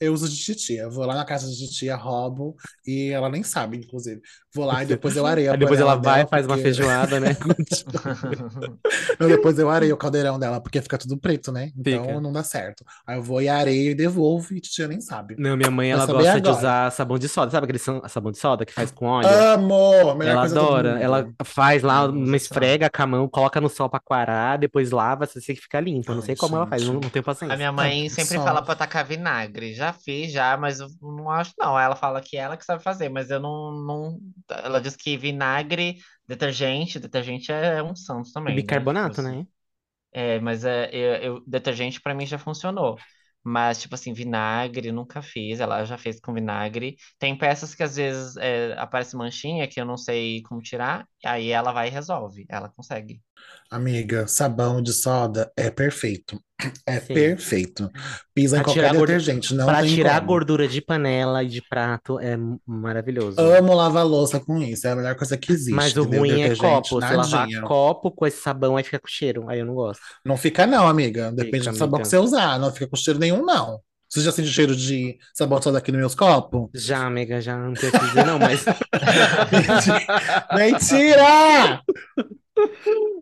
[0.00, 0.88] Eu uso de titia.
[0.88, 2.56] Vou lá na casa de titia, roubo,
[2.86, 4.20] e ela nem sabe, inclusive.
[4.52, 7.20] Vou lá e depois eu areio a Aí depois ela vai, faz uma porque- feijoada,
[7.20, 7.36] né?
[9.18, 11.70] Não, depois eu areio o caldeirão dela, porque fica tudo preto, né?
[11.78, 12.20] Então Fica.
[12.20, 12.84] não dá certo.
[13.06, 15.36] Aí eu vou e areio e devolvo, e titia nem sabe.
[15.38, 16.56] Não, minha mãe, ela gosta de agora.
[16.56, 17.50] usar sabão de soda.
[17.50, 19.28] Sabe aquele sa- sabão de soda que faz com óleo?
[19.28, 20.14] Amo!
[20.14, 20.98] Melhor Ela adora.
[21.00, 25.26] Ela faz lá, uma esfrega com a mão, coloca no sol pra quarar, depois lava,
[25.26, 26.10] você sei que fica limpo.
[26.10, 26.92] Eu não Ai, sei como ela faz, gente.
[26.94, 27.54] não, não tenho paciência.
[27.54, 28.40] A minha mãe sempre só.
[28.40, 29.74] fala pra tacar vinagre.
[29.74, 31.78] Já fiz, já, mas eu não acho, não.
[31.78, 34.20] Ela fala que é ela que sabe fazer, mas eu não, não...
[34.48, 38.86] Ela diz que vinagre, detergente, detergente é um santo também, né?
[39.06, 39.46] Bicarbonato, Tipo né?
[40.12, 42.96] É, mas é, eu, eu- detergente pra mim já funcionou.
[43.42, 45.60] Mas, tipo assim, vinagre, nunca fiz.
[45.60, 46.96] Ela já fez com vinagre.
[47.18, 51.06] Tem peças que às vezes é, aparece manchinha que eu não sei como tirar.
[51.24, 52.46] Aí ela vai e resolve.
[52.48, 53.22] Ela consegue.
[53.70, 56.40] Amiga, sabão de soda é perfeito.
[56.86, 57.14] É Sim.
[57.14, 57.90] perfeito.
[58.34, 60.26] Pisa em Pra tirar qualquer detergente, não Pra tem tirar a como.
[60.28, 63.40] gordura de panela e de prato é maravilhoso.
[63.40, 66.20] Amo lavar louça com isso, é a melhor coisa que existe, Mas o entendeu?
[66.20, 67.00] ruim é copo.
[67.00, 69.48] Se lavar copo com esse sabão, aí fica com cheiro.
[69.48, 70.02] Aí eu não gosto.
[70.24, 71.32] Não fica não, amiga.
[71.32, 72.10] Depende Fica, do sabão que amiga.
[72.10, 73.80] você usar, não fica com cheiro nenhum, não.
[74.10, 75.16] Você já sentiu cheiro de
[75.62, 76.68] soda aqui nos meus copos?
[76.74, 78.64] Já, amiga, já não tenho o que dizer, não, mas.
[80.56, 81.80] Mentira!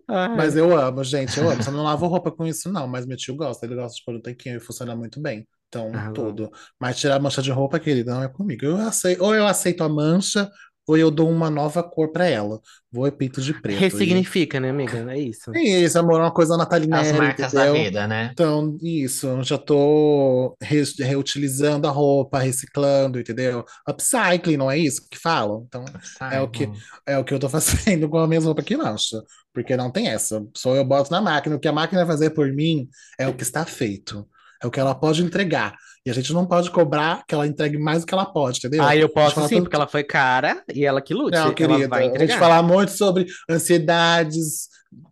[0.09, 0.37] Ai.
[0.37, 1.63] Mas eu amo, gente, eu amo.
[1.63, 2.89] Só não lavo roupa com isso, não.
[2.89, 5.47] Mas meu tio gosta, ele gosta de pôr o tanquinho e funciona muito bem.
[5.69, 6.51] Então, Ah, tudo.
[6.81, 8.65] Mas tirar a mancha de roupa, querida, não é comigo.
[8.65, 10.51] Eu aceito, ou eu aceito a mancha,
[10.89, 12.61] ou eu dou uma nova cor pra ela.
[12.91, 13.77] Vou e pinto de preto.
[13.77, 13.79] E...
[13.79, 15.13] Ressignifica, né, amiga?
[15.13, 15.53] É isso.
[15.55, 17.85] E isso, amor, é uma coisa natalina, As marcas da entendeu?
[17.85, 18.31] vida, né?
[18.33, 23.65] Então, isso, eu já tô re- reutilizando a roupa, reciclando, entendeu?
[23.89, 25.65] Upcycling, não é isso que falam?
[25.69, 25.85] Então,
[26.33, 26.69] é o que,
[27.07, 29.23] é o que eu tô fazendo com a minha roupa que mancha.
[29.53, 30.43] Porque não tem essa.
[30.57, 31.57] Só eu boto na máquina.
[31.57, 34.27] O que a máquina vai fazer por mim é o que está feito.
[34.63, 35.75] É o que ela pode entregar.
[36.05, 38.83] E a gente não pode cobrar que ela entregue mais do que ela pode, entendeu?
[38.83, 41.37] Ah, eu posso sim, porque ela foi cara e ela que lute.
[41.37, 42.39] Não, querida, vai a gente entregar.
[42.39, 44.69] fala muito sobre ansiedades,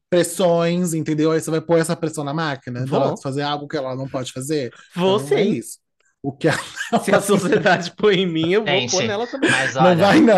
[0.08, 1.32] pressões, entendeu?
[1.32, 3.16] Aí você vai pôr essa pressão na máquina, Vou.
[3.18, 4.72] fazer algo que ela não pode fazer.
[4.94, 5.50] Vou Então, é sim.
[5.50, 5.78] isso.
[6.26, 6.58] O que ela
[7.04, 9.48] Se a sociedade põe em mim, eu vou Gente, pôr nela também.
[9.50, 10.36] Mas não olha, vai, não.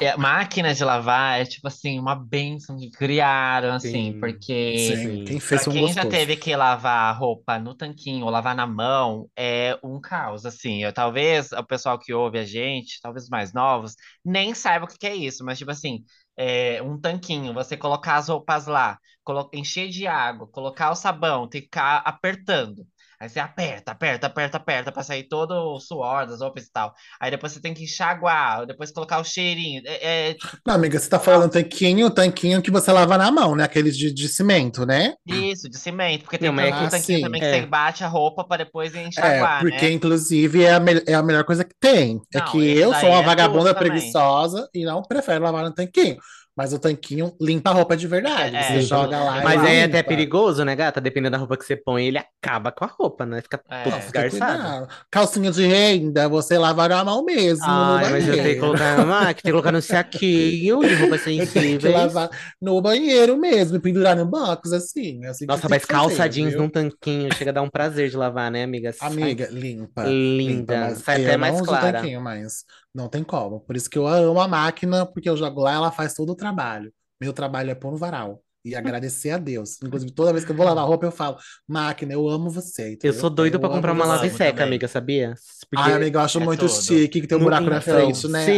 [0.00, 4.20] é, máquina de lavar é tipo assim, uma bênção que criaram, assim, Sim.
[4.20, 6.06] porque Sim, quem pra fez um quem já gostoso.
[6.06, 10.82] teve que lavar a roupa no tanquinho ou lavar na mão, é um caos, assim.
[10.84, 13.94] Eu, talvez o pessoal que ouve a gente, talvez os mais novos,
[14.24, 16.04] nem saiba o que que é isso, mas tipo assim,
[16.36, 21.48] é, um tanquinho, você colocar as roupas lá, colo- encher de água, colocar o sabão,
[21.48, 22.86] tem que ficar apertando.
[23.20, 26.92] Aí você aperta, aperta, aperta, aperta, pra sair todo o suor das roupas e tal.
[27.20, 29.82] Aí depois você tem que enxaguar, depois colocar o cheirinho.
[29.86, 33.54] É, é, tipo, Não, amiga, você tá falando tanquinho, tanquinho que você lava na mão,
[33.56, 33.64] né?
[33.64, 35.14] Aqueles de, de cimento, né?
[35.26, 36.22] isso, de cimento.
[36.24, 37.60] Porque tem Não, é tanto que- tanquinho Ah, também que é.
[37.60, 39.92] você bate a roupa pra depois É, enxaguar, porque né?
[39.92, 42.20] inclusive é a, é a melhor coisa que tem.
[42.34, 46.16] É Não, que eu sou uma é vagabunda preguiçosa e não prefiro lavar no tanquinho.
[46.56, 48.56] Mas o tanquinho limpa a roupa de verdade.
[48.56, 50.08] É, Você é, joga lá e Mas é até limpa.
[50.08, 51.00] perigoso, né, gata?
[51.00, 53.42] Dependendo da roupa que você põe, ele acaba com a roupa, né?
[53.42, 53.82] Fica É.
[53.84, 54.88] todo esgarçado.
[55.10, 59.04] Calcinha de renda, você lava na mão mesmo, Ai, mas eu tenho que colocar na
[59.04, 61.84] máquina, tenho que colocar no saquinho de tenho que sensíveis.
[61.88, 62.30] lavar
[62.60, 65.24] no banheiro mesmo, e pendurar no box, assim.
[65.24, 66.62] é assim que Nossa, tem mas que fazer, calça jeans viu?
[66.62, 68.92] num tanquinho chega a dar um prazer de lavar, né, amiga?
[68.92, 70.04] Sai Amiga, limpa.
[70.04, 72.00] linda, mas sai até não mais clara.
[72.00, 72.64] tanquinho, mas
[72.96, 73.60] não tem como.
[73.60, 76.36] Por isso que eu amo a máquina, porque eu jogo lá, ela faz todo o
[76.36, 76.92] trabalho.
[77.20, 79.80] Meu trabalho é pôr no varal e agradecer a Deus.
[79.82, 81.36] Inclusive, toda vez que eu vou lavar roupa, eu falo,
[81.66, 83.20] máquina, eu amo você, Eu entendeu?
[83.20, 84.66] sou doido pra amo comprar uma e amo seca, também.
[84.68, 85.34] amiga, sabia?
[85.70, 86.82] Porque Ai, amiga, eu acho É muito tudo.
[86.82, 88.46] chique que tem um no- buraco na então, frente, né?
[88.46, 88.52] Ai,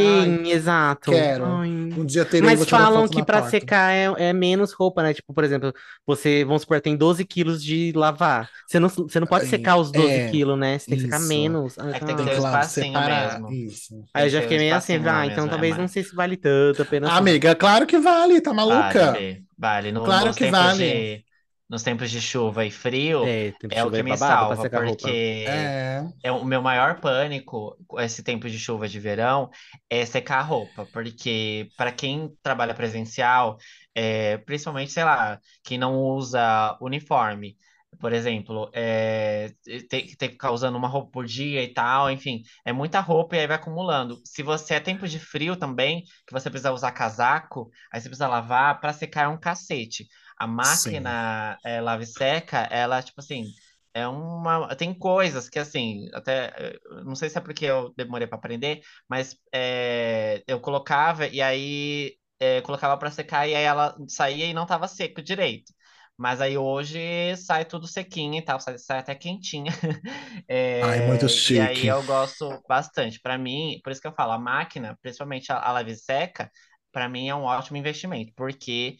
[0.44, 1.10] sim, exato.
[1.10, 1.44] quero.
[1.46, 1.68] Ai.
[1.70, 3.50] um dia terei, Mas falam que na pra porta.
[3.50, 5.14] secar é, é menos roupa, né?
[5.14, 5.72] Tipo, por exemplo,
[6.06, 8.48] você, vamos supor, tem 12 quilos de lavar.
[8.66, 10.78] Você não, você não pode Ai, secar os 12 é, quilos, né?
[10.78, 11.78] Você tem que secar menos.
[11.78, 13.40] Ah, É que tem que ter que o lá espacinho separar.
[13.40, 13.52] mesmo.
[13.52, 14.04] Isso.
[14.14, 16.36] Aí eu já que fiquei meio assim, ah, então é talvez não sei se vale
[16.36, 17.16] tanto a pena assim.
[17.16, 19.14] Amiga, claro que vale, tá maluca?
[19.58, 19.92] Vale.
[19.92, 20.84] No, Claro nos que tempos vale.
[20.84, 21.24] de,
[21.68, 25.46] nos tempos de chuva e frio, É, é o que é me babado salva, porque
[25.46, 26.04] É.
[26.22, 29.50] é o meu maior pânico, com esse tempo de chuva de verão,
[29.90, 33.58] é secar a roupa, porque para quem trabalha presencial,
[33.94, 37.56] é, principalmente, sei lá, quem não usa uniforme,
[37.98, 39.50] por exemplo, é,
[39.88, 43.36] tem, tem que ficar usando uma roupa por dia e tal, enfim, é muita roupa
[43.36, 44.20] e aí vai acumulando.
[44.24, 48.28] Se você é tempo de frio também, que você precisa usar casaco, aí você precisa
[48.28, 50.06] lavar, para secar é um cacete.
[50.38, 53.52] A máquina é, lava e seca, ela, tipo assim,
[53.94, 54.74] é uma.
[54.76, 56.52] Tem coisas que, assim, até.
[56.56, 61.40] eh, Não sei se é porque eu demorei para aprender, mas é, eu colocava e
[61.42, 62.16] aí
[62.64, 65.72] colocava para secar e aí ela saía e não tava seco direito.
[66.18, 69.72] Mas aí hoje sai tudo sequinho e tal, sai, sai até quentinha.
[70.80, 71.86] Ai, muito É, e aí chique.
[71.86, 73.20] eu gosto bastante.
[73.20, 76.50] Para mim, por isso que eu falo, a máquina, principalmente a, a lave seca,
[76.92, 78.96] para mim é um ótimo investimento, porque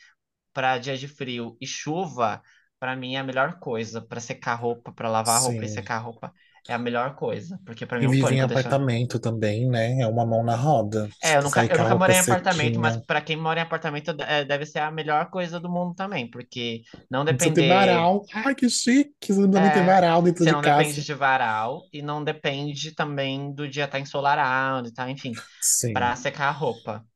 [0.53, 2.43] para dia de frio e chuva,
[2.79, 4.01] para mim é a melhor coisa.
[4.03, 5.69] Para secar roupa, para lavar a roupa e Sim.
[5.69, 6.33] secar roupa,
[6.69, 7.61] é a melhor coisa.
[7.64, 8.81] Porque para mim E vive em pânico deixar.
[8.81, 10.01] apartamento também, né?
[10.01, 11.09] É uma mão na roda.
[11.23, 14.45] É, eu nunca, eu nunca morei em apartamento, mas para quem mora em apartamento é,
[14.45, 17.62] deve ser a melhor coisa do mundo também, porque não precisa ter depender.
[17.62, 18.29] varal.
[18.45, 19.33] Ai, que chique.
[19.33, 21.05] Você não É, varal dentro você de não depende casa.
[21.05, 25.43] de varal e não depende também do dia estar ensolarado e tal, enfim,
[25.93, 27.07] para secar a roupa.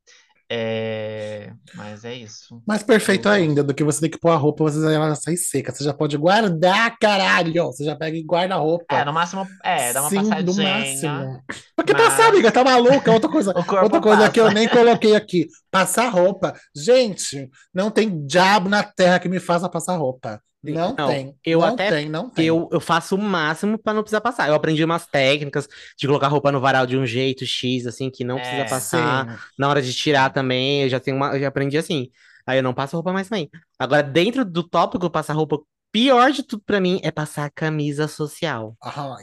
[0.55, 2.63] É, Mas é isso.
[2.69, 5.35] Mais perfeito Eu ainda do que você ter que pôr a roupa, você ela sai
[5.37, 5.73] seca.
[5.73, 7.65] Você já pode guardar, caralho!
[7.67, 9.05] Você já pega e guarda a É, roupa.
[9.05, 11.43] no máximo, é, dá uma Sim, passadinha, máximo.
[11.75, 13.11] Porque passar, mas amiga, tá maluca?
[13.11, 15.49] Outra coisa, outra coisa que eu nem coloquei aqui.
[15.71, 16.53] Passar roupa.
[16.77, 20.39] Gente, não tem diabo na terra que me faça passar roupa.
[20.63, 21.37] Não Não, tem.
[21.45, 22.47] eu não até tem, não tem.
[22.47, 24.49] Eu, eu faço o máximo pra não precisar passar.
[24.49, 28.25] Eu aprendi umas técnicas de colocar roupa no varal de um jeito X, assim, que
[28.25, 29.27] não precisa É, passar.
[29.27, 29.43] Sim.
[29.59, 32.09] Na hora de tirar também, eu já tenho uma, já aprendi assim.
[32.47, 33.51] Aí eu não passo roupa mais também.
[33.79, 35.59] Agora, dentro do tópico passar roupa,
[35.93, 38.77] pior de tudo pra mim é passar camisa social.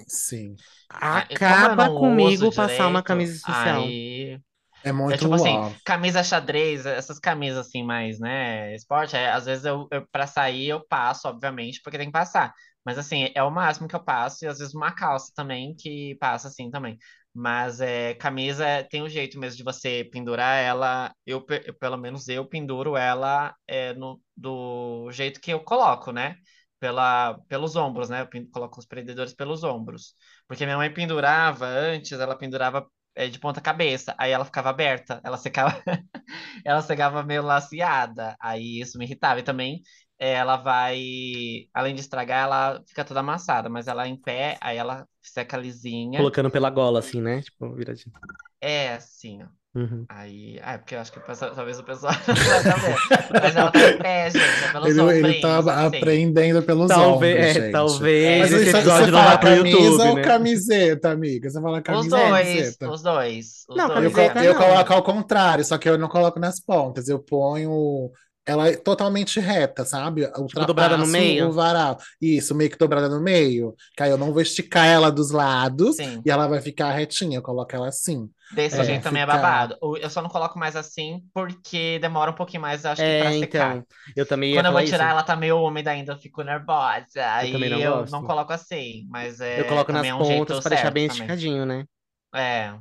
[0.07, 0.55] Sim.
[1.01, 3.95] ah, eu Acaba não comigo passar uma direito, camisa social.
[3.95, 4.39] aí
[4.83, 9.45] É É muito tipo assim, camisa xadrez, essas camisas assim mais, né, esporte, é, às
[9.45, 12.53] vezes eu, eu para sair eu passo, obviamente, porque tem que passar.
[12.85, 16.15] Mas assim, é o máximo que eu passo e às vezes uma calça também que
[16.19, 16.97] passa assim também.
[17.33, 21.73] Mas é, camisa é- tem um jeito mesmo de você pendurar ela, eu pe- eu,
[21.73, 26.35] pelo menos eu penduro ela é, no, do jeito que eu coloco, né?
[26.79, 28.21] Pela, pelos ombros, né?
[28.33, 30.13] Eu coloco os prendedores pelos ombros.
[30.47, 32.87] Porque minha mãe pendurava antes, ela pendurava
[33.19, 35.75] é, de ponta cabeça, aí ela ficava aberta, ela secava,
[36.63, 39.41] ela secava meio laceada, aí isso me irritava.
[39.41, 39.81] E também
[40.17, 44.77] é, ela vai, além de estragar, ela fica toda amassada, mas ela em pé, aí
[44.77, 46.17] ela seca lisinha.
[46.17, 47.41] Colocando pela gola, assim, né?
[47.41, 48.15] Tipo, viradinho.
[48.61, 49.58] É assim, ó.
[49.75, 50.03] Uhum.
[50.09, 52.95] Aí, ah, é porque eu acho que o pessoal- talvez o pessoal não vai saber.
[53.41, 55.97] Mas ela tá em pé, gente, é pelos Ele, ele ombrinhos, tá assim.
[55.97, 57.71] aprendendo pelos Talvez, ombros, é, gente.
[57.71, 60.21] talvez Mas esse isso, episódio você não fala vá pro camisa YouTube, ou né?
[60.23, 61.49] camiseta, amiga?
[61.51, 62.89] Você fala Os camisa ou dois, camiseta?
[62.91, 64.13] os dois, os Não, Eu, dois.
[64.13, 64.61] camiseta eu não.
[64.61, 67.07] coloco ao contrário, só que eu não coloco nas pontas.
[67.07, 68.09] Eu ponho
[68.49, 70.25] ela é totalmente reta, sabe?
[70.47, 71.47] Tipo, dobrada no meio?
[71.47, 71.97] o varal.
[72.21, 73.75] Isso, meio que dobrada no meio.
[73.95, 76.21] Que aí eu não vou esticar ela dos lados Sim.
[76.25, 77.37] e ela vai ficar retinha.
[77.37, 78.29] Eu coloco ela assim.
[78.51, 79.77] Desse É, jeito também é babado.
[80.01, 83.31] Eu só não coloco mais assim porque demora um pouquinho mais, acho que, pra É,
[83.31, 83.75] secar.
[83.75, 83.85] então,
[84.15, 85.11] eu também ia Quando eu vou tirar, isso.
[85.11, 87.05] ela tá meio úmida ainda, eu fico nervosa.
[87.33, 88.11] Aí também não eu gosto.
[88.11, 90.91] não coloco assim, mas é, Eu coloco nas também é um jeito pontas pra deixar
[90.91, 91.07] bem também.
[91.07, 91.85] esticadinho, né?
[92.33, 92.79] É.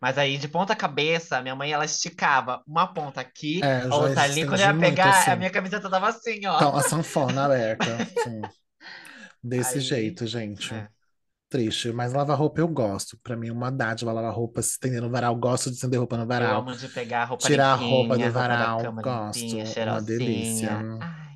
[0.00, 4.22] Mas aí, de ponta cabeça, minha mãe, ela esticava uma ponta aqui, É, a outra
[4.22, 4.44] ali.
[4.46, 5.30] Quando eu ia muito pegar, assim.
[5.30, 6.56] a minha camiseta tava assim, ó.
[6.56, 7.84] Então, a sanfona aberta.
[8.22, 8.40] Sim.
[9.42, 10.72] Desse Aí, jeito, gente.
[10.74, 10.88] é.
[11.50, 11.90] Triste.
[11.92, 13.18] Mas lavar roupa eu gosto.
[13.22, 15.34] Pra mim uma dádiva lavar roupa, se estender no varal.
[15.34, 16.60] Gosto de estender roupa no Eu varal.
[16.60, 18.82] amo de pegar a roupa Tirar a roupa do roupa varal.
[18.82, 19.40] cama Gosto.
[19.40, 20.70] limpinha, Uma delícia.
[21.00, 21.28] Ai.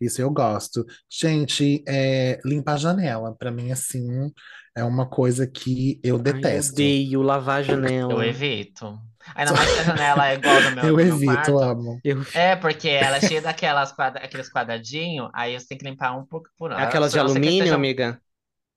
[0.00, 0.84] Isso eu gosto.
[1.08, 3.34] Gente, é, limpar a janela.
[3.36, 4.32] Pra mim, assim,
[4.76, 6.58] é uma coisa que eu Ai, eu detesto.
[6.58, 7.62] odeio lavar a
[8.08, 8.22] Eu janela.
[8.22, 8.98] evito.
[9.34, 11.58] Ainda mais que a janela é igual do meu, Eu do meu evito, quarto.
[11.58, 12.02] amo.
[12.32, 14.24] É, porque ela é cheia daquelas quadra...
[14.24, 16.76] aqueles quadradinhos, aí você tem que limpar um por, por um.
[16.76, 18.20] Aquelas de alumínio, esteja- amiga?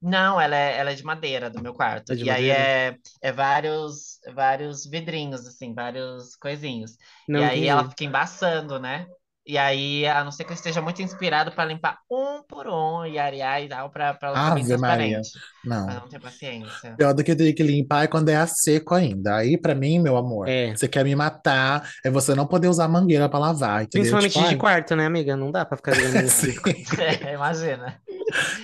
[0.02, 2.14] Não, ela é, ela é de madeira do meu quarto.
[2.14, 2.52] É e aí madeira?
[2.52, 6.98] é, é vários, vários vidrinhos, assim, vários coisinhos.
[7.28, 9.08] Não e aí ela fica embaçando, né?
[9.50, 13.06] E aí, a não ser que eu esteja muito inspirado para limpar um por um
[13.06, 15.22] e arear e tal, pra, pra ela ficar bem Ave Maria.
[15.22, 15.30] transparente.
[15.64, 15.90] Não.
[15.90, 16.96] Eu não tenho paciência.
[16.98, 19.38] Pior do que ter que limpar é quando é a seco ainda.
[19.38, 20.76] Aí, pra mim, meu amor, É.
[20.76, 24.02] você quer me matar, é você não poder usar mangueira pra lavar, entendeu?
[24.02, 25.38] Principalmente Tipo, de ai, quarto, né, amiga?
[25.38, 26.28] Não dá pra ficar isso.
[26.52, 26.56] sim,
[27.26, 28.02] É, imagina.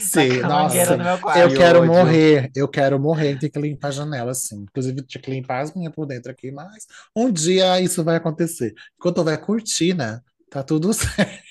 [0.02, 0.98] sim, nossa.
[0.98, 1.04] no.
[1.38, 1.94] Eu Que quero ódio.
[1.94, 4.64] morrer, eu quero morrer, tem que limpar a janela, assim.
[4.64, 8.74] Inclusive, tinha que limpar as minhas por dentro aqui, mas um dia isso vai acontecer.
[9.00, 10.22] Enquanto houver cortina,
[10.54, 11.44] tá tudo certo.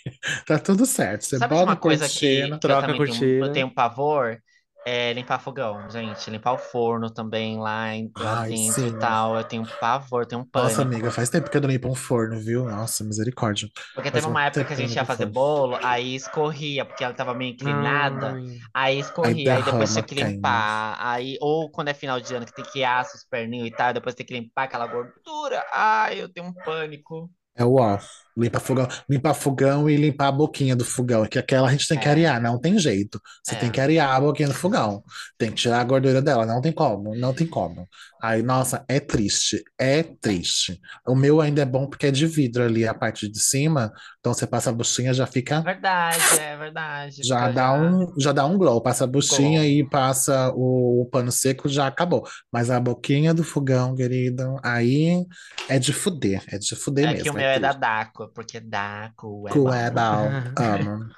[0.46, 1.24] Tá tudo certo.
[1.24, 2.60] Você Sabe bota uma a coisa que, cortina.
[2.66, 3.40] que troca a também tenho, cortina.
[3.40, 4.40] eu tenho pavor?
[4.84, 6.28] É limpar fogão, gente.
[6.30, 9.36] Limpar o forno também lá em- lá Ai, dentro e tal.
[9.38, 10.82] Eu tenho pavor, tenho um Nossa, pânico.
[10.82, 12.64] amiga, faz tempo que eu não limpo um forno, viu?
[12.68, 13.68] Nossa, misericórdia.
[13.94, 15.26] Porque Faz teve um uma época que a gente ia fazer forno.
[15.26, 18.38] bolo, aí escorria, porque ela tava meio inclinada.
[18.38, 18.58] Ai.
[18.72, 20.96] Aí Aí escorria, aí depois tinha que limpar.
[20.98, 23.92] Aí, ou quando é final de ano que tem que assar os perninhos e tal,
[23.92, 25.66] depois tem que limpar aquela gordura.
[25.72, 27.30] Ai, eu tenho um pânico.
[27.54, 27.98] É o ó.
[28.36, 31.98] Limpar fogão, limpar fogão e limpar a boquinha do fogão, que aquela a gente tem
[31.98, 32.10] que É.
[32.10, 33.20] arear, não tem jeito.
[33.42, 33.72] Você tem É.
[33.72, 35.02] que arear a boquinha do fogão.
[35.36, 37.88] Tem que tirar a gordura dela, não tem como, não tem como.
[38.22, 40.80] Aí, nossa, é triste, é triste.
[41.06, 44.32] O meu ainda é bom porque é de vidro ali a parte de cima, então
[44.32, 47.22] você passa a buchinha já fica Verdade, é verdade.
[47.24, 49.66] já dá um já dá um glow, passa a buchinha Glow.
[49.66, 52.26] e passa o, o pano seco, já acabou.
[52.52, 55.24] Mas a boquinha do fogão, querido, aí
[55.68, 57.22] é de fuder, é de fuder É mesmo.
[57.22, 57.80] que o meu é da triste.
[57.84, 60.42] Daco, porque Daco é Cuebal, bom.
[60.56, 61.14] amo.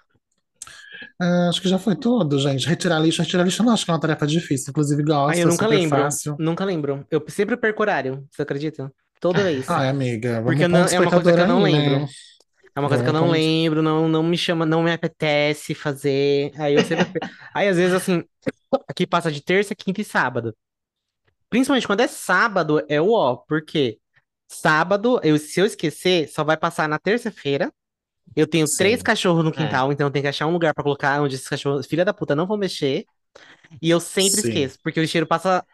[1.21, 2.67] Ah, acho que já foi tudo, gente.
[2.69, 4.71] Retirar lixo, retirar lixo eu não acho que é uma tarefa difícil.
[4.71, 5.99] Inclusive, gosto, Ai, eu é nunca super lembro.
[5.99, 6.37] fácil.
[6.39, 7.07] Nunca lembro.
[7.11, 8.93] Eu sempre perco horário, você acredita?
[9.21, 9.69] Toda vez.
[9.71, 12.01] Ai, amiga, vamos Porque não- é uma coisa que eu não lembro.
[12.01, 12.07] né?
[12.77, 16.51] É uma coisa que eu não lembro, não, não me chama, não me apetece fazer.
[16.59, 17.21] Aí eu sempre.
[17.55, 18.25] Aí às vezes assim,
[18.89, 20.53] aqui passa de terça, quinta e sábado.
[21.49, 23.37] Principalmente quando é sábado, é o ó.
[23.37, 23.99] Por quê?
[24.49, 27.73] Sábado, eu, se eu esquecer, só vai passar na terça-feira.
[28.37, 29.03] Eu tenho três Sim.
[29.03, 29.79] cachorros no É.
[29.79, 32.15] quintal, então eu tenho que achar um lugar pra colocar onde esses cachorros, filha da
[32.15, 33.07] puta, não vão mexer.
[33.83, 34.41] E eu sempre Sim.
[34.41, 35.65] esqueço, porque o lixeiro passa,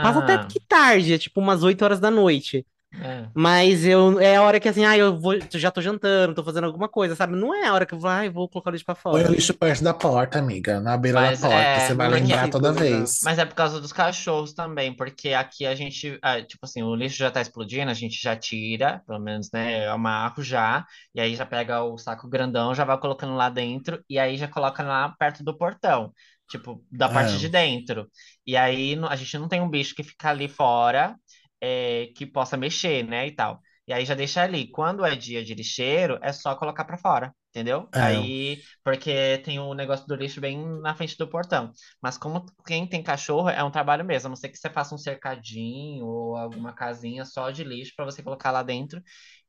[0.00, 2.66] passa até Ah, que tarde, é tipo umas 8 horas da noite.
[2.98, 3.28] É.
[3.34, 6.42] Mas eu, é a hora que assim, ah, eu vou, eu já tô jantando, tô
[6.44, 7.36] fazendo alguma coisa, sabe?
[7.36, 9.26] Não é a hora que eu vou, ai, vou colocar o lixo pra Põe o
[9.26, 9.28] fora.
[9.28, 11.62] lixo perto da porta, amiga, na beira Mas da porta.
[11.62, 12.84] é, Você vai não lembrar toda segura.
[12.84, 13.18] vez.
[13.22, 16.94] Mas é por causa dos cachorros também, porque aqui a gente, ah, tipo assim, o
[16.94, 20.84] lixo já tá explodindo, a gente já tira, pelo menos, né, eu amarro já,
[21.14, 24.48] e aí já pega o saco grandão, já vai colocando lá dentro, e aí já
[24.48, 26.12] coloca lá perto do portão,
[26.48, 27.38] tipo, da parte É.
[27.38, 28.08] de dentro.
[28.46, 31.16] E aí no- a gente não tem um bicho que fica ali fora,
[31.60, 33.60] é, que possa mexer, né, e tal.
[33.86, 34.68] E aí já deixa ali.
[34.70, 37.88] Quando é dia de lixeiro, é só colocar pra fora, entendeu?
[37.94, 38.00] É.
[38.00, 41.72] Aí, porque tem o negócio do lixo bem na frente do portão.
[42.02, 44.26] Mas como quem tem cachorro, é um trabalho mesmo.
[44.26, 48.04] A não ser que você faça um cercadinho ou alguma casinha só de lixo para
[48.04, 49.00] você colocar lá dentro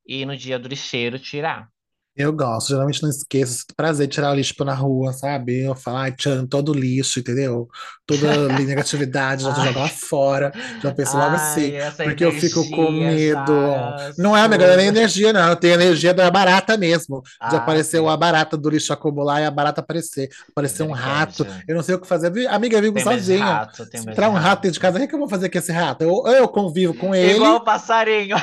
[0.06, 1.70] e no dia do lixeiro tirar.
[2.18, 3.60] Eu gosto, geralmente não esqueço.
[3.60, 5.60] sinto Prazer de tirar o lixo pra na rua, sabe?
[5.64, 7.68] Eu falo, ai, tchan, todo lixo, entendeu?
[8.08, 9.68] Toda negatividade, já Ai.
[9.68, 10.52] jogo lá fora.
[10.82, 11.66] Já penso logo assim.
[11.76, 13.54] Ai, essa Porque eu fico com energia medo.
[14.18, 15.48] Não é, amiga, não é nem energia, não.
[15.50, 17.22] Eu tenho energia da barata mesmo.
[17.22, 18.08] De Ah, aparecer sim.
[18.08, 20.30] a barata do lixo acumular e a barata aparecer.
[20.50, 21.44] Aparecer um rato.
[21.44, 21.66] Misericórdia.
[21.68, 22.32] Eu não sei o que fazer.
[22.32, 23.46] Vi- Amiga, eu vivo Tem de sozinha.
[23.46, 25.20] rato, tem Se medo entrar de um rato dentro de casa, o que que eu
[25.20, 26.02] vou fazer com esse rato?
[26.04, 28.38] Eu- Ou eu convivo com ele, Igual o passarinho.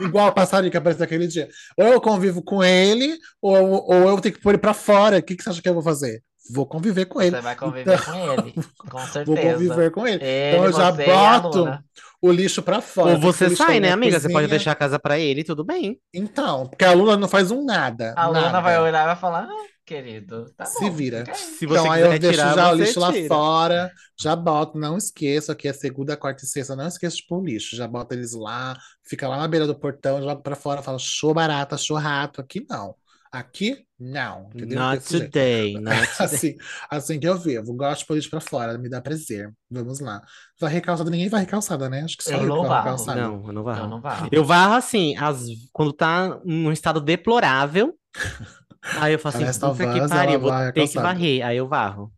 [0.00, 1.48] igual o passarinho que apareceu aquele dia.
[1.76, 3.07] Ou eu convivo com ele,
[3.40, 5.18] ou, ou eu tenho que pôr ele pra fora.
[5.18, 6.22] O que, que você acha que eu vou fazer?
[6.50, 7.36] Vou conviver com ele.
[7.36, 8.54] Você vai conviver Então, com ele,
[8.90, 9.52] com vou certeza.
[9.52, 10.24] conviver com ele.
[10.24, 11.84] Ele, Então eu já boto Luna.
[12.22, 13.10] o lixo pra fora.
[13.12, 14.18] Ou você sai, né, amiga?
[14.18, 14.48] Você pode cozinha.
[14.48, 16.00] deixar a casa pra ele, tudo bem.
[16.14, 18.14] Então, porque a Luna não faz um nada.
[18.16, 18.60] A Luna nada.
[18.62, 21.28] vai olhar e vai falar, ah, querido, tá Se bom, vira.
[21.32, 23.28] Se você Então, aí eu deixo tirar, já o lixo lá tira.
[23.28, 27.38] fora, já boto, não esqueço, aqui é segunda, quarta e sexta, não esqueço de pôr
[27.40, 30.82] o lixo, já boto eles lá, fica lá na beira do portão, jogo pra fora,
[30.82, 32.94] falo, show barata, show rato, aqui não.
[33.30, 34.78] Aqui, não, entendeu?
[34.78, 35.32] Not Desse jeito.
[35.32, 36.18] today, not today.
[36.18, 36.56] Assim,
[36.90, 39.52] assim que eu vivo, gosto de pôr lixo pra fora, me dá prazer.
[39.70, 40.22] Vamos lá.
[40.60, 42.02] Varrer calçada, ninguém varre calçada, né?
[42.04, 42.84] Acho que só Eu eu, não varro varro.
[42.84, 43.20] calçada.
[43.20, 43.86] Não, eu não Eu varro.
[43.86, 44.28] não varro.
[44.32, 47.94] Eu varro assim, as, quando tá num estado deplorável.
[48.94, 51.44] Aí eu falo assim, Parece puta que pariu, vou ter que varrer.
[51.46, 52.12] Aí eu varro.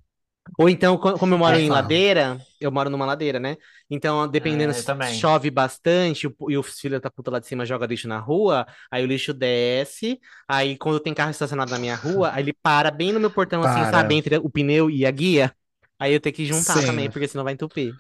[0.58, 3.56] Ou então, co- como eu moro Eu em ladeira, eu moro numa ladeira, né?
[3.88, 5.00] Então, dependendo eu se também.
[5.02, 8.66] chove bastante o- e os filhos da puta lá de cima joga lixo na rua,
[8.90, 10.18] aí o lixo desce.
[10.48, 13.62] Aí, quando tem carro estacionado na minha rua, aí ele para bem no meu portão,
[13.62, 13.86] assim, Para.
[13.86, 14.14] sabe?
[14.14, 15.54] Entre o pneu e a guia.
[15.98, 16.82] Aí eu tenho que juntar Sim.
[16.82, 17.96] também, porque senão vai entupir.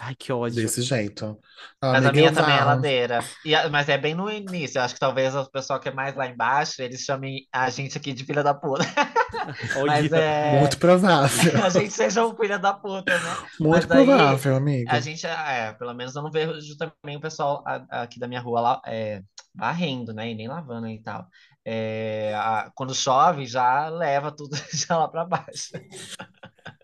[0.00, 0.62] Ai, que ódio.
[0.62, 1.38] Desse jeito.
[1.80, 3.18] Mas a minha também é ladeira.
[3.44, 4.78] E a- mas é bem no início.
[4.78, 7.96] Eu acho que talvez o pessoal que é mais lá embaixo, eles chamem a gente
[7.98, 8.84] aqui de filha da puta.
[9.86, 10.60] Mas é.
[10.60, 11.64] Muito provável.
[11.64, 13.36] A gente seja um filho da puta, né?
[13.58, 14.92] Muito aí, provável, amiga.
[14.92, 18.40] A gente, é, pelo menos eu não vejo também o pessoal a- aqui da minha
[18.40, 19.22] rua lá, é,
[19.54, 20.30] varrendo, né?
[20.30, 21.26] E nem lavando e tal.
[21.64, 25.70] É, a- quando chove, já leva tudo já lá pra baixo.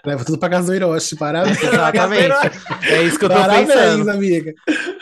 [0.05, 1.59] Leva tudo pra casa do Hiroshi, parabéns.
[1.62, 2.35] Exatamente.
[2.89, 4.11] É isso que eu tô Parabéns, pensando.
[4.11, 4.53] amiga.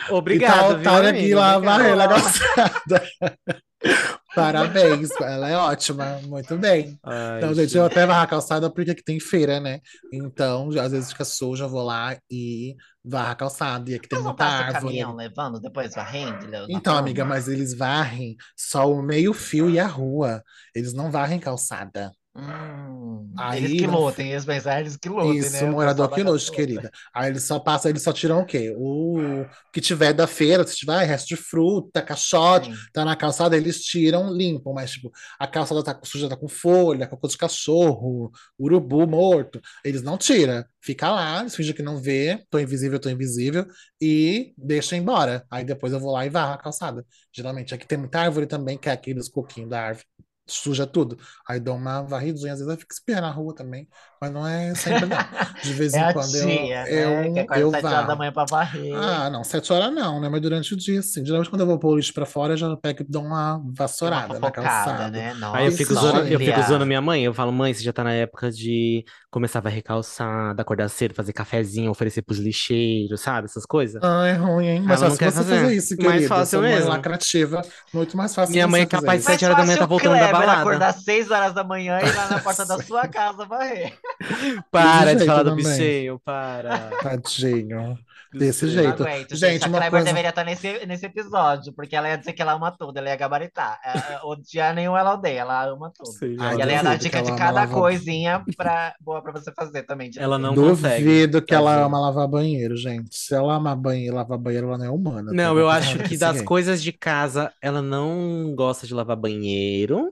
[0.09, 3.03] Obrigado, e tá a viu, Otária aqui lá varrendo a calçada.
[4.33, 6.99] Parabéns, ela é ótima, muito bem.
[7.03, 9.79] Ai, Então, gente, eu até varro a calçada porque aqui tem feira, né?
[10.11, 13.89] Então, às vezes fica suja, eu vou lá e varro a calçada.
[13.89, 14.83] E aqui tem Mas não muita passa o árvore.
[14.83, 16.45] caminhão levando, depois varrendo?
[16.47, 20.43] levando Então, amiga, mas eles varrem só o meio-fio e a rua.
[20.75, 22.11] Eles não varrem calçada.
[22.37, 25.71] Hum, Aí eles que lutem, eles pensam, eles que lutem, Isso, né?
[25.71, 26.55] Morador que calçada.
[26.55, 26.91] querida.
[27.13, 28.73] Aí eles só passam, eles só tiram o quê?
[28.77, 32.77] O que tiver da feira, se tiver resto de fruta, caixote, Sim.
[32.93, 37.07] tá na calçada, eles tiram, limpam, mas tipo, a calçada tá suja, tá com folha,
[37.07, 40.63] cocô de cachorro, urubu morto, eles não tiram.
[40.81, 43.65] Fica lá, eles fingem que não vê, tô invisível, tô invisível,
[43.99, 45.43] e deixa embora.
[45.49, 47.05] Aí depois eu vou lá e varro a calçada.
[47.33, 50.05] Geralmente aqui tem muita árvore também, que é aqueles coquinhos da árvore.
[50.47, 51.17] Suja tudo.
[51.47, 53.87] Aí dou uma varridinha, às vezes eu fico espirrando na rua também,
[54.21, 55.17] mas não é sempre não.
[55.63, 57.29] De vez É em a quando eu, tia, né?
[57.29, 58.93] eu, Que acorda eu sete horas da manhã pra varrer.
[58.95, 60.29] Ah, não, sete horas não, né?
[60.29, 61.25] Mas durante o dia, sim.
[61.25, 63.53] Geralmente quando eu vou pôr o lixo pra fora, eu já pego e dou uma
[63.55, 65.09] Tem uma vassourada na calçada.
[65.09, 65.33] né?
[65.53, 67.23] Aí eu fico zoando, eu fico zoando minha mãe.
[67.23, 71.13] Eu falo, mãe, você já tá na época de começar a varrer calçada, acordar cedo,
[71.13, 73.45] fazer cafezinho, oferecer pros lixeiros, sabe?
[73.45, 74.01] Essas coisas.
[74.03, 74.81] Ah, é ruim, hein?
[74.81, 75.61] Mais Ela não fácil você fazer.
[75.61, 76.27] fazer isso, Mais querida.
[76.27, 76.89] fácil Sua é mesmo.
[76.89, 77.61] lacrativa,
[77.93, 79.07] muito mais fácil Minha mãe é capaz de.
[79.07, 80.61] Mais sete horas da manhã tá voltando da balada.
[80.61, 83.93] acordar seis horas da manhã e ir lá na porta da sua casa varrer.
[84.71, 85.65] Para de falar do também.
[85.65, 86.89] bichinho, para.
[87.01, 87.97] Tadinho.
[88.33, 89.03] Desse jeito.
[89.03, 89.61] aguento, gente.
[89.61, 90.05] Gente, A coisa.
[90.05, 93.15] deveria estar nesse, nesse episódio, porque ela ia dizer que ela ama tudo, ela ia
[93.15, 93.79] gabaritar.
[93.83, 96.11] É, é, Odiar nenhum ela odeia, ela ama tudo.
[96.11, 99.21] Sim, Ai, E ela ia não- dar duvido dica de cada lavar- coisinha pra, boa
[99.23, 100.11] pra você fazer também.
[100.17, 100.69] Ela não limpeza.
[100.71, 101.03] consegue.
[101.05, 103.15] Duvido que ela ama lavar banheiro, gente.
[103.17, 105.31] Se ela ama banheiro, lavar banheiro, ela não é humana.
[105.33, 105.61] Não, tá?
[105.61, 110.11] eu acho que das coisas de casa, ela não gosta de lavar banheiro,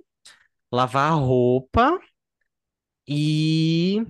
[0.72, 2.00] lavar roupa
[3.08, 4.06] e.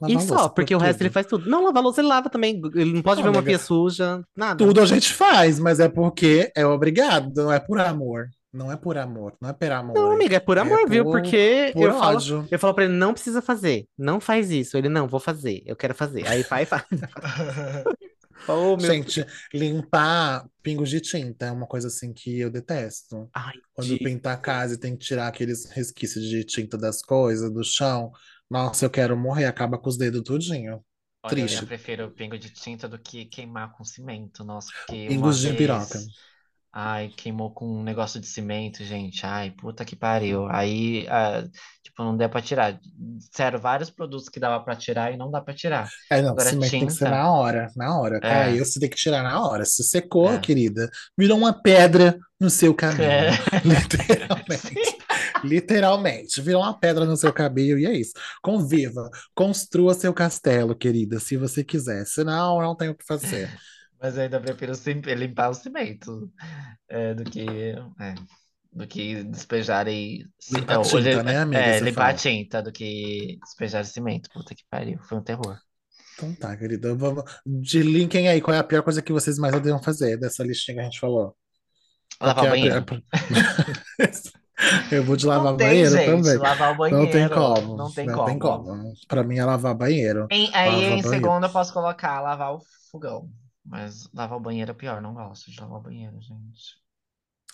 [0.00, 1.02] Lavar E louça, só, porque o resto tudo.
[1.06, 1.48] ele faz tudo.
[1.48, 2.60] Não, lavar louça ele lava também.
[2.74, 4.56] Ele não pode Não, ver uma pia suja, nada.
[4.62, 8.28] Tudo a gente faz, mas é porque é obrigado, não é por amor.
[8.52, 9.94] Não é por amor, não é per amor.
[9.94, 11.04] Não, amiga, é por amor, viu?
[11.04, 13.86] por- Porque por eu falo, eu falo pra ele, não precisa fazer.
[13.98, 14.78] Não faz isso.
[14.78, 15.62] Ele, não, vou fazer.
[15.66, 16.26] Eu quero fazer.
[16.26, 16.82] Aí vai e faz.
[18.48, 18.78] Oh.
[18.78, 23.28] Gente, limpar pingos de tinta é uma coisa assim que eu detesto.
[23.34, 27.02] Ai, Quando de- pintar a casa e tem que tirar aqueles resquícios de tinta das
[27.02, 28.10] coisas, do chão.
[28.50, 30.84] Nossa, eu quero morrer, acaba com os dedos tudinho.
[31.22, 31.62] Olha, Triste.
[31.62, 34.44] eu prefiro pingo de tinta do que queimar com cimento.
[34.44, 35.58] Nossa, Pingos de vez...
[35.58, 35.98] piroca.
[36.78, 39.24] Ai, queimou com um negócio de cimento, gente.
[39.24, 40.46] Ai, puta que pariu.
[40.50, 41.42] Aí, ah,
[41.82, 42.78] tipo, não deu pra tirar.
[42.94, 45.88] Disseram vários produtos que dava pra tirar e não dá pra tirar.
[46.12, 47.10] É, não, Agora, cimento tem que ser tinta.
[47.16, 48.18] na hora, na hora.
[48.18, 48.20] É.
[48.20, 49.64] Caiu, você tem que tirar na hora.
[49.64, 50.38] Se secou, É.
[50.38, 53.04] querida, virou uma pedra no seu caminho.
[53.04, 53.30] É.
[53.64, 54.98] Literalmente.
[55.44, 56.42] Literalmente.
[56.42, 58.12] Virou uma pedra no seu cabelo e é isso.
[58.42, 62.04] Conviva, construa seu castelo, querida, se você quiser.
[62.06, 63.50] Senão, não tem o que fazer.
[64.00, 66.30] Mas eu ainda prefiro sim- limpar o cimento
[66.88, 67.46] é, do que,
[68.00, 68.14] é,
[68.72, 70.24] do que despejar e...
[70.52, 74.28] Limpar tinta, hoje- né, amiga, É, limpar a tinta do que despejar cimento.
[74.32, 74.98] Puta que pariu.
[75.04, 75.56] Foi um terror.
[76.14, 76.94] Então tá, querida.
[76.94, 77.24] Vamos...
[77.44, 80.76] De linkem aí, qual é a pior coisa que vocês mais odeiam fazer dessa listinha
[80.76, 81.34] que a gente falou?
[82.20, 82.84] Lavar o banheiro.
[84.90, 86.06] Eu vou de lavar Não tem, banheiro gente.
[86.06, 86.36] também.
[86.38, 87.34] Lavar o Não tem banheiro.
[87.34, 87.76] como.
[87.76, 88.64] Não tem Não tem como.
[88.64, 88.92] como.
[89.06, 90.26] Pra mim é lavar banheiro.
[90.30, 91.08] Em- aí Lavar em banheiro.
[91.10, 93.28] segundo eu posso colocar lavar o fogão.
[93.68, 96.76] Mas lavar o banheiro é pior, não gosto de lavar o banheiro, gente.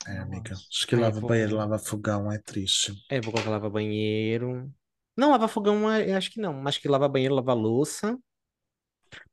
[0.06, 0.50] É, Não amiga.
[0.50, 0.68] gosto.
[0.70, 2.92] Acho que Ai, lava vou- banheiro, lava fogão é triste.
[3.10, 4.70] É, vou colocar lava banheiro.
[5.16, 6.66] Não, lava fogão, eu acho que não.
[6.66, 8.18] Acho que lava banheiro, lava louça.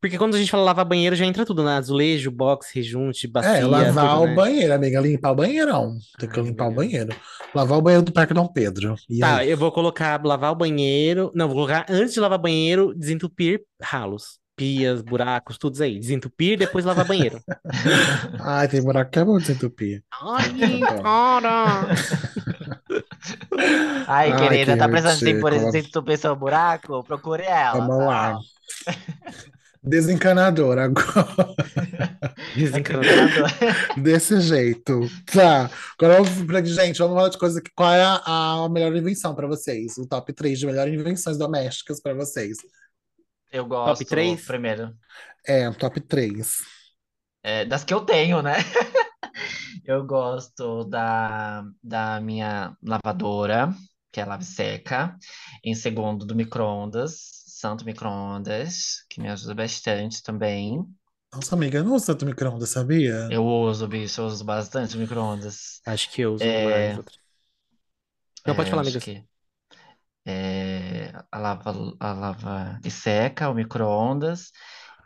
[0.01, 1.71] Porque quando a gente fala lavar banheiro, já entra tudo, né?
[1.77, 4.35] Azulejo, box, rejunte, bacia, É, lavar tudo, o né?
[4.35, 4.99] banheiro, amiga.
[4.99, 5.97] Limpar o banheirão.
[6.17, 7.15] Tem que Ai, limpar o banheiro.
[7.55, 8.95] Lavar o banheiro do Parque Dom Pedro.
[9.09, 9.49] E Tá, aí?
[9.49, 11.31] eu vou colocar lavar o banheiro.
[11.33, 14.39] Não, vou colocar antes de lavar banheiro, desentupir ralos.
[14.59, 15.97] Pias, buracos, tudo isso aí.
[15.97, 17.41] Desentupir, depois lavar banheiro.
[18.43, 20.03] Ai, tem buraco que é bom desentupir.
[20.21, 21.87] Ai, cara!
[24.05, 25.77] Ai, querida, que tá precisando de por ridículo.
[25.77, 27.01] exemplo, tu seu buraco?
[27.05, 28.05] Procure ela, Vamos tá?
[28.05, 28.39] lá.
[29.81, 31.55] Desencanador agora.
[32.53, 33.47] Desencanador.
[33.95, 35.09] Desse jeito.
[35.33, 35.71] Tá.
[35.97, 36.21] Agora,
[36.65, 37.71] gente, vamos falar de coisa que.
[37.73, 39.97] Qual é a, a melhor invenção pra vocês?
[39.97, 42.57] O top 3 de melhores invenções domésticas pra vocês.
[43.51, 44.41] Eu gosto, três?
[44.45, 44.97] primeiro,
[45.45, 46.59] É, top 3.
[47.43, 48.53] é, das que eu tenho, né?
[49.85, 53.73] Eu gosto da, da minha lavadora,
[54.11, 55.17] que é a lave seca.
[55.63, 60.83] Em segundo, do micro-ondas, santo micro-ondas, que me ajuda bastante também.
[61.33, 63.15] Nossa, amiga, eu não uso tanto micro-ondas, sabia?
[63.27, 65.81] Eu uso, bicho, eu uso bastante micro-ondas.
[65.85, 66.95] Acho que eu uso É.
[66.97, 67.03] mais.
[68.45, 68.99] Não, pode É, falar, acho amiga.
[68.99, 69.25] que
[70.29, 74.51] é, a lava, a lava e seca, o micro-ondas.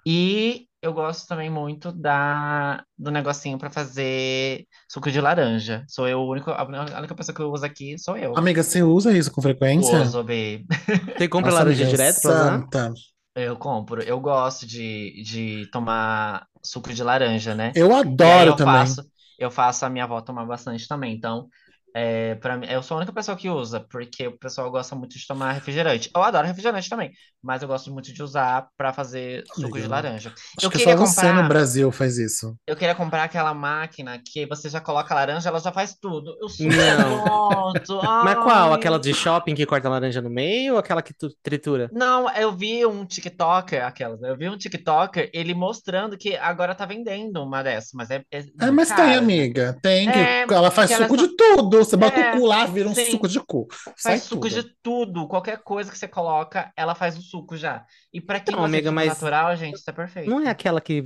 [0.06, 5.86] E eu gosto também muito da, do negocinho para fazer suco de laranja.
[5.88, 6.66] Sou eu o único, a
[7.00, 8.34] única pessoa que eu uso aqui sou eu.
[8.36, 10.04] Amiga, você usa isso com frequência?
[10.04, 10.66] Uso, babe.
[11.18, 12.94] Você compra Nossa, laranja direto santa.
[13.36, 14.02] Eu compro.
[14.04, 17.72] Eu gosto de, de tomar suco de laranja, né?
[17.76, 18.76] Eu adoro eu também.
[18.76, 19.04] faço,
[19.40, 21.16] eu faço a minha avó tomar bastante também.
[21.16, 21.48] Então,
[21.96, 25.18] é, para mim, eu sou a única pessoa que usa, porque o pessoal gosta muito
[25.18, 26.10] de tomar refrigerante.
[26.16, 29.88] Eu adoro refrigerante também, mas eu gosto muito de usar para fazer suco de Amiga,
[29.88, 30.34] laranja.
[30.58, 32.56] Acho Eu que queria só você no comprar, Brasil faz isso.
[32.68, 36.36] eu queria comprar aquela máquina que você já coloca a laranja, ela já faz tudo.
[36.42, 37.24] Eu Não.
[37.24, 38.00] gosto.
[38.24, 38.74] Mas qual?
[38.74, 41.90] Aquela de shopping que corta a laranja no meio ou aquela que tu tritura?
[41.92, 44.30] Não, eu vi um TikToker, aquelas, né?
[44.30, 48.40] Eu vi um TikToker, ele mostrando que agora tá vendendo uma dessas, mas é, é
[48.62, 49.78] É, mas tem, amiga.
[49.82, 50.18] Tem que.
[50.18, 51.83] É, Ela faz ela suco de tudo.
[51.86, 53.06] Você bota É, o cu lá, vira um sim.
[53.12, 53.68] suco de cu.
[53.96, 54.50] Sai Faz suco tudo.
[54.50, 57.86] de tudo, qualquer coisa que você coloca, ela faz o suco já.
[58.12, 60.30] E pra quem Não, amiga, suco mas natural, gente, isso é perfeito.
[60.30, 61.02] Não é aquela que.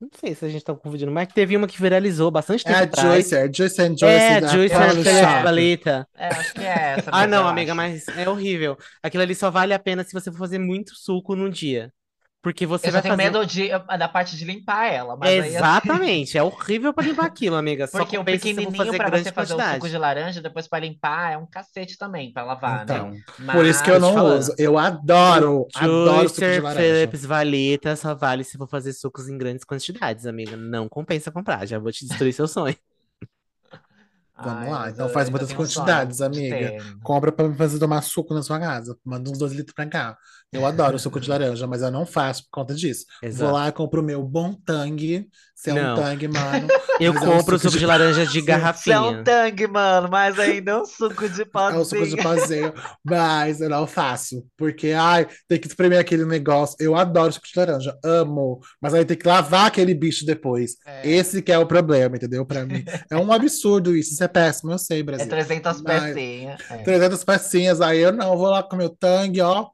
[0.00, 2.82] Não sei se a gente tá confundindo, mas teve uma que viralizou bastante É tempo
[2.82, 3.00] a atrás.
[3.00, 5.42] Joyce, é a Joyce and Joyce É, da Juice Paula and.
[5.42, 6.08] Paleta.
[6.14, 7.74] É, acho que é essa, Ah, não, amiga, acho.
[7.74, 8.76] mas é horrível.
[9.02, 11.92] Aquilo ali só vale a pena se você for fazer muito suco num dia.
[12.42, 13.30] Porque você Eu vai tenho fazer.
[13.30, 17.54] medo de, da parte de limpar ela, mas aí Exatamente, é horrível pra limpar aquilo,
[17.54, 17.86] amiga.
[17.86, 20.66] Só porque o você pequenininho fazer pra grande você fazer o suco de laranja, depois
[20.66, 22.94] pra limpar, é um cacete também pra lavar, né?
[23.36, 24.38] Então, por isso que eu Mas- não falando.
[24.40, 24.54] uso.
[24.58, 26.80] Eu adoro, adoro suco de Juicer laranja.
[26.82, 30.56] Phillips Valeta só vale se for fazer sucos em grandes quantidades, amiga.
[30.56, 32.74] Não compensa comprar, já vou te destruir seu sonho.
[34.44, 36.76] Vamos Ai, lá, mas então faz muitas quantidades, de amiga.
[37.04, 38.98] Compra pra me fazer tomar suco na sua casa.
[39.04, 40.16] Manda uns dois litros pra cá.
[40.52, 43.06] Eu adoro suco de laranja, mas eu não faço por conta disso.
[43.22, 43.52] Vou Exato.
[43.52, 45.26] lá e compro o meu bom tangue.
[45.54, 45.92] Se é Não.
[45.92, 46.66] um tangue, mano.
[47.00, 49.24] Eu mas é um compro suco de laranja de Isso é um garrafinha.
[49.24, 52.22] tangue, mano, mas ainda é um suco de É o suco de pozinho.
[52.22, 52.74] pazeio,
[53.04, 54.44] mas eu não faço.
[54.56, 56.76] Porque, ai, tem que espremer aquele negócio.
[56.78, 58.60] Eu adoro suco de laranja, amo.
[58.80, 60.76] Mas aí tem que lavar aquele bicho depois.
[60.86, 61.08] É.
[61.10, 62.44] Esse que é o problema, entendeu?
[62.44, 62.84] Pra mim.
[63.10, 64.12] É um absurdo isso.
[64.12, 65.28] Isso é péssimo, eu sei, É Brasil.
[65.28, 66.60] 300 Mas- pecinhas.
[66.70, 66.76] É.
[66.78, 69.68] 300 pecinhas, aí eu não, vou lá com meu tangue, ó.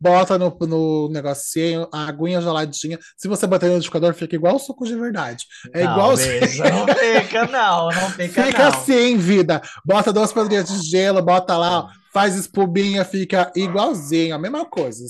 [0.00, 2.98] Bota no, no negocinho, a aguinha geladinha.
[3.16, 5.44] Se você bater no liquidificador, fica igual o suco de verdade.
[5.72, 8.68] É Não, igual bicha, Não fica, não, não fica, Fica não.
[8.68, 9.60] assim, vida.
[9.84, 15.04] Bota duas pedrinhas de gelo, bota lá, ó, faz espuminha, fica igualzinho, a mesma coisa.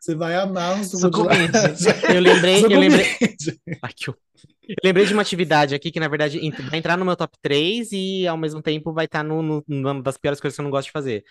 [0.00, 1.26] Você vai amar, um suco.
[2.12, 3.06] Eu lembrei, eu lembrei.
[3.82, 4.10] Ai, que.
[4.68, 7.88] Eu lembrei de uma atividade aqui que, na verdade, vai entrar no meu top 3
[7.92, 10.70] e, ao mesmo tempo, vai estar no, no, numa das piores coisas que eu não
[10.72, 11.24] gosto de fazer,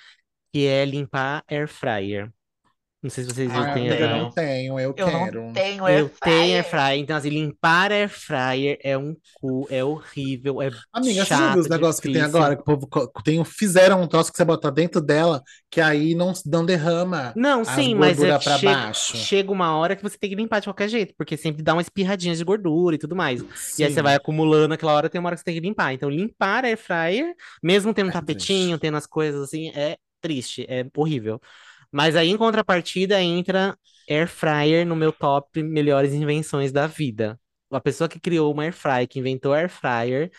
[0.55, 2.31] que é limpar air fryer.
[3.03, 4.09] Não sei se vocês Ah, têm eu air fryer.
[4.09, 5.41] não tenho, eu, Eu quero.
[5.41, 6.99] não tenho Eu tenho air fryer.
[6.99, 11.61] então assim, limpar air fryer é um cu, é horrível, é Amiga, você viu chato,
[11.61, 12.55] os negócios que tem agora?
[12.55, 12.87] Que o povo
[13.23, 17.65] tem, fizeram um troço que você bota dentro dela, que aí não, não derrama Não,
[17.65, 19.17] as sim, mas é chega, baixo.
[19.17, 21.81] chega uma hora que você tem que limpar de qualquer jeito, porque sempre dá uma
[21.81, 23.43] espirradinha de gordura e tudo mais.
[23.77, 24.01] E aí você Sim.
[24.01, 25.91] vai acumulando aquela hora, tem uma hora que você tem que limpar.
[25.93, 30.65] Então, limpar air fryer, mesmo tendo um É tapetinho, tendo as coisas assim, é triste,
[30.69, 31.39] é horrível.
[31.91, 33.77] Mas aí, em contrapartida, entra
[34.09, 37.39] air fryer no meu top melhores invenções da vida.
[37.71, 40.31] A pessoa que criou uma air fryer, que inventou air fryer,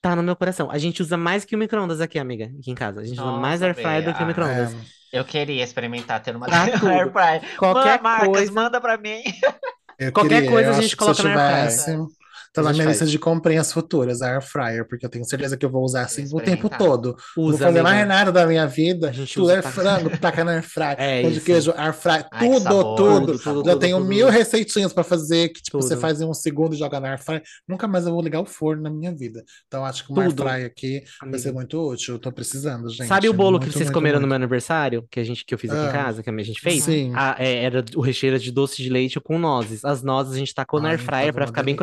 [0.00, 0.70] tá no meu coração.
[0.70, 3.00] A gente usa mais que o micro-ondas aqui, amiga, aqui em casa.
[3.00, 4.74] A gente usa mais Nossa, air fryer do que o micro-ondas.
[4.74, 6.62] É, Eu queria experimentar ter uma Pra
[6.92, 7.42] air fryer.
[7.56, 8.52] Qualquer Marcos, coisa.
[8.52, 9.22] manda pra mim.
[9.98, 12.08] eu Qualquer queria, coisa a gente coloca na air fryer.
[12.62, 13.00] Tá A na minha faz.
[13.00, 16.02] lista de comprinhas futuras, a Air Fryer, porque eu tenho certeza que eu vou usar
[16.02, 16.78] assim o tempo experimentar.
[16.78, 17.16] todo.
[17.44, 19.10] Não vou Usa, fazer mais nada da minha vida.
[19.10, 20.96] A Tudo usa é frango, taca na Air Fryer.
[20.98, 23.26] É Pão de queijo, Air Fryer, Ai, que tudo, sabor, tudo.
[23.26, 24.08] Tudo, tudo, Já tudo, tenho tudo.
[24.08, 27.22] mil receitinhas pra fazer que tipo, você faz em um segundo e joga na Air
[27.22, 27.42] Fryer.
[27.68, 29.42] Nunca mais eu vou ligar o forno na minha vida.
[29.66, 32.14] Então acho que uma Air Fryer aqui vai ser muito útil.
[32.14, 33.06] Eu tô precisando, gente.
[33.08, 34.28] Sabe o bolo que Muito, vocês muito, comeram no muito.
[34.30, 35.06] meu aniversário?
[35.10, 36.82] Que, a gente, que eu fiz aqui em Ah, casa, que a gente fez?
[36.84, 37.12] sim.
[37.14, 39.84] Ah, é, era o recheio era de doce de leite com nozes.
[39.84, 41.78] As nozes a gente tacou na Ai, air fryer pra ficar bem delícia.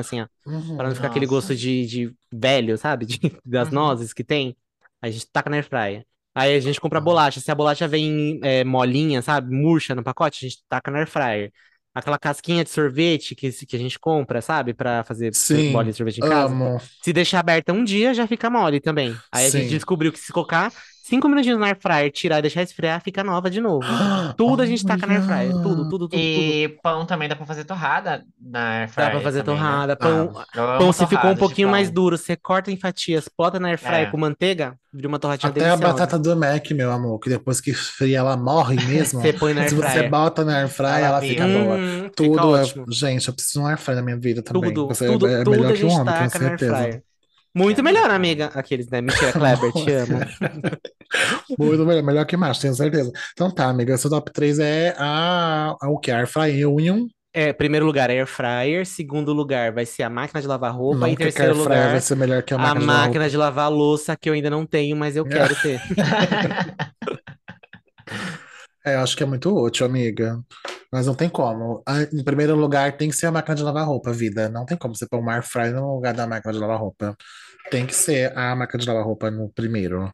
[0.00, 0.26] assim, ó.
[0.46, 0.76] Uhum.
[0.76, 1.36] Pra não ficar aquele Nossa.
[1.36, 3.06] gosto de, de velho, sabe?
[3.06, 3.74] De- das Uhum.
[3.74, 4.56] nozes que tem.
[5.02, 6.04] A gente taca na air fryer.
[6.34, 7.04] Aí a gente compra a Ah.
[7.04, 7.40] bolacha.
[7.40, 9.54] Se a bolacha vem é, molinha, sabe?
[9.54, 11.52] Murcha no pacote, a gente taca na air fryer.
[11.92, 14.72] Aquela casquinha de sorvete que, que a gente compra, sabe?
[14.72, 16.52] Pra fazer Sim, bolinha de sorvete em casa.
[16.54, 16.80] amo.
[17.02, 19.16] Se deixar aberta um dia, já fica mole também.
[19.32, 19.70] Aí a gente Sim.
[19.70, 20.72] descobriu que se colocar
[21.10, 23.86] cinco minutinhos na air fryer, tirar e deixar esfriar, fica nova de novo.
[24.38, 25.52] Tudo a gente taca na air fryer.
[25.52, 26.16] Tudo, tudo, tudo, tudo.
[26.18, 29.66] E pão também dá pra fazer torrada na air Dá fryer pra fazer também, né?
[29.68, 29.96] torrada.
[29.96, 31.94] Pão, Ah, pão se ficou um torrada pouquinho mais pão.
[31.94, 34.10] duro, você corta em fatias, bota na air fryer É.
[34.10, 37.70] com manteiga, vira uma torradinha Até a batata do Mac, meu amor, que depois que
[37.70, 39.20] esfria ela morre mesmo.
[39.20, 40.10] Você põe na air Se você fryer.
[40.10, 41.76] bota na air fryer, Ela fica boa.
[41.76, 42.64] Hum, fica Tudo é...
[42.88, 44.72] Gente, eu preciso de um air fryer na minha vida também.
[44.72, 47.02] Tudo, Você tudo, é tudo melhor que um homem, air certeza.
[47.54, 48.50] Muito É melhor, amiga.
[48.54, 49.00] Aqueles, né?
[49.00, 50.18] Mentira, Kleber, te amo.
[51.58, 53.10] Muito melhor, melhor que macho, tenho certeza.
[53.32, 56.10] Então tá, amiga, seu top 3 é a, a o que?
[56.10, 57.06] Air fryer Union.
[57.32, 58.86] É, primeiro lugar, air fryer.
[58.86, 61.08] Segundo lugar, vai ser a máquina de lavar roupa.
[61.08, 63.30] E que a terceiro lugar, vai ser melhor que a a máquina de lavar máquina
[63.30, 65.80] de lavar louça, que eu ainda não tenho, mas eu quero ter.
[68.84, 70.40] É, eu acho que é muito útil, amiga.
[70.92, 71.82] Mas não tem como.
[72.12, 74.48] Em primeiro lugar, tem que ser a máquina de lavar roupa, vida.
[74.48, 77.16] Não tem como você pôr uma air fryer no lugar da máquina de lavar roupa.
[77.70, 80.12] Tem que ser a máquina de lavar roupa no primeiro.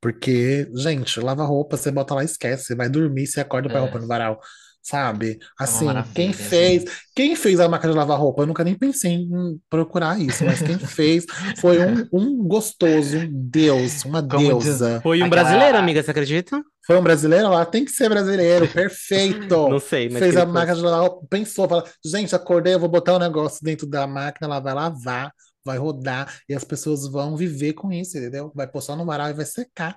[0.00, 2.64] Porque, gente, lava roupa, você bota lá e esquece.
[2.64, 3.82] Você vai dormir, você acorda pra É.
[3.82, 4.40] roupa no varal.
[4.82, 5.38] Sabe?
[5.58, 6.92] Assim, maravilha, quem fez, gente.
[7.14, 8.42] quem fez a máquina de lavar roupa?
[8.42, 11.26] Eu nunca nem pensei em procurar isso, mas quem fez
[11.60, 15.00] foi um, um gostoso, um deus, uma Como diz- deusa.
[15.02, 16.62] Foi um Aquela- brasileiro, amiga, você acredita?
[16.86, 17.66] Foi um brasileiro lá?
[17.66, 19.46] Tem que ser brasileiro, perfeito.
[19.68, 22.88] Não sei, mas Fez a máquina de lavar roupa, pensou, fala, gente, acordei, eu vou
[22.88, 25.30] botar um negócio dentro da máquina, ela vai lavar,
[25.62, 28.50] vai rodar, e as pessoas vão viver com isso, entendeu?
[28.54, 29.94] Vai pôr só no varal e vai secar.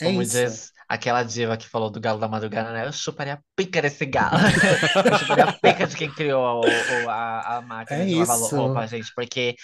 [0.00, 0.32] É Como isso.
[0.32, 2.86] diz aquela diva que falou do galo da madrugada, né?
[2.86, 4.38] Eu chuparia a pica desse galo.
[5.06, 8.38] Eu chuparia a pica de quem criou o- o- a, a máquina É de lavar
[8.38, 8.56] isso.
[8.56, 9.12] roupa, gente.
[9.14, 9.54] Porque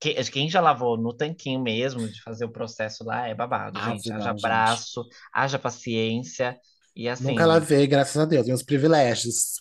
[0.00, 3.80] que- quem já lavou no tanquinho mesmo, de fazer o processo lá, é babado, Ah,
[3.80, 4.08] gente.
[4.08, 4.42] não, Haja gente.
[4.42, 6.56] braço, haja paciência.
[6.94, 8.46] E assim, Nunca lavei, graças a Deus.
[8.46, 9.58] Meus privilégios, os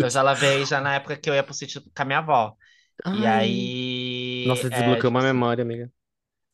[0.00, 0.10] eu privilégios.
[0.10, 2.54] já lavei já na época que eu ia pro sítio com a minha avó.
[3.12, 3.26] E Ai.
[3.26, 5.90] aí, Nossa, é, desbloqueou tipo uma assim, memória, amiga.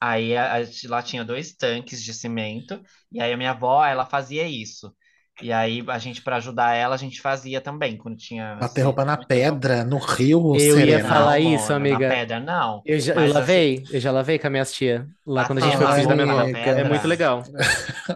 [0.01, 2.81] Aí a, a lá tinha dois tanques de cimento,
[3.13, 4.95] e aí a minha avó, ela fazia isso.
[5.43, 8.83] E aí a gente, para ajudar ela, a gente fazia também, quando tinha, Bater assim,
[8.83, 12.09] roupa na pedra, no rio, Eu ia falar Não, isso, amor, na amiga.
[12.09, 12.83] pedra não.
[12.85, 15.05] Eu já eu assim, lavei, eu já lavei com as minhas tias.
[15.27, 16.43] Lá quando a gente foi da minha roupa avó.
[16.43, 16.71] Amiga.
[16.71, 17.43] É muito legal.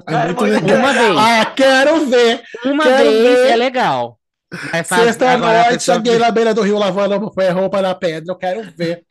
[0.09, 0.78] É É muito legal.
[0.78, 1.16] Uma vez.
[1.18, 2.43] Ah, quero ver!
[2.64, 3.51] Uma Quero vez ver.
[3.51, 4.18] é legal.
[4.72, 9.05] A Sexta-noite, cheguei na beira do rio lavando foi roupa na pedra, eu quero ver.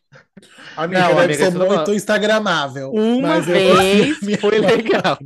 [0.78, 2.92] Amiga, Não, deve amiga, ser isso não- muito instagramável.
[2.92, 5.18] Uma eu vez foi legal.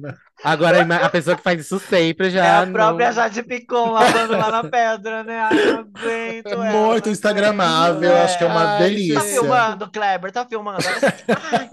[0.44, 2.46] Agora a pessoa que faz isso sempre já.
[2.46, 5.40] É a não- própria Jade Picon lavando lá na pedra, né?
[5.40, 9.22] Ai, não aguento ela, Muito não instagramável, aguento, acho que é uma Ai, Tá delícia.
[9.22, 10.32] filmando, Kleber?
[10.34, 10.80] Tá filmando?
[11.52, 11.70] Ai,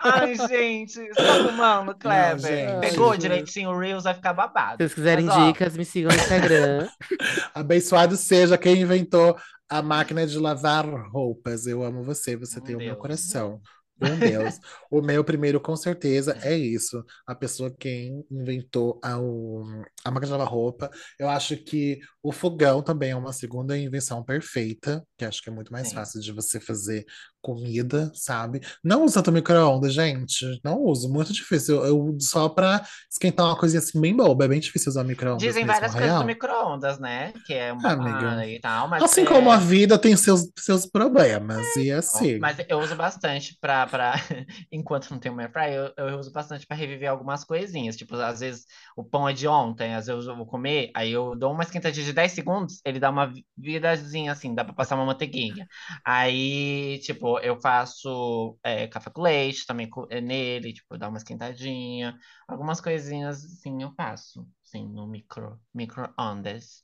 [0.00, 2.38] ai, gente, tá filmando, Kleber?
[2.38, 2.80] gente.
[2.90, 4.74] Pegou direitinho o Reels, vai ficar babado.
[4.74, 6.86] Se vocês quiserem Mas, ó, dicas, me sigam no Instagram.
[7.54, 9.36] Abençoado seja quem inventou
[9.78, 11.66] a máquina de lavar roupas.
[11.66, 12.96] Eu amo você, você Um tem o meu Deus.
[12.96, 13.60] coração.
[14.00, 14.58] Um Deus.
[14.90, 17.04] O meu primeiro, com certeza, é isso.
[17.26, 19.64] A pessoa quem inventou a, o-
[20.04, 20.90] a máquina de lavar roupa.
[21.18, 25.52] Eu acho que o fogão também é uma segunda invenção perfeita, que acho que é
[25.52, 25.94] muito mais Sim.
[25.94, 27.04] fácil de você fazer
[27.40, 28.60] comida, sabe?
[28.84, 30.46] Não usa tanto micro-ondas, gente.
[30.64, 31.84] Não uso, muito difícil.
[31.84, 34.44] Eu, eu só pra esquentar uma coisinha assim bem boba.
[34.44, 37.32] É bem difícil usar micro-ondas Dizem mesmo, várias coisas do micro-ondas, né?
[37.44, 40.86] Que é uma Ah, e tal, mas Assim é- como a vida tem seus, seus
[40.86, 42.38] problemas, e assim.
[42.38, 44.12] Mas eu uso bastante pra, pra...
[44.70, 47.96] Enquanto não tenho airfryer, eu, eu uso bastante pra reviver algumas coisinhas.
[47.96, 48.64] Tipo, às vezes
[48.96, 52.06] o pão é de ontem, às vezes eu vou comer, aí eu dou uma esquentadinha
[52.12, 55.66] de 10 segundos, ele dá uma vi- vidazinha assim, dá pra passar uma manteiguinha.
[56.04, 62.16] Aí, tipo, eu faço é, café com leite também é, nele, tipo, dá uma esquentadinha.
[62.48, 66.82] Algumas coisinhas, assim, eu faço, sim, no micro, micro-ondas.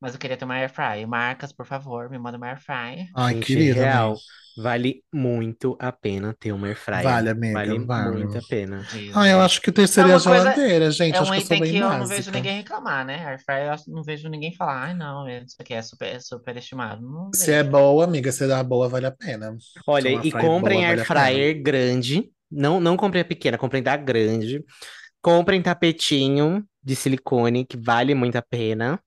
[0.00, 1.06] Mas eu queria ter uma airfryer.
[1.08, 3.06] Marcas, por favor, me manda uma airfryer.
[3.16, 4.16] Ai, Gente, querida, real,
[4.56, 7.02] vale muito a pena ter uma airfryer.
[7.02, 8.10] Vale, amiga, Vale vale.
[8.24, 8.86] muito a pena.
[9.14, 11.16] Ah, eu acho que o terceiro É é a coisa- geladeira, gente.
[11.16, 13.24] É acho um que eu sou item bem que eu não vejo ninguém reclamar, né?
[13.26, 16.56] Airfryer eu acho- não vejo ninguém falar, ai não, isso aqui é super, é super
[16.56, 17.02] estimado.
[17.02, 19.56] Não Se é boa, amiga, se dá boa, vale a pena.
[19.86, 22.30] Olha, é e fryer comprem boa, air vale fryer grande.
[22.50, 24.64] Não, não comprem a pequena, comprem da grande.
[25.20, 28.98] Comprem tapetinho de silicone, que vale muito a pena.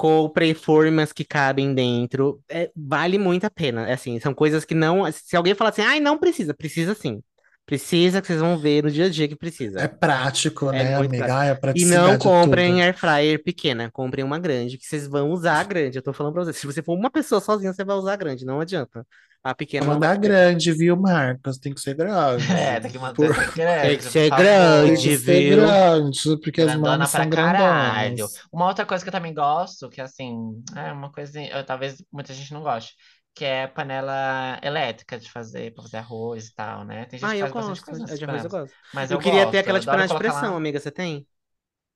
[0.00, 2.40] Comprem formas que cabem dentro.
[2.48, 3.86] É, vale muito a pena.
[3.86, 5.04] É Assim, são coisas que não.
[5.12, 7.22] Se alguém falar assim, ai, não precisa, precisa sim.
[7.66, 9.78] Precisa, que vocês vão ver no dia a dia que precisa.
[9.78, 11.18] É prático, É né, amiga?
[11.26, 11.66] prático.
[11.66, 15.60] A E não é comprem air fryer pequena, comprem uma grande, que vocês vão usar
[15.60, 15.98] a grande.
[15.98, 16.56] Eu tô falando pra vocês.
[16.56, 19.06] Se você for uma pessoa sozinha, você vai usar a grande, não adianta.
[19.42, 21.58] A pequena vai mandar grande, viu, Marcos?
[21.58, 22.44] Tem que ser grande.
[22.52, 24.48] É, tem que manter Por- ser grande, Tem que ser por
[24.80, 25.00] Tem grande.
[25.00, 28.28] que ser grande, porque as Grandona mamas pra são caralho.
[28.52, 32.34] Uma outra coisa que eu também gosto, que assim, é uma coisa, eu- talvez muita
[32.34, 32.94] gente não goste,
[33.34, 37.06] que é panela elétrica de fazer, pra fazer arroz e tal, né?
[37.06, 37.84] Tem gente Ah, que eu faz bastante gosto.
[37.84, 38.76] coisa É de arroz eu gosto.
[38.92, 40.56] Mas Eu eu queria gosto, ter aquela eu de panela de pressão, lá.
[40.56, 40.78] amiga.
[40.80, 41.26] Você tem?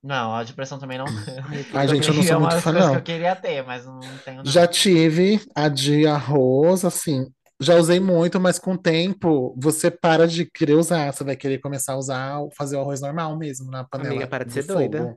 [0.04, 1.06] Não, a de pressão também não.
[1.72, 2.94] Ai, gente, eu não É sou muito fã, coisas que não.
[2.96, 4.44] eu queria ter, mas não tenho não.
[4.44, 7.26] Já tive a de arroz, assim,
[7.60, 11.58] já usei muito, mas com o tempo você para de querer usar, você vai querer
[11.58, 15.16] começar a usar, fazer o arroz normal mesmo, na Amiga, panela para de ser doida.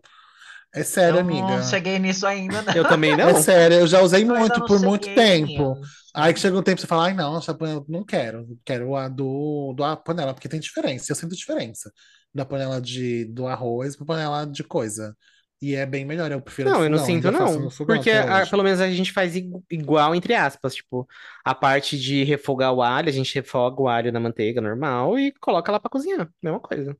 [0.80, 1.64] É sério, Eu não amiga.
[1.64, 2.74] cheguei nisso ainda, não.
[2.74, 3.42] Eu também É não.
[3.42, 5.80] sério, eu já usei Eu muito não por muito tempo.
[6.14, 8.96] Aí que chega um tempo você fala, ai não, essa panela eu não quero, quero
[8.96, 11.92] a do, do a panela, porque tem diferença, eu sinto diferença
[12.34, 15.16] da panela de, do arroz pra panela de coisa.
[15.60, 17.68] E é bem melhor, eu prefiro a de Não, eu não sinto, não.
[17.86, 20.76] Porque a- pelo menos a gente faz igu- igual, entre aspas.
[20.76, 21.08] Tipo,
[21.44, 25.32] a parte de refogar o alho, a gente refoga o alho na manteiga normal e
[25.40, 26.30] coloca lá pra cozinhar.
[26.44, 26.96] Mesma coisa.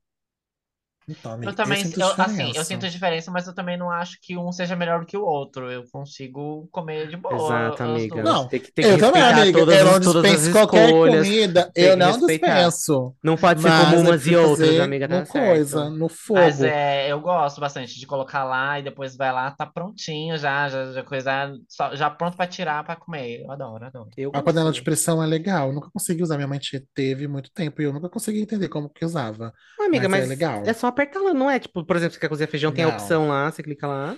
[1.08, 2.64] Então, Eu amiga, eu também, sinto eu, assim, eu diferença.
[2.66, 5.72] sinto diferença, mas eu também não acho que um seja melhor do que o outro.
[5.72, 8.24] Eu consigo comer de boa Exato, amiga.
[8.24, 11.98] Não, Tem que, tem que eu também, amiga, todas, eu não dispenso qualquer comida, eu
[11.98, 13.16] não dispenso.
[13.24, 15.90] Não pode ser Mas como eu umas e outras, amiga, tá coisa, certo.
[15.90, 16.64] no Mas fogo.
[16.64, 20.92] é, eu gosto bastante de colocar lá e depois vai lá, tá prontinho já, já,
[20.94, 21.32] já coisa,
[21.70, 23.42] só- já pronto pra tirar pra comer.
[23.42, 24.10] Eu adoro, adoro.
[24.16, 26.36] Eu A panela de pressão é legal, eu nunca consegui usar.
[26.38, 29.54] Minha mãe te- teve muito tempo e eu nunca consegui entender como que usava.
[29.80, 30.64] Amiga, Mas é mas legal.
[30.64, 31.60] é só apertar lá, não é?
[31.60, 32.96] Tipo, por exemplo, você quer cozinhar feijão, tem a Não.
[32.96, 34.18] opção lá, você clica lá.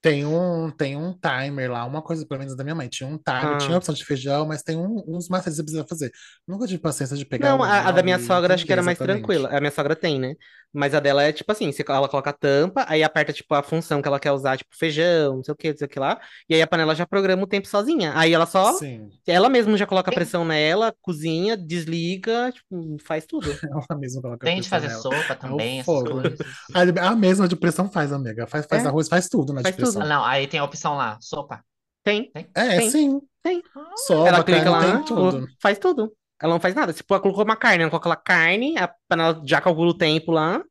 [0.00, 3.18] Tem um, tem um timer lá, uma coisa, pelo menos da minha mãe, tinha um
[3.18, 3.78] timer, tinha a Ah.
[3.78, 6.12] opção de feijão, mas tem um- uns macetes que você precisa fazer.
[6.46, 8.72] Nunca tive paciência de pegar Não, o a, a da minha e sogra acho que
[8.72, 9.24] era mais exatamente.
[9.26, 9.48] tranquila.
[9.48, 10.34] A minha sogra tem, né?
[10.72, 13.62] Mas a dela é tipo assim, você- ela coloca a tampa, aí aperta tipo a
[13.62, 15.98] função que ela quer usar, tipo feijão, não sei o que, não sei o que
[15.98, 18.12] lá, e aí a panela já programa o tempo sozinha.
[18.14, 22.96] Aí ela só, Sim, ela mesma já coloca a Tem- pressão nela, cozinha, desliga, tipo,
[23.02, 23.48] faz tudo.
[23.72, 25.24] ela mesma coloca a Tem de pressão fazer nela.
[25.24, 26.10] sopa também, essas fogo.
[26.20, 26.38] coisas.
[27.02, 28.46] A, a mesma de pressão faz, amiga.
[28.46, 28.88] Faz, faz É.
[28.88, 29.87] arroz, faz tudo na de Faz pressão.
[29.96, 31.64] Ah, Não, aí tem a opção lá, sopa.
[32.04, 32.90] Tem, É, Tem.
[32.90, 33.20] sim.
[33.42, 33.62] tem.
[34.06, 35.46] Sopa, Ela clica carne, lá, tem tudo.
[35.60, 36.12] faz tudo.
[36.40, 36.92] Ela não faz nada.
[36.92, 40.30] Tipo, ela colocou uma carne, ela coloca a carne, a panela já calcula o tempo
[40.32, 40.62] lá,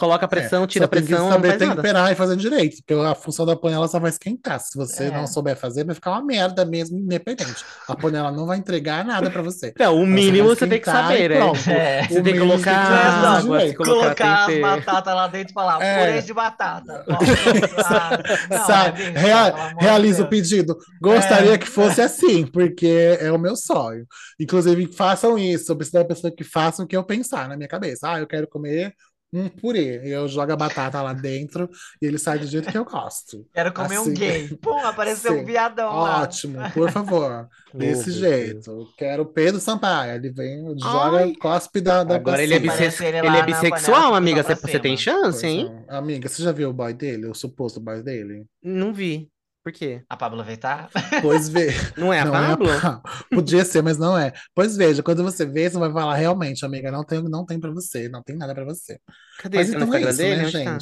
[0.00, 2.36] coloca a pressão, tira É, Só a tem que pressão, não saber temperar e fazer
[2.36, 4.58] direito, porque a função da panela só vai esquentar.
[4.58, 5.10] Se você É.
[5.10, 7.64] não souber fazer, vai ficar uma merda mesmo, independente.
[7.86, 9.68] A panela não vai entregar nada pra você.
[9.68, 11.36] Então, o só mínimo vai você tem que saber, né?
[11.68, 12.02] É.
[12.08, 15.28] Você O tem que mínimo colocar você tem água, você colocar Colocar as batatas lá
[15.28, 16.06] dentro e falar, É.
[16.06, 17.04] purê de batata.
[18.50, 20.76] Não, Sabe, é realiza o pedido.
[21.00, 21.58] Gostaria É.
[21.58, 24.06] que fosse assim, porque é o meu sonho.
[24.38, 25.70] Inclusive, façam isso.
[25.72, 28.08] Eu preciso da pessoa que faça o que eu pensar na minha cabeça.
[28.10, 28.94] Ah, eu quero comer
[29.32, 30.00] um purê.
[30.04, 31.68] E eu jogo a batata lá dentro
[32.00, 33.46] e ele sai do jeito que eu gosto.
[33.54, 34.14] Quero comer um Assim.
[34.14, 34.48] gay.
[34.56, 35.40] Pum, apareceu Sim.
[35.40, 36.22] um viadão lá.
[36.22, 37.48] Ótimo, por favor.
[37.72, 38.88] Desse jeito.
[38.96, 40.16] Quero Pedro Sampaio.
[40.16, 41.34] Ele vem, joga, Ai.
[41.36, 44.42] cospe da, da Agora ele é, ele ele é bissexual, amiga.
[44.42, 45.70] Você, você tem chance, hein?
[45.88, 45.96] é.
[45.96, 47.26] Amiga, você já viu o boy dele?
[47.26, 48.46] O suposto boy dele?
[48.62, 49.30] Não vi.
[49.70, 50.02] Por quê?
[50.08, 50.90] A Pablo Vittar?
[51.22, 51.68] Pois vê.
[51.96, 52.68] Não é a Não é a Pablo?
[52.80, 53.02] Pablo.
[53.30, 54.32] Podia ser, mas não é.
[54.52, 57.70] Pois veja, quando você vê, você vai falar realmente, amiga, não tem, não tem pra
[57.70, 58.98] você, não tem nada pra você.
[59.38, 59.58] Cadê?
[59.58, 60.36] Mas Tá então é isso, dele?
[60.36, 60.78] né, Onde tá?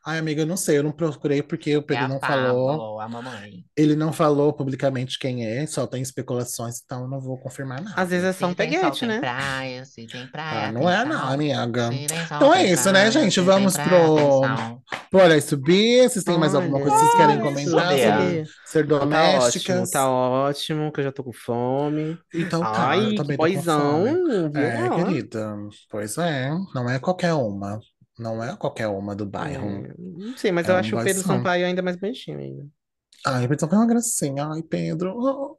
[0.00, 0.06] Gente?
[0.06, 2.68] Ai, amiga, eu não sei, eu não procurei porque o É Pedro a não falou.
[2.68, 3.64] Pablo, a mamãe.
[3.76, 8.00] Ele não falou publicamente quem é, só tem especulações, então eu não vou confirmar nada.
[8.00, 9.20] Às vezes é só um tem peguete, tem né?
[9.20, 11.28] praia, se tem praia, Ah, não tem é não, sol.
[11.30, 11.88] amiga.
[11.90, 13.30] Tem sol, Então é tem isso, né, praia, gente?
[13.32, 14.40] se tem Vamos praia, pro-
[15.10, 19.38] tem Olha Subir, vocês têm mais alguma coisa que vocês querem comentar sobre ser Tá
[19.40, 22.18] ótimo, tá ótimo, que eu já tô com fome.
[22.32, 24.12] Então tá, Ai, eu que também tô com fome.
[24.50, 24.62] viu?
[24.62, 25.56] É, querida,
[25.90, 27.80] pois é, não é qualquer uma.
[28.20, 29.66] Não é qualquer uma do bairro.
[29.68, 31.22] É, não sei, mas É eu um acho o Pedro.
[31.22, 32.66] Sampaio ainda mais bonitinho ainda.
[33.26, 34.46] Ai, Pedro, foi uma gracinha.
[34.46, 35.14] Ai, Pedro.
[35.14, 35.56] Oh,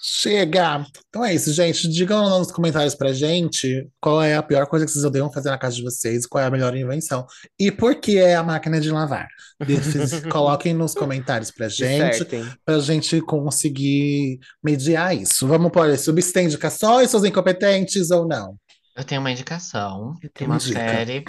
[0.00, 0.86] Chega!
[1.08, 1.88] Então é isso, gente.
[1.88, 5.58] Digam nos comentários pra gente qual é a pior coisa que vocês odeiam fazer na
[5.58, 7.26] casa de vocês, qual é a melhor invenção
[7.58, 9.26] e por que é a máquina de lavar.
[10.30, 12.46] Coloquem nos comentários pra gente, Dissertem.
[12.64, 15.46] pra gente conseguir mediar isso.
[15.48, 16.12] Vamos por isso.
[16.14, 18.56] Você tem indicações, seus incompetentes ou não?
[18.96, 20.14] Eu tenho uma indicação.
[20.22, 20.78] Eu Tem tenho uma Indica.
[20.78, 21.24] série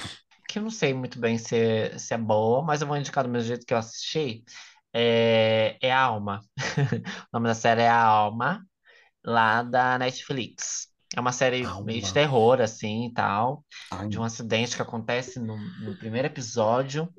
[0.56, 3.24] que eu não sei muito bem se, é- se é boa, mas eu vou indicar
[3.24, 4.44] do mesmo jeito que eu assisti.
[4.94, 6.42] É, é a Alma.
[7.34, 8.66] O nome da série é A Alma,
[9.26, 10.90] lá da Netflix.
[11.16, 12.14] É uma série meio de Alma.
[12.14, 17.14] terror, assim, e tal, Ai, de um acidente que acontece no, no primeiro episódio.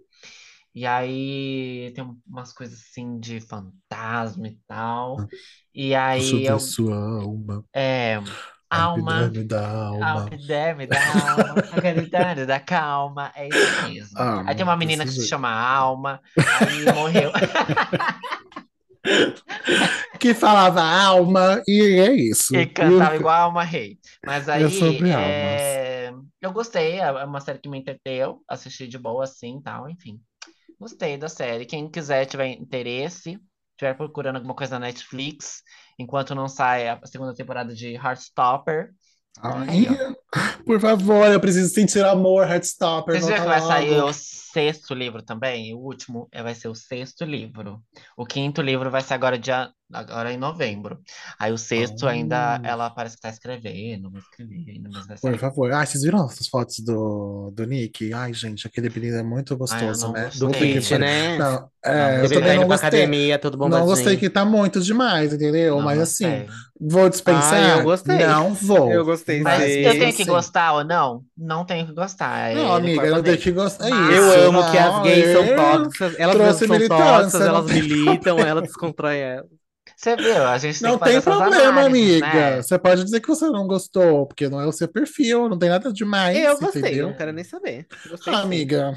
[0.75, 5.27] E aí tem umas coisas assim de fantasma e tal.
[5.75, 9.23] E aí eu eu, sua alma, é, a Alma.
[9.27, 10.27] epiderme da alma.
[10.27, 14.19] Epiderme da alma, a qualidade da calma, é isso mesmo.
[14.19, 16.21] Ah, Aí tem uma menina que se chama Alma,
[16.61, 17.31] aí morreu.
[20.19, 22.57] Que falava alma, e é isso.
[22.57, 23.99] E cantava igual a Alma Rei.
[24.25, 28.99] Mas aí, É sobre é, eu gostei, é uma série que me entreteu, assisti de
[28.99, 30.19] boa assim e tal, enfim.
[30.81, 31.65] Gostei da série.
[31.67, 33.39] Quem quiser, tiver interesse,
[33.73, 35.63] estiver procurando alguma coisa na Netflix,
[35.99, 38.95] enquanto não sai a segunda temporada de Heartstopper,
[39.43, 40.26] Ai, Aí, ó.
[40.65, 43.15] Por favor, eu preciso sentir amor, Heartstopper.
[43.15, 45.75] Vocês viram que vai sair o sexto livro também?
[45.75, 47.81] O último é- vai ser o sexto livro.
[48.17, 50.99] O quinto livro vai ser agora, dia, agora em novembro.
[51.39, 52.67] Aí o sexto ainda, Oh.
[52.67, 55.39] ela parece que tá escrevendo, vai escrever ainda, mas vai Por sair.
[55.39, 55.73] favor.
[55.73, 58.13] Ah, vocês viram as fotos do, do Nick?
[58.13, 60.25] Ai, gente, aquele menino é muito gostoso, não né?
[60.25, 60.41] gostei.
[60.41, 61.39] Do Kit, né?
[61.39, 62.89] Não, é, eu Ele tá também não gostei.
[62.89, 65.77] academia, todo Não gostei que tá muito demais, entendeu?
[65.77, 66.47] Não Mas assim,
[66.81, 67.55] vou dispensar?
[67.55, 68.19] Ah, eu gostei.
[68.27, 68.91] Não vou.
[68.91, 70.33] Eu gostei Mas eu tenho que sim.
[70.33, 71.25] gostar ou não?
[71.37, 72.53] Não tenho que gostar.
[72.53, 73.89] Não, é do amiga, eu que gostar.
[73.89, 73.93] É.
[74.19, 76.15] Eu amo que as Não, gays são tóxicas.
[76.19, 79.51] Elas são tóxicas, não elas militam, elas descontroem elas.
[79.97, 80.45] Você viu?
[80.47, 82.19] A gente tem Não que fazer tem problema, análises, amiga.
[82.19, 82.63] né?
[82.63, 85.71] Você pode dizer que você não gostou, porque não é o seu perfil, não tem
[85.71, 87.07] nada demais, Eu gostei, entendeu?
[87.07, 87.89] não quero nem saber.
[88.05, 88.95] Gostei Ah, amiga,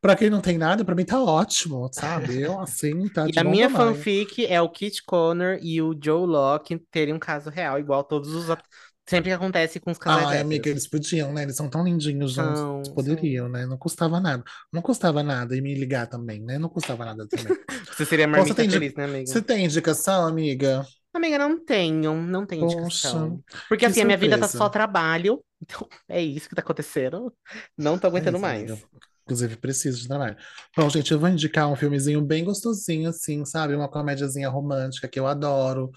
[0.00, 2.40] pra quem não tem nada, pra mim tá ótimo, sabe?
[2.42, 3.70] Eu, assim, tá E de a minha tamanho.
[3.70, 8.30] fanfic é o Kit Connor e o Joe Locke terem um caso real, igual todos
[8.34, 8.68] os outros.
[9.10, 11.42] Sempre que acontece com os casais Ai, amiga, eles podiam, né?
[11.42, 12.60] Eles são tão lindinhos juntos.
[12.60, 13.66] São, Eles poderiam, né?
[13.66, 14.42] Não custava nada.
[14.72, 16.58] Não custava nada e me ligar também, né?
[16.58, 17.52] Não custava nada também.
[17.92, 19.26] Você seria tem, feliz, né, amiga?
[19.26, 20.84] você tem indicação, amiga?
[21.12, 23.42] Amiga, não tenho, não tenho Poxa, indicação.
[23.68, 24.58] Porque que assim, a minha vida tá surpresa.
[24.58, 27.34] só trabalho, então é isso que tá acontecendo.
[27.76, 28.70] Não tô aguentando É mais.
[28.70, 28.78] amiga.
[29.24, 30.36] Inclusive, preciso de trabalho.
[30.76, 33.74] Bom, gente, eu vou indicar um filmezinho bem gostosinho, assim, sabe?
[33.76, 35.90] Uma comédiazinha romântica que eu adoro.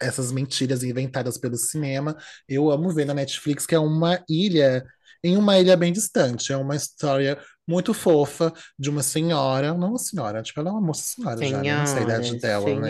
[0.00, 2.16] Essas mentiras inventadas pelo cinema.
[2.48, 4.84] Eu amo ver na Netflix, que é uma ilha,
[5.22, 6.52] em uma ilha bem distante.
[6.52, 10.80] É uma história muito fofa de uma senhora, não uma senhora, tipo, ela é uma
[10.80, 11.78] moça senhora já, né?
[11.78, 12.80] Não sei a idade Senhora, dela,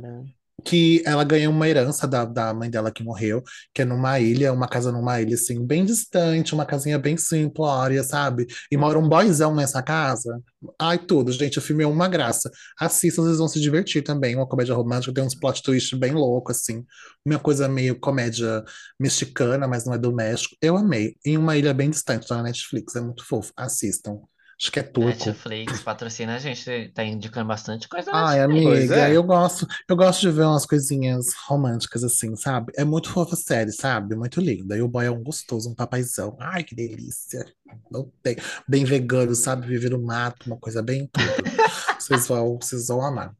[0.00, 0.24] né?
[0.64, 3.42] Que ela ganha uma herança da, da mãe dela que morreu,
[3.74, 8.02] que é numa ilha, uma casa numa ilha, assim, bem distante, uma casinha bem simplória,
[8.02, 8.46] sabe?
[8.70, 10.40] E mora um boyzão nessa casa.
[10.80, 12.50] Ai, tudo, gente, o filme é uma graça.
[12.78, 14.34] Assista, vocês vão se divertir também.
[14.34, 16.84] Uma comédia romântica, tem uns plot twist bem louco, assim.
[17.24, 18.64] Uma coisa meio comédia
[18.98, 20.56] mexicana, mas não é do México.
[20.60, 21.16] Eu amei.
[21.24, 23.52] Em uma ilha bem distante, tá na Netflix, é muito fofo.
[23.56, 24.20] Assistam.
[24.60, 25.08] Acho que é turco.
[25.08, 28.64] Netflix patrocina a gente, tá indicando bastante coisa na Ai, Netflix.
[28.64, 29.16] Pois amiga, é.
[29.16, 32.72] eu gosto, eu gosto de ver umas coisinhas românticas assim, sabe?
[32.76, 34.14] É muito fofa a série, sabe?
[34.14, 34.76] Muito linda.
[34.76, 36.36] E o boy é um gostoso, um papaizão.
[36.40, 37.44] Ai, que delícia.
[37.90, 38.36] Não tem.
[38.68, 39.66] Bem vegano, sabe?
[39.66, 41.24] Viver no mato, uma coisa bem tudo.
[41.98, 43.34] Vocês vão, vocês vão amar.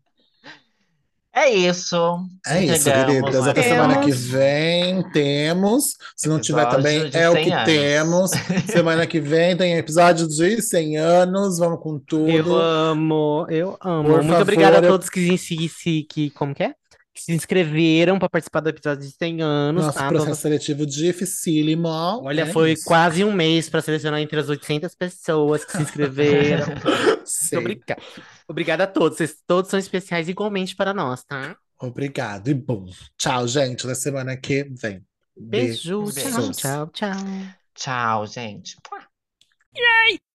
[1.37, 1.97] É isso.
[2.47, 3.49] É isso, queridas.
[3.49, 4.25] Até semana que Temos.
[4.27, 5.85] vem temos.
[6.17, 7.65] Se não tiver também, é o 100 que anos.
[7.65, 8.31] temos.
[8.71, 11.59] Semana que vem tem episódio de 100 anos.
[11.59, 12.55] Vamos com Eu tudo.
[12.57, 14.05] amo, eu amo.
[14.05, 15.37] Por Muito favor, obrigada a eu- todos que
[16.09, 16.75] que, como que é?
[17.13, 20.07] Que se inscreveram para participar do episódio de 100 anos, Nosso tá?
[20.09, 21.89] processo Todos- seletivo dificílimo.
[21.89, 22.85] Olha, É foi isso.
[22.85, 26.67] quase um mês para selecionar entre as 800 pessoas que se inscreveram.
[26.85, 27.57] Muito Sim.
[28.49, 28.85] Obrigada.
[28.85, 29.19] A todos.
[29.19, 31.57] Vocês todos são especiais igualmente para nós, tá?
[31.79, 32.87] Obrigado e bom.
[33.17, 33.87] Tchau, gente.
[33.87, 35.05] Na semana que vem.
[35.37, 36.57] Beijo, tchau, Beijos.
[36.57, 37.17] tchau, tchau.
[37.75, 38.77] Tchau, gente.